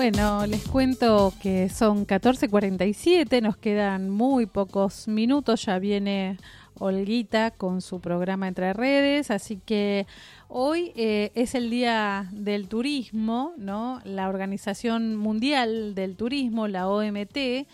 Bueno, 0.06 0.46
les 0.46 0.68
cuento 0.68 1.32
que 1.40 1.70
son 1.70 2.06
14.47, 2.06 3.40
nos 3.40 3.56
quedan 3.56 4.10
muy 4.10 4.44
pocos 4.44 5.08
minutos, 5.08 5.64
ya 5.64 5.78
viene 5.78 6.36
Olguita 6.78 7.52
con 7.52 7.80
su 7.80 8.00
programa 8.00 8.46
Entre 8.46 8.74
Redes, 8.74 9.30
así 9.30 9.62
que 9.64 10.06
hoy 10.48 10.92
eh, 10.94 11.32
es 11.34 11.54
el 11.54 11.70
Día 11.70 12.28
del 12.32 12.68
Turismo, 12.68 13.54
¿no? 13.56 14.02
La 14.04 14.28
Organización 14.28 15.16
Mundial 15.16 15.94
del 15.94 16.16
Turismo, 16.16 16.68
la 16.68 16.86
OMT, 16.86 17.36
eh, 17.36 17.66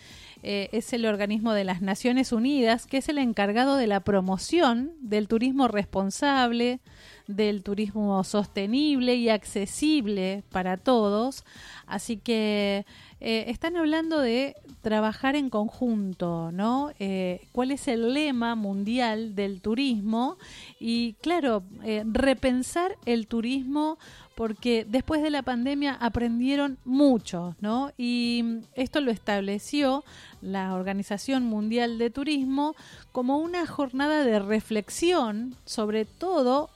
es 0.43 0.93
el 0.93 1.05
organismo 1.05 1.53
de 1.53 1.65
las 1.65 1.81
Naciones 1.81 2.31
Unidas 2.31 2.87
que 2.87 2.97
es 2.97 3.09
el 3.09 3.17
encargado 3.17 3.75
de 3.75 3.87
la 3.87 3.99
promoción 3.99 4.93
del 5.01 5.27
turismo 5.27 5.67
responsable, 5.67 6.79
del 7.27 7.61
turismo 7.61 8.23
sostenible 8.23 9.15
y 9.15 9.29
accesible 9.29 10.43
para 10.51 10.77
todos. 10.77 11.43
Así 11.91 12.15
que 12.15 12.85
eh, 13.19 13.43
están 13.49 13.75
hablando 13.75 14.21
de 14.21 14.55
trabajar 14.81 15.35
en 15.35 15.49
conjunto, 15.49 16.49
¿no? 16.53 16.93
Eh, 16.99 17.41
¿Cuál 17.51 17.71
es 17.71 17.89
el 17.89 18.13
lema 18.13 18.55
mundial 18.55 19.35
del 19.35 19.59
turismo? 19.59 20.37
Y 20.79 21.15
claro, 21.21 21.63
eh, 21.83 22.03
repensar 22.05 22.95
el 23.05 23.27
turismo 23.27 23.99
porque 24.35 24.85
después 24.87 25.21
de 25.21 25.31
la 25.31 25.41
pandemia 25.41 25.97
aprendieron 25.99 26.77
mucho, 26.85 27.57
¿no? 27.59 27.91
Y 27.97 28.61
esto 28.75 29.01
lo 29.01 29.11
estableció 29.11 30.05
la 30.41 30.73
Organización 30.73 31.43
Mundial 31.43 31.97
de 31.97 32.09
Turismo 32.09 32.73
como 33.11 33.37
una 33.37 33.67
jornada 33.67 34.23
de 34.23 34.39
reflexión, 34.39 35.55
sobre 35.65 36.05
todo 36.05 36.69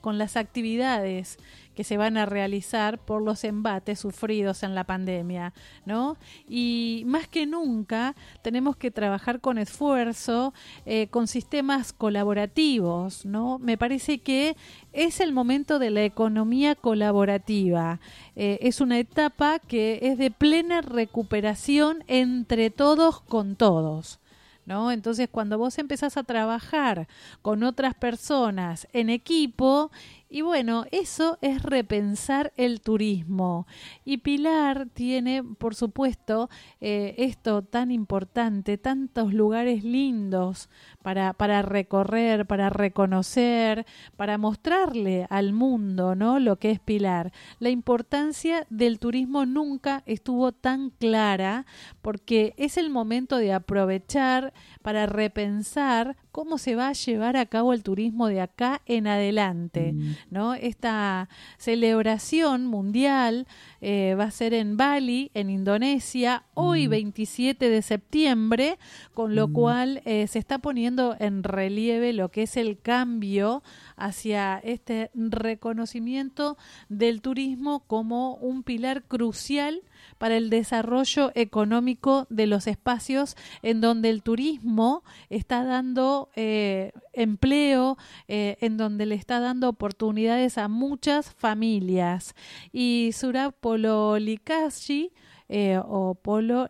con 0.00 0.18
las 0.18 0.36
actividades 0.36 1.38
que 1.74 1.84
se 1.84 1.96
van 1.96 2.16
a 2.16 2.26
realizar 2.26 2.98
por 2.98 3.22
los 3.22 3.44
embates 3.44 4.00
sufridos 4.00 4.62
en 4.62 4.74
la 4.74 4.84
pandemia, 4.84 5.52
¿no? 5.84 6.16
Y 6.48 7.02
más 7.06 7.28
que 7.28 7.46
nunca 7.46 8.14
tenemos 8.42 8.76
que 8.76 8.90
trabajar 8.90 9.40
con 9.40 9.58
esfuerzo, 9.58 10.54
eh, 10.86 11.08
con 11.08 11.26
sistemas 11.26 11.92
colaborativos, 11.92 13.24
¿no? 13.26 13.58
Me 13.58 13.76
parece 13.76 14.18
que 14.18 14.56
es 14.92 15.20
el 15.20 15.32
momento 15.32 15.78
de 15.78 15.90
la 15.90 16.04
economía 16.04 16.74
colaborativa. 16.74 18.00
Eh, 18.36 18.58
es 18.62 18.80
una 18.80 18.98
etapa 18.98 19.58
que 19.58 19.98
es 20.02 20.18
de 20.18 20.30
plena 20.30 20.80
recuperación 20.80 22.04
entre 22.06 22.70
todos 22.70 23.20
con 23.20 23.56
todos. 23.56 24.20
¿No? 24.66 24.90
Entonces, 24.90 25.28
cuando 25.30 25.58
vos 25.58 25.76
empezás 25.76 26.16
a 26.16 26.22
trabajar 26.22 27.06
con 27.42 27.62
otras 27.64 27.94
personas 27.94 28.88
en 28.94 29.10
equipo 29.10 29.90
y 30.34 30.42
bueno, 30.42 30.84
eso 30.90 31.38
es 31.42 31.62
repensar 31.62 32.52
el 32.56 32.80
turismo. 32.80 33.68
Y 34.04 34.16
Pilar 34.16 34.88
tiene, 34.92 35.44
por 35.44 35.76
supuesto, 35.76 36.50
eh, 36.80 37.14
esto 37.18 37.62
tan 37.62 37.92
importante, 37.92 38.76
tantos 38.76 39.32
lugares 39.32 39.84
lindos 39.84 40.70
para, 41.04 41.34
para 41.34 41.62
recorrer, 41.62 42.46
para 42.46 42.68
reconocer, 42.68 43.86
para 44.16 44.36
mostrarle 44.36 45.28
al 45.30 45.52
mundo, 45.52 46.16
¿no? 46.16 46.40
Lo 46.40 46.56
que 46.56 46.72
es 46.72 46.80
Pilar. 46.80 47.32
La 47.60 47.70
importancia 47.70 48.66
del 48.70 48.98
turismo 48.98 49.46
nunca 49.46 50.02
estuvo 50.04 50.50
tan 50.50 50.90
clara 50.90 51.64
porque 52.02 52.54
es 52.56 52.76
el 52.76 52.90
momento 52.90 53.36
de 53.36 53.52
aprovechar 53.52 54.52
para 54.82 55.06
repensar 55.06 56.16
cómo 56.34 56.58
se 56.58 56.74
va 56.74 56.88
a 56.88 56.92
llevar 56.94 57.36
a 57.36 57.46
cabo 57.46 57.72
el 57.72 57.84
turismo 57.84 58.26
de 58.26 58.40
acá 58.40 58.82
en 58.86 59.06
adelante, 59.06 59.92
mm. 59.92 60.14
¿no? 60.32 60.54
Esta 60.54 61.28
celebración 61.58 62.66
mundial 62.66 63.46
eh, 63.80 64.16
va 64.18 64.24
a 64.24 64.30
ser 64.32 64.52
en 64.52 64.76
Bali, 64.76 65.30
en 65.34 65.48
Indonesia, 65.48 66.42
hoy 66.54 66.88
27 66.88 67.64
mm. 67.64 67.70
de 67.70 67.82
septiembre, 67.82 68.78
con 69.14 69.36
lo 69.36 69.46
mm. 69.46 69.52
cual 69.52 70.02
eh, 70.06 70.26
se 70.26 70.40
está 70.40 70.58
poniendo 70.58 71.14
en 71.20 71.44
relieve 71.44 72.12
lo 72.12 72.30
que 72.32 72.42
es 72.42 72.56
el 72.56 72.80
cambio 72.80 73.62
hacia 73.94 74.58
este 74.58 75.12
reconocimiento 75.14 76.58
del 76.88 77.22
turismo 77.22 77.84
como 77.86 78.34
un 78.34 78.64
pilar 78.64 79.04
crucial 79.04 79.82
para 80.18 80.36
el 80.36 80.50
desarrollo 80.50 81.32
económico 81.34 82.26
de 82.30 82.46
los 82.46 82.66
espacios 82.66 83.36
en 83.62 83.80
donde 83.80 84.10
el 84.10 84.22
turismo 84.22 85.02
está 85.30 85.64
dando 85.64 86.30
eh, 86.36 86.92
empleo, 87.12 87.96
eh, 88.28 88.56
en 88.60 88.76
donde 88.76 89.06
le 89.06 89.14
está 89.14 89.40
dando 89.40 89.68
oportunidades 89.68 90.58
a 90.58 90.68
muchas 90.68 91.34
familias. 91.34 92.34
Y 92.72 93.10
Surab 93.12 93.52
Pololikashi 93.54 95.12
eh, 95.48 95.78
o 95.84 96.14
Polo 96.14 96.68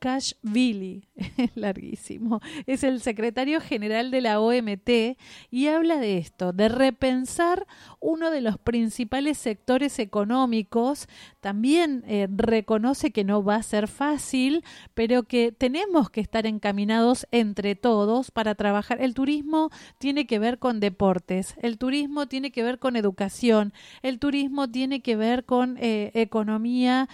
Likashvili, 0.00 1.08
larguísimo, 1.54 2.40
es 2.66 2.84
el 2.84 3.00
secretario 3.00 3.60
general 3.60 4.10
de 4.10 4.20
la 4.20 4.40
OMT 4.40 5.16
y 5.50 5.66
habla 5.68 5.98
de 5.98 6.18
esto, 6.18 6.52
de 6.52 6.68
repensar 6.68 7.66
uno 8.00 8.30
de 8.30 8.40
los 8.40 8.58
principales 8.58 9.38
sectores 9.38 9.98
económicos. 9.98 11.08
También 11.40 12.04
eh, 12.06 12.28
reconoce 12.30 13.10
que 13.10 13.24
no 13.24 13.42
va 13.42 13.56
a 13.56 13.62
ser 13.62 13.88
fácil, 13.88 14.64
pero 14.94 15.22
que 15.22 15.52
tenemos 15.52 16.10
que 16.10 16.20
estar 16.20 16.46
encaminados 16.46 17.26
entre 17.30 17.74
todos 17.74 18.30
para 18.30 18.54
trabajar. 18.54 19.00
El 19.00 19.14
turismo 19.14 19.70
tiene 19.98 20.26
que 20.26 20.38
ver 20.38 20.58
con 20.58 20.80
deportes, 20.80 21.54
el 21.62 21.78
turismo 21.78 22.26
tiene 22.26 22.50
que 22.50 22.62
ver 22.62 22.78
con 22.78 22.96
educación, 22.96 23.72
el 24.02 24.18
turismo 24.18 24.70
tiene 24.70 25.00
que 25.00 25.16
ver 25.16 25.44
con 25.44 25.76
eh, 25.78 26.10
economía 26.14 27.08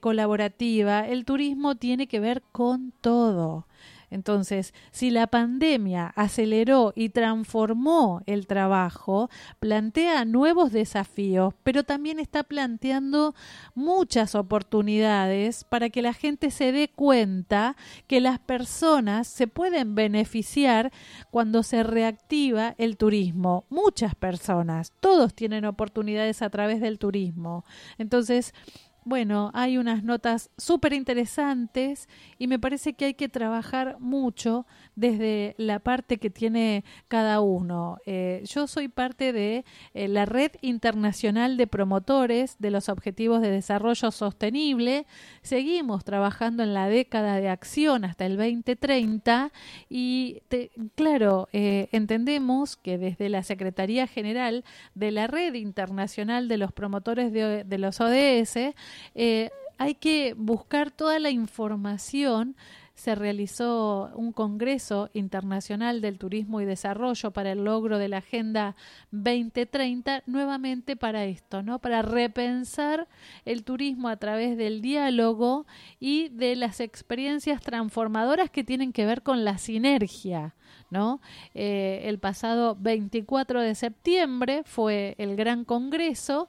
colaborativa 0.00 0.58
el 1.08 1.24
turismo 1.24 1.76
tiene 1.76 2.06
que 2.06 2.20
ver 2.20 2.27
con 2.52 2.92
todo. 3.00 3.66
Entonces, 4.10 4.72
si 4.90 5.10
la 5.10 5.26
pandemia 5.26 6.12
aceleró 6.16 6.92
y 6.96 7.10
transformó 7.10 8.22
el 8.26 8.46
trabajo, 8.46 9.28
plantea 9.60 10.24
nuevos 10.24 10.72
desafíos, 10.72 11.54
pero 11.62 11.84
también 11.84 12.18
está 12.18 12.42
planteando 12.42 13.34
muchas 13.74 14.34
oportunidades 14.34 15.64
para 15.64 15.90
que 15.90 16.02
la 16.02 16.14
gente 16.14 16.50
se 16.50 16.72
dé 16.72 16.88
cuenta 16.88 17.76
que 18.06 18.20
las 18.20 18.38
personas 18.38 19.26
se 19.26 19.46
pueden 19.46 19.94
beneficiar 19.94 20.90
cuando 21.30 21.62
se 21.62 21.82
reactiva 21.82 22.74
el 22.78 22.96
turismo. 22.96 23.66
Muchas 23.68 24.14
personas, 24.14 24.92
todos 25.00 25.34
tienen 25.34 25.66
oportunidades 25.66 26.40
a 26.40 26.48
través 26.48 26.80
del 26.80 26.98
turismo. 26.98 27.64
Entonces, 27.98 28.54
bueno, 29.08 29.50
hay 29.54 29.78
unas 29.78 30.04
notas 30.04 30.50
súper 30.58 30.92
interesantes 30.92 32.10
y 32.38 32.46
me 32.46 32.58
parece 32.58 32.92
que 32.92 33.06
hay 33.06 33.14
que 33.14 33.30
trabajar 33.30 33.96
mucho 34.00 34.66
desde 34.96 35.54
la 35.56 35.78
parte 35.78 36.18
que 36.18 36.28
tiene 36.28 36.84
cada 37.08 37.40
uno. 37.40 37.96
Eh, 38.04 38.42
yo 38.44 38.66
soy 38.66 38.88
parte 38.88 39.32
de 39.32 39.64
eh, 39.94 40.08
la 40.08 40.26
Red 40.26 40.52
Internacional 40.60 41.56
de 41.56 41.66
Promotores 41.66 42.56
de 42.58 42.70
los 42.70 42.90
Objetivos 42.90 43.40
de 43.40 43.50
Desarrollo 43.50 44.10
Sostenible. 44.10 45.06
Seguimos 45.40 46.04
trabajando 46.04 46.62
en 46.62 46.74
la 46.74 46.90
década 46.90 47.36
de 47.36 47.48
acción 47.48 48.04
hasta 48.04 48.26
el 48.26 48.36
2030 48.36 49.52
y, 49.88 50.42
claro, 50.96 51.48
eh, 51.54 51.88
entendemos 51.92 52.76
que 52.76 52.98
desde 52.98 53.30
la 53.30 53.42
Secretaría 53.42 54.06
General 54.06 54.64
de 54.94 55.12
la 55.12 55.28
Red 55.28 55.54
Internacional 55.54 56.46
de 56.46 56.58
los 56.58 56.72
Promotores 56.72 57.32
de, 57.32 57.64
de 57.64 57.78
los 57.78 58.02
ODS, 58.02 58.74
eh, 59.14 59.50
hay 59.78 59.94
que 59.94 60.34
buscar 60.34 60.90
toda 60.90 61.18
la 61.18 61.30
información. 61.30 62.56
Se 62.94 63.14
realizó 63.14 64.10
un 64.16 64.32
Congreso 64.32 65.08
Internacional 65.12 66.00
del 66.00 66.18
Turismo 66.18 66.60
y 66.60 66.64
Desarrollo 66.64 67.30
para 67.30 67.52
el 67.52 67.62
logro 67.62 67.96
de 67.96 68.08
la 68.08 68.16
Agenda 68.18 68.74
2030, 69.12 70.24
nuevamente 70.26 70.96
para 70.96 71.24
esto, 71.24 71.62
¿no? 71.62 71.78
Para 71.78 72.02
repensar 72.02 73.06
el 73.44 73.62
turismo 73.62 74.08
a 74.08 74.16
través 74.16 74.56
del 74.56 74.82
diálogo 74.82 75.64
y 76.00 76.28
de 76.30 76.56
las 76.56 76.80
experiencias 76.80 77.62
transformadoras 77.62 78.50
que 78.50 78.64
tienen 78.64 78.92
que 78.92 79.06
ver 79.06 79.22
con 79.22 79.44
la 79.44 79.58
sinergia. 79.58 80.56
¿No? 80.90 81.20
Eh, 81.54 82.00
el 82.04 82.18
pasado 82.18 82.74
24 82.78 83.60
de 83.60 83.74
septiembre 83.74 84.62
fue 84.64 85.14
el 85.18 85.36
gran 85.36 85.64
congreso 85.66 86.48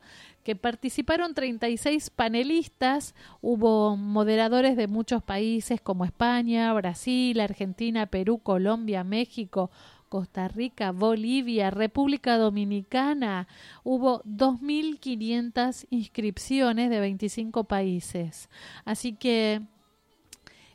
que 0.49 0.55
participaron 0.55 1.35
36 1.35 2.09
panelistas, 2.09 3.13
hubo 3.39 3.95
moderadores 3.95 4.75
de 4.75 4.87
muchos 4.87 5.21
países 5.21 5.79
como 5.79 6.05
España, 6.05 6.73
Brasil, 6.73 7.39
Argentina, 7.39 8.07
Perú, 8.07 8.39
Colombia, 8.39 9.03
México, 9.03 9.69
Costa 10.09 10.47
Rica, 10.47 10.91
Bolivia, 10.91 11.69
República 11.69 12.39
Dominicana. 12.39 13.47
Hubo 13.83 14.23
2.500 14.23 15.85
inscripciones 15.91 16.89
de 16.89 16.99
25 16.99 17.65
países. 17.65 18.49
Así 18.85 19.13
que 19.13 19.61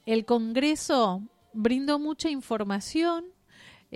el 0.07 0.25
Congreso 0.25 1.20
brindó 1.53 1.99
mucha 1.99 2.31
información 2.31 3.34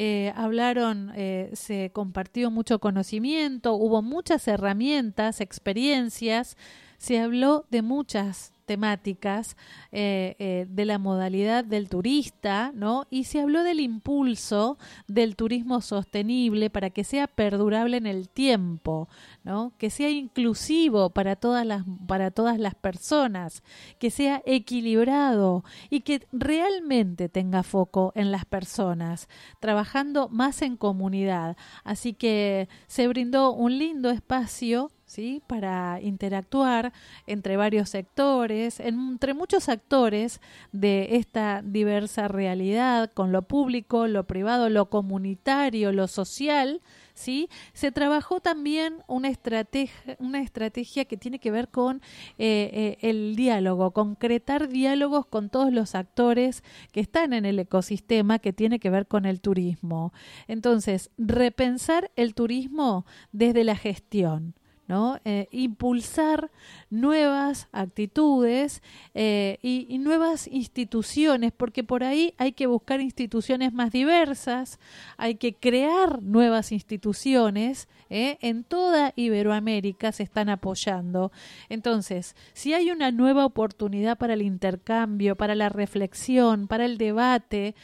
eh, 0.01 0.33
hablaron, 0.37 1.11
eh, 1.17 1.51
se 1.55 1.91
compartió 1.91 2.53
mucho 2.53 2.79
conocimiento, 2.79 3.75
hubo 3.75 4.01
muchas 4.01 4.47
herramientas, 4.47 5.41
experiencias, 5.41 6.57
se 6.99 7.19
habló 7.19 7.67
de 7.71 7.83
muchas 7.83 8.53
temáticas 8.69 9.57
eh, 9.93 10.37
eh, 10.39 10.66
de 10.69 10.85
la 10.85 10.99
modalidad 10.99 11.64
del 11.64 11.89
turista, 11.89 12.71
¿no? 12.75 13.07
Y 13.09 13.25
se 13.25 13.41
habló 13.41 13.62
del 13.62 13.81
impulso 13.81 14.77
del 15.07 15.37
turismo 15.37 15.81
sostenible 15.81 16.69
para 16.69 16.91
que 16.91 17.03
sea 17.03 17.27
perdurable 17.27 17.97
en 17.97 18.07
el 18.07 18.29
tiempo, 18.29 19.09
¿no? 19.43 19.73
Que 19.79 19.89
sea 19.89 20.11
inclusivo 20.11 21.09
para 21.09 21.35
todas 21.35 21.64
las 21.64 21.83
para 22.07 22.31
todas 22.31 22.59
las 22.59 22.75
personas, 22.75 23.62
que 23.99 24.11
sea 24.11 24.43
equilibrado 24.45 25.64
y 25.89 26.01
que 26.01 26.27
realmente 26.31 27.31
tenga 27.31 27.62
foco 27.62 28.12
en 28.14 28.31
las 28.31 28.45
personas, 28.45 29.29
trabajando 29.61 30.29
más 30.29 30.61
en 30.61 30.77
comunidad. 30.77 31.57
Así 31.85 32.12
que 32.12 32.69
se 32.87 33.09
brindó 33.09 33.53
un 33.55 33.79
lindo 33.79 34.11
espacio 34.11 34.91
¿sí? 35.09 35.43
para 35.47 36.01
interactuar 36.03 36.93
entre 37.27 37.57
varios 37.57 37.89
sectores, 37.89 38.79
entre 38.79 39.35
muchos 39.35 39.69
actores 39.69 40.41
de 40.71 41.17
esta 41.17 41.63
diversa 41.65 42.29
realidad, 42.29 43.11
con 43.13 43.33
lo 43.33 43.43
público, 43.43 44.07
lo 44.07 44.25
privado, 44.25 44.69
lo 44.69 44.91
comunitario, 44.91 45.93
lo 45.93 46.07
social, 46.09 46.83
¿sí? 47.15 47.49
Se 47.73 47.91
trabajó 47.91 48.41
también 48.41 48.99
una 49.09 49.29
estrategia, 49.29 51.05
que 51.07 51.17
tiene 51.17 51.39
que 51.39 51.51
ver 51.51 51.69
con 51.69 52.03
eh, 52.37 52.71
eh, 52.73 52.99
el 53.01 53.35
diálogo, 53.35 53.93
concretar 53.93 54.69
diálogos 54.69 55.25
con 55.25 55.49
todos 55.49 55.73
los 55.73 55.95
actores 55.95 56.63
que 56.93 57.01
están 57.01 57.33
en 57.33 57.47
el 57.47 57.59
ecosistema 57.59 58.39
que 58.39 58.53
tiene 58.53 58.79
que 58.79 58.91
ver 58.91 59.07
con 59.07 59.25
el 59.25 59.41
turismo. 59.41 60.13
Entonces, 60.49 61.11
repensar 61.17 62.11
el 62.15 62.35
turismo 62.35 63.07
desde 63.33 63.65
la 63.65 63.75
gestión. 63.75 64.55
¿No? 64.89 65.20
Eh, 65.26 65.47
impulsar 65.51 66.51
nuevas 66.89 67.68
actitudes 67.72 68.82
eh, 69.14 69.59
y, 69.62 69.99
nuevas 69.99 70.49
instituciones, 70.49 71.53
porque 71.53 71.84
por 71.84 72.03
ahí 72.03 72.34
hay 72.39 72.53
que 72.53 72.66
buscar 72.66 73.03
instituciones 73.03 73.74
más 73.74 73.93
diversas, 73.93 74.80
hay 75.18 75.34
que 75.34 75.55
crear 75.55 76.22
nuevas 76.22 76.72
instituciones, 76.72 77.86
¿eh? 78.09 78.39
en 78.41 78.64
toda 78.64 79.12
Iberoamérica 79.14 80.11
se 80.11 80.22
están 80.22 80.49
apoyando. 80.49 81.30
Entonces, 81.68 82.34
si 82.55 82.72
hay 82.72 82.91
una 82.91 83.11
nueva 83.12 83.45
oportunidad 83.45 84.16
para 84.16 84.32
el 84.32 84.43
intercambio, 84.43 85.36
para 85.36 85.55
la 85.55 85.68
reflexión, 85.68 86.66
para 86.66 86.86
el 86.86 86.97
debate, 86.97 87.74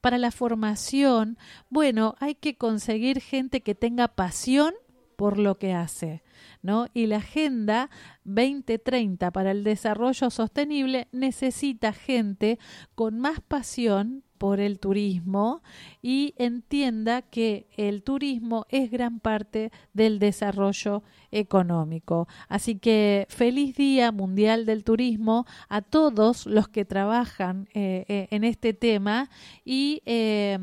para 0.00 0.18
la 0.18 0.30
formación, 0.30 1.38
bueno, 1.70 2.14
hay 2.20 2.36
que 2.36 2.56
conseguir 2.56 3.20
gente 3.20 3.62
que 3.62 3.74
tenga 3.74 4.08
pasión 4.08 4.74
por 5.22 5.38
lo 5.38 5.56
que 5.56 5.72
hace. 5.72 6.20
¿no? 6.62 6.88
Y 6.94 7.06
la 7.06 7.18
Agenda 7.18 7.90
2030 8.24 9.30
para 9.30 9.52
el 9.52 9.62
Desarrollo 9.62 10.30
Sostenible 10.30 11.06
necesita 11.12 11.92
gente 11.92 12.58
con 12.96 13.20
más 13.20 13.40
pasión 13.40 14.24
por 14.36 14.58
el 14.58 14.80
turismo 14.80 15.62
y 16.02 16.34
entienda 16.38 17.22
que 17.22 17.68
el 17.76 18.02
turismo 18.02 18.66
es 18.68 18.90
gran 18.90 19.20
parte 19.20 19.70
del 19.92 20.18
desarrollo 20.18 21.04
económico. 21.30 22.26
Así 22.48 22.74
que 22.74 23.28
feliz 23.28 23.76
Día 23.76 24.10
Mundial 24.10 24.66
del 24.66 24.82
Turismo 24.82 25.46
a 25.68 25.82
todos 25.82 26.46
los 26.46 26.66
que 26.66 26.84
trabajan 26.84 27.68
eh, 27.74 28.04
eh, 28.08 28.26
en 28.32 28.42
este 28.42 28.74
tema 28.74 29.30
y 29.64 30.02
eh, 30.04 30.58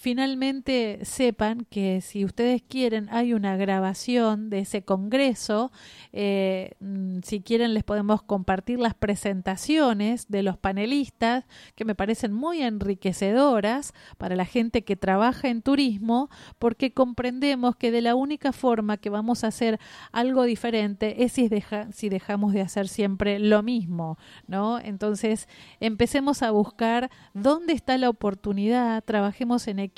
finalmente 0.00 1.00
sepan 1.02 1.66
que 1.68 2.00
si 2.00 2.24
ustedes 2.24 2.62
quieren 2.62 3.10
hay 3.10 3.34
una 3.34 3.58
grabación 3.58 4.48
de 4.48 4.60
ese 4.60 4.80
congreso, 4.80 5.72
eh, 6.14 6.72
mm, 6.80 7.18
si 7.22 7.42
quieren 7.42 7.74
les 7.74 7.84
podemos 7.84 8.22
compartir 8.22 8.78
las 8.78 8.94
presentaciones 8.94 10.28
de 10.28 10.42
los 10.42 10.56
panelistas 10.56 11.44
que 11.74 11.84
me 11.84 11.94
parecen 11.94 12.32
muy 12.32 12.62
enriquecedoras 12.62 13.92
para 14.16 14.36
la 14.36 14.46
gente 14.46 14.84
que 14.84 14.96
trabaja 14.96 15.48
en 15.48 15.60
turismo 15.60 16.30
porque 16.58 16.94
comprendemos 16.94 17.76
que 17.76 17.90
de 17.90 18.00
la 18.00 18.14
única 18.14 18.52
forma 18.52 18.96
que 18.96 19.10
vamos 19.10 19.44
a 19.44 19.48
hacer 19.48 19.78
algo 20.12 20.44
diferente 20.44 21.24
es 21.24 21.32
si, 21.32 22.08
dejamos 22.08 22.54
de 22.54 22.62
hacer 22.62 22.88
siempre 22.88 23.38
lo 23.38 23.62
mismo, 23.62 24.16
¿no? 24.46 24.78
Entonces 24.78 25.46
empecemos 25.78 26.42
a 26.42 26.52
buscar 26.52 27.10
dónde 27.34 27.74
está 27.74 27.98
la 27.98 28.08
oportunidad, 28.08 29.04
trabajemos 29.04 29.68
en 29.68 29.78
equipo 29.78 29.89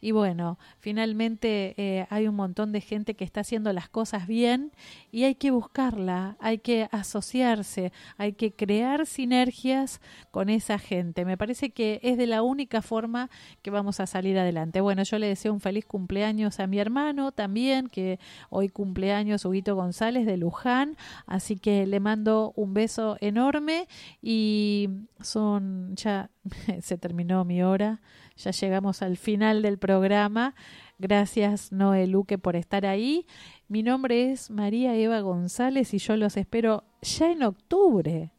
y 0.00 0.10
bueno, 0.10 0.58
finalmente 0.80 1.74
eh, 1.76 2.06
hay 2.10 2.26
un 2.26 2.34
montón 2.34 2.72
de 2.72 2.80
gente 2.80 3.14
que 3.14 3.24
está 3.24 3.40
haciendo 3.40 3.72
las 3.72 3.88
cosas 3.88 4.26
bien 4.26 4.72
y 5.12 5.24
hay 5.24 5.36
que 5.36 5.50
buscarla, 5.50 6.36
hay 6.40 6.58
que 6.58 6.88
asociarse, 6.90 7.92
hay 8.16 8.32
que 8.32 8.52
crear 8.52 9.06
sinergias 9.06 10.00
con 10.30 10.48
esa 10.48 10.78
gente. 10.78 11.24
Me 11.24 11.36
parece 11.36 11.70
que 11.70 12.00
es 12.02 12.18
de 12.18 12.26
la 12.26 12.42
única 12.42 12.82
forma 12.82 13.30
que 13.62 13.70
vamos 13.70 14.00
a 14.00 14.06
salir 14.06 14.38
adelante. 14.38 14.80
Bueno, 14.80 15.02
yo 15.04 15.18
le 15.18 15.28
deseo 15.28 15.52
un 15.52 15.60
feliz 15.60 15.84
cumpleaños 15.84 16.58
a 16.58 16.66
mi 16.66 16.78
hermano 16.78 17.30
también, 17.30 17.88
que 17.88 18.18
hoy 18.50 18.68
cumpleaños 18.68 19.44
Huguito 19.44 19.76
González 19.76 20.26
de 20.26 20.36
Luján, 20.36 20.96
así 21.26 21.56
que 21.56 21.86
le 21.86 22.00
mando 22.00 22.52
un 22.56 22.74
beso 22.74 23.16
enorme 23.20 23.86
y 24.20 24.88
son 25.20 25.94
ya 25.94 26.30
se 26.80 26.98
terminó 26.98 27.44
mi 27.44 27.62
hora, 27.62 28.00
ya 28.36 28.50
llegamos 28.50 29.02
al 29.02 29.16
final 29.16 29.62
del 29.62 29.78
programa. 29.78 30.54
Gracias 30.98 31.72
Noé 31.72 32.06
Luque 32.06 32.38
por 32.38 32.56
estar 32.56 32.86
ahí. 32.86 33.26
Mi 33.68 33.82
nombre 33.82 34.32
es 34.32 34.50
María 34.50 34.94
Eva 34.94 35.20
González 35.20 35.94
y 35.94 35.98
yo 35.98 36.16
los 36.16 36.36
espero 36.36 36.84
ya 37.02 37.30
en 37.30 37.42
octubre. 37.42 38.32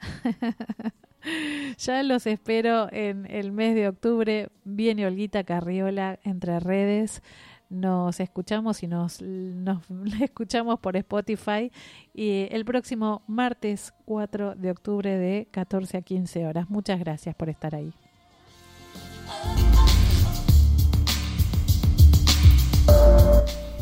ya 1.78 2.02
los 2.02 2.26
espero 2.26 2.92
en 2.92 3.26
el 3.30 3.52
mes 3.52 3.74
de 3.74 3.88
octubre. 3.88 4.48
Viene 4.64 5.06
Olguita 5.06 5.44
Carriola 5.44 6.18
entre 6.24 6.60
redes. 6.60 7.22
Nos 7.68 8.20
escuchamos 8.20 8.82
y 8.82 8.86
nos, 8.86 9.22
escuchamos 10.20 10.78
por 10.80 10.96
Spotify 10.96 11.72
y 12.12 12.48
el 12.50 12.64
próximo 12.64 13.22
martes 13.26 13.94
4 14.04 14.56
de 14.56 14.70
octubre 14.70 15.16
de 15.16 15.48
14 15.50 15.96
a 15.96 16.02
15 16.02 16.46
horas. 16.46 16.68
Muchas 16.68 16.98
gracias 16.98 17.34
por 17.34 17.48
estar 17.48 17.74
ahí. 17.74 17.92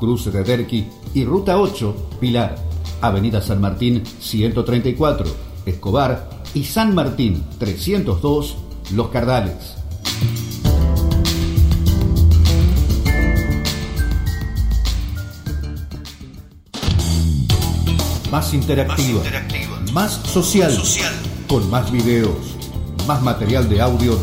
Cruce 0.00 0.30
de 0.30 0.42
Derqui 0.42 0.86
y 1.12 1.24
Ruta 1.26 1.58
8, 1.58 2.08
Pilar, 2.18 2.56
Avenida 3.02 3.42
San 3.42 3.60
Martín 3.60 4.02
134, 4.18 5.26
Escobar 5.66 6.30
y 6.54 6.64
San 6.64 6.94
Martín 6.94 7.44
302, 7.58 8.56
Los 8.94 9.08
Cardales. 9.08 9.76
Más 18.30 18.54
interactiva, 18.54 19.20
más, 19.92 20.12
social, 20.12 20.72
con 21.46 21.68
más 21.68 21.92
videos, 21.92 22.56
más 23.06 23.20
material 23.22 23.68
de 23.68 23.82
audio 23.82 24.16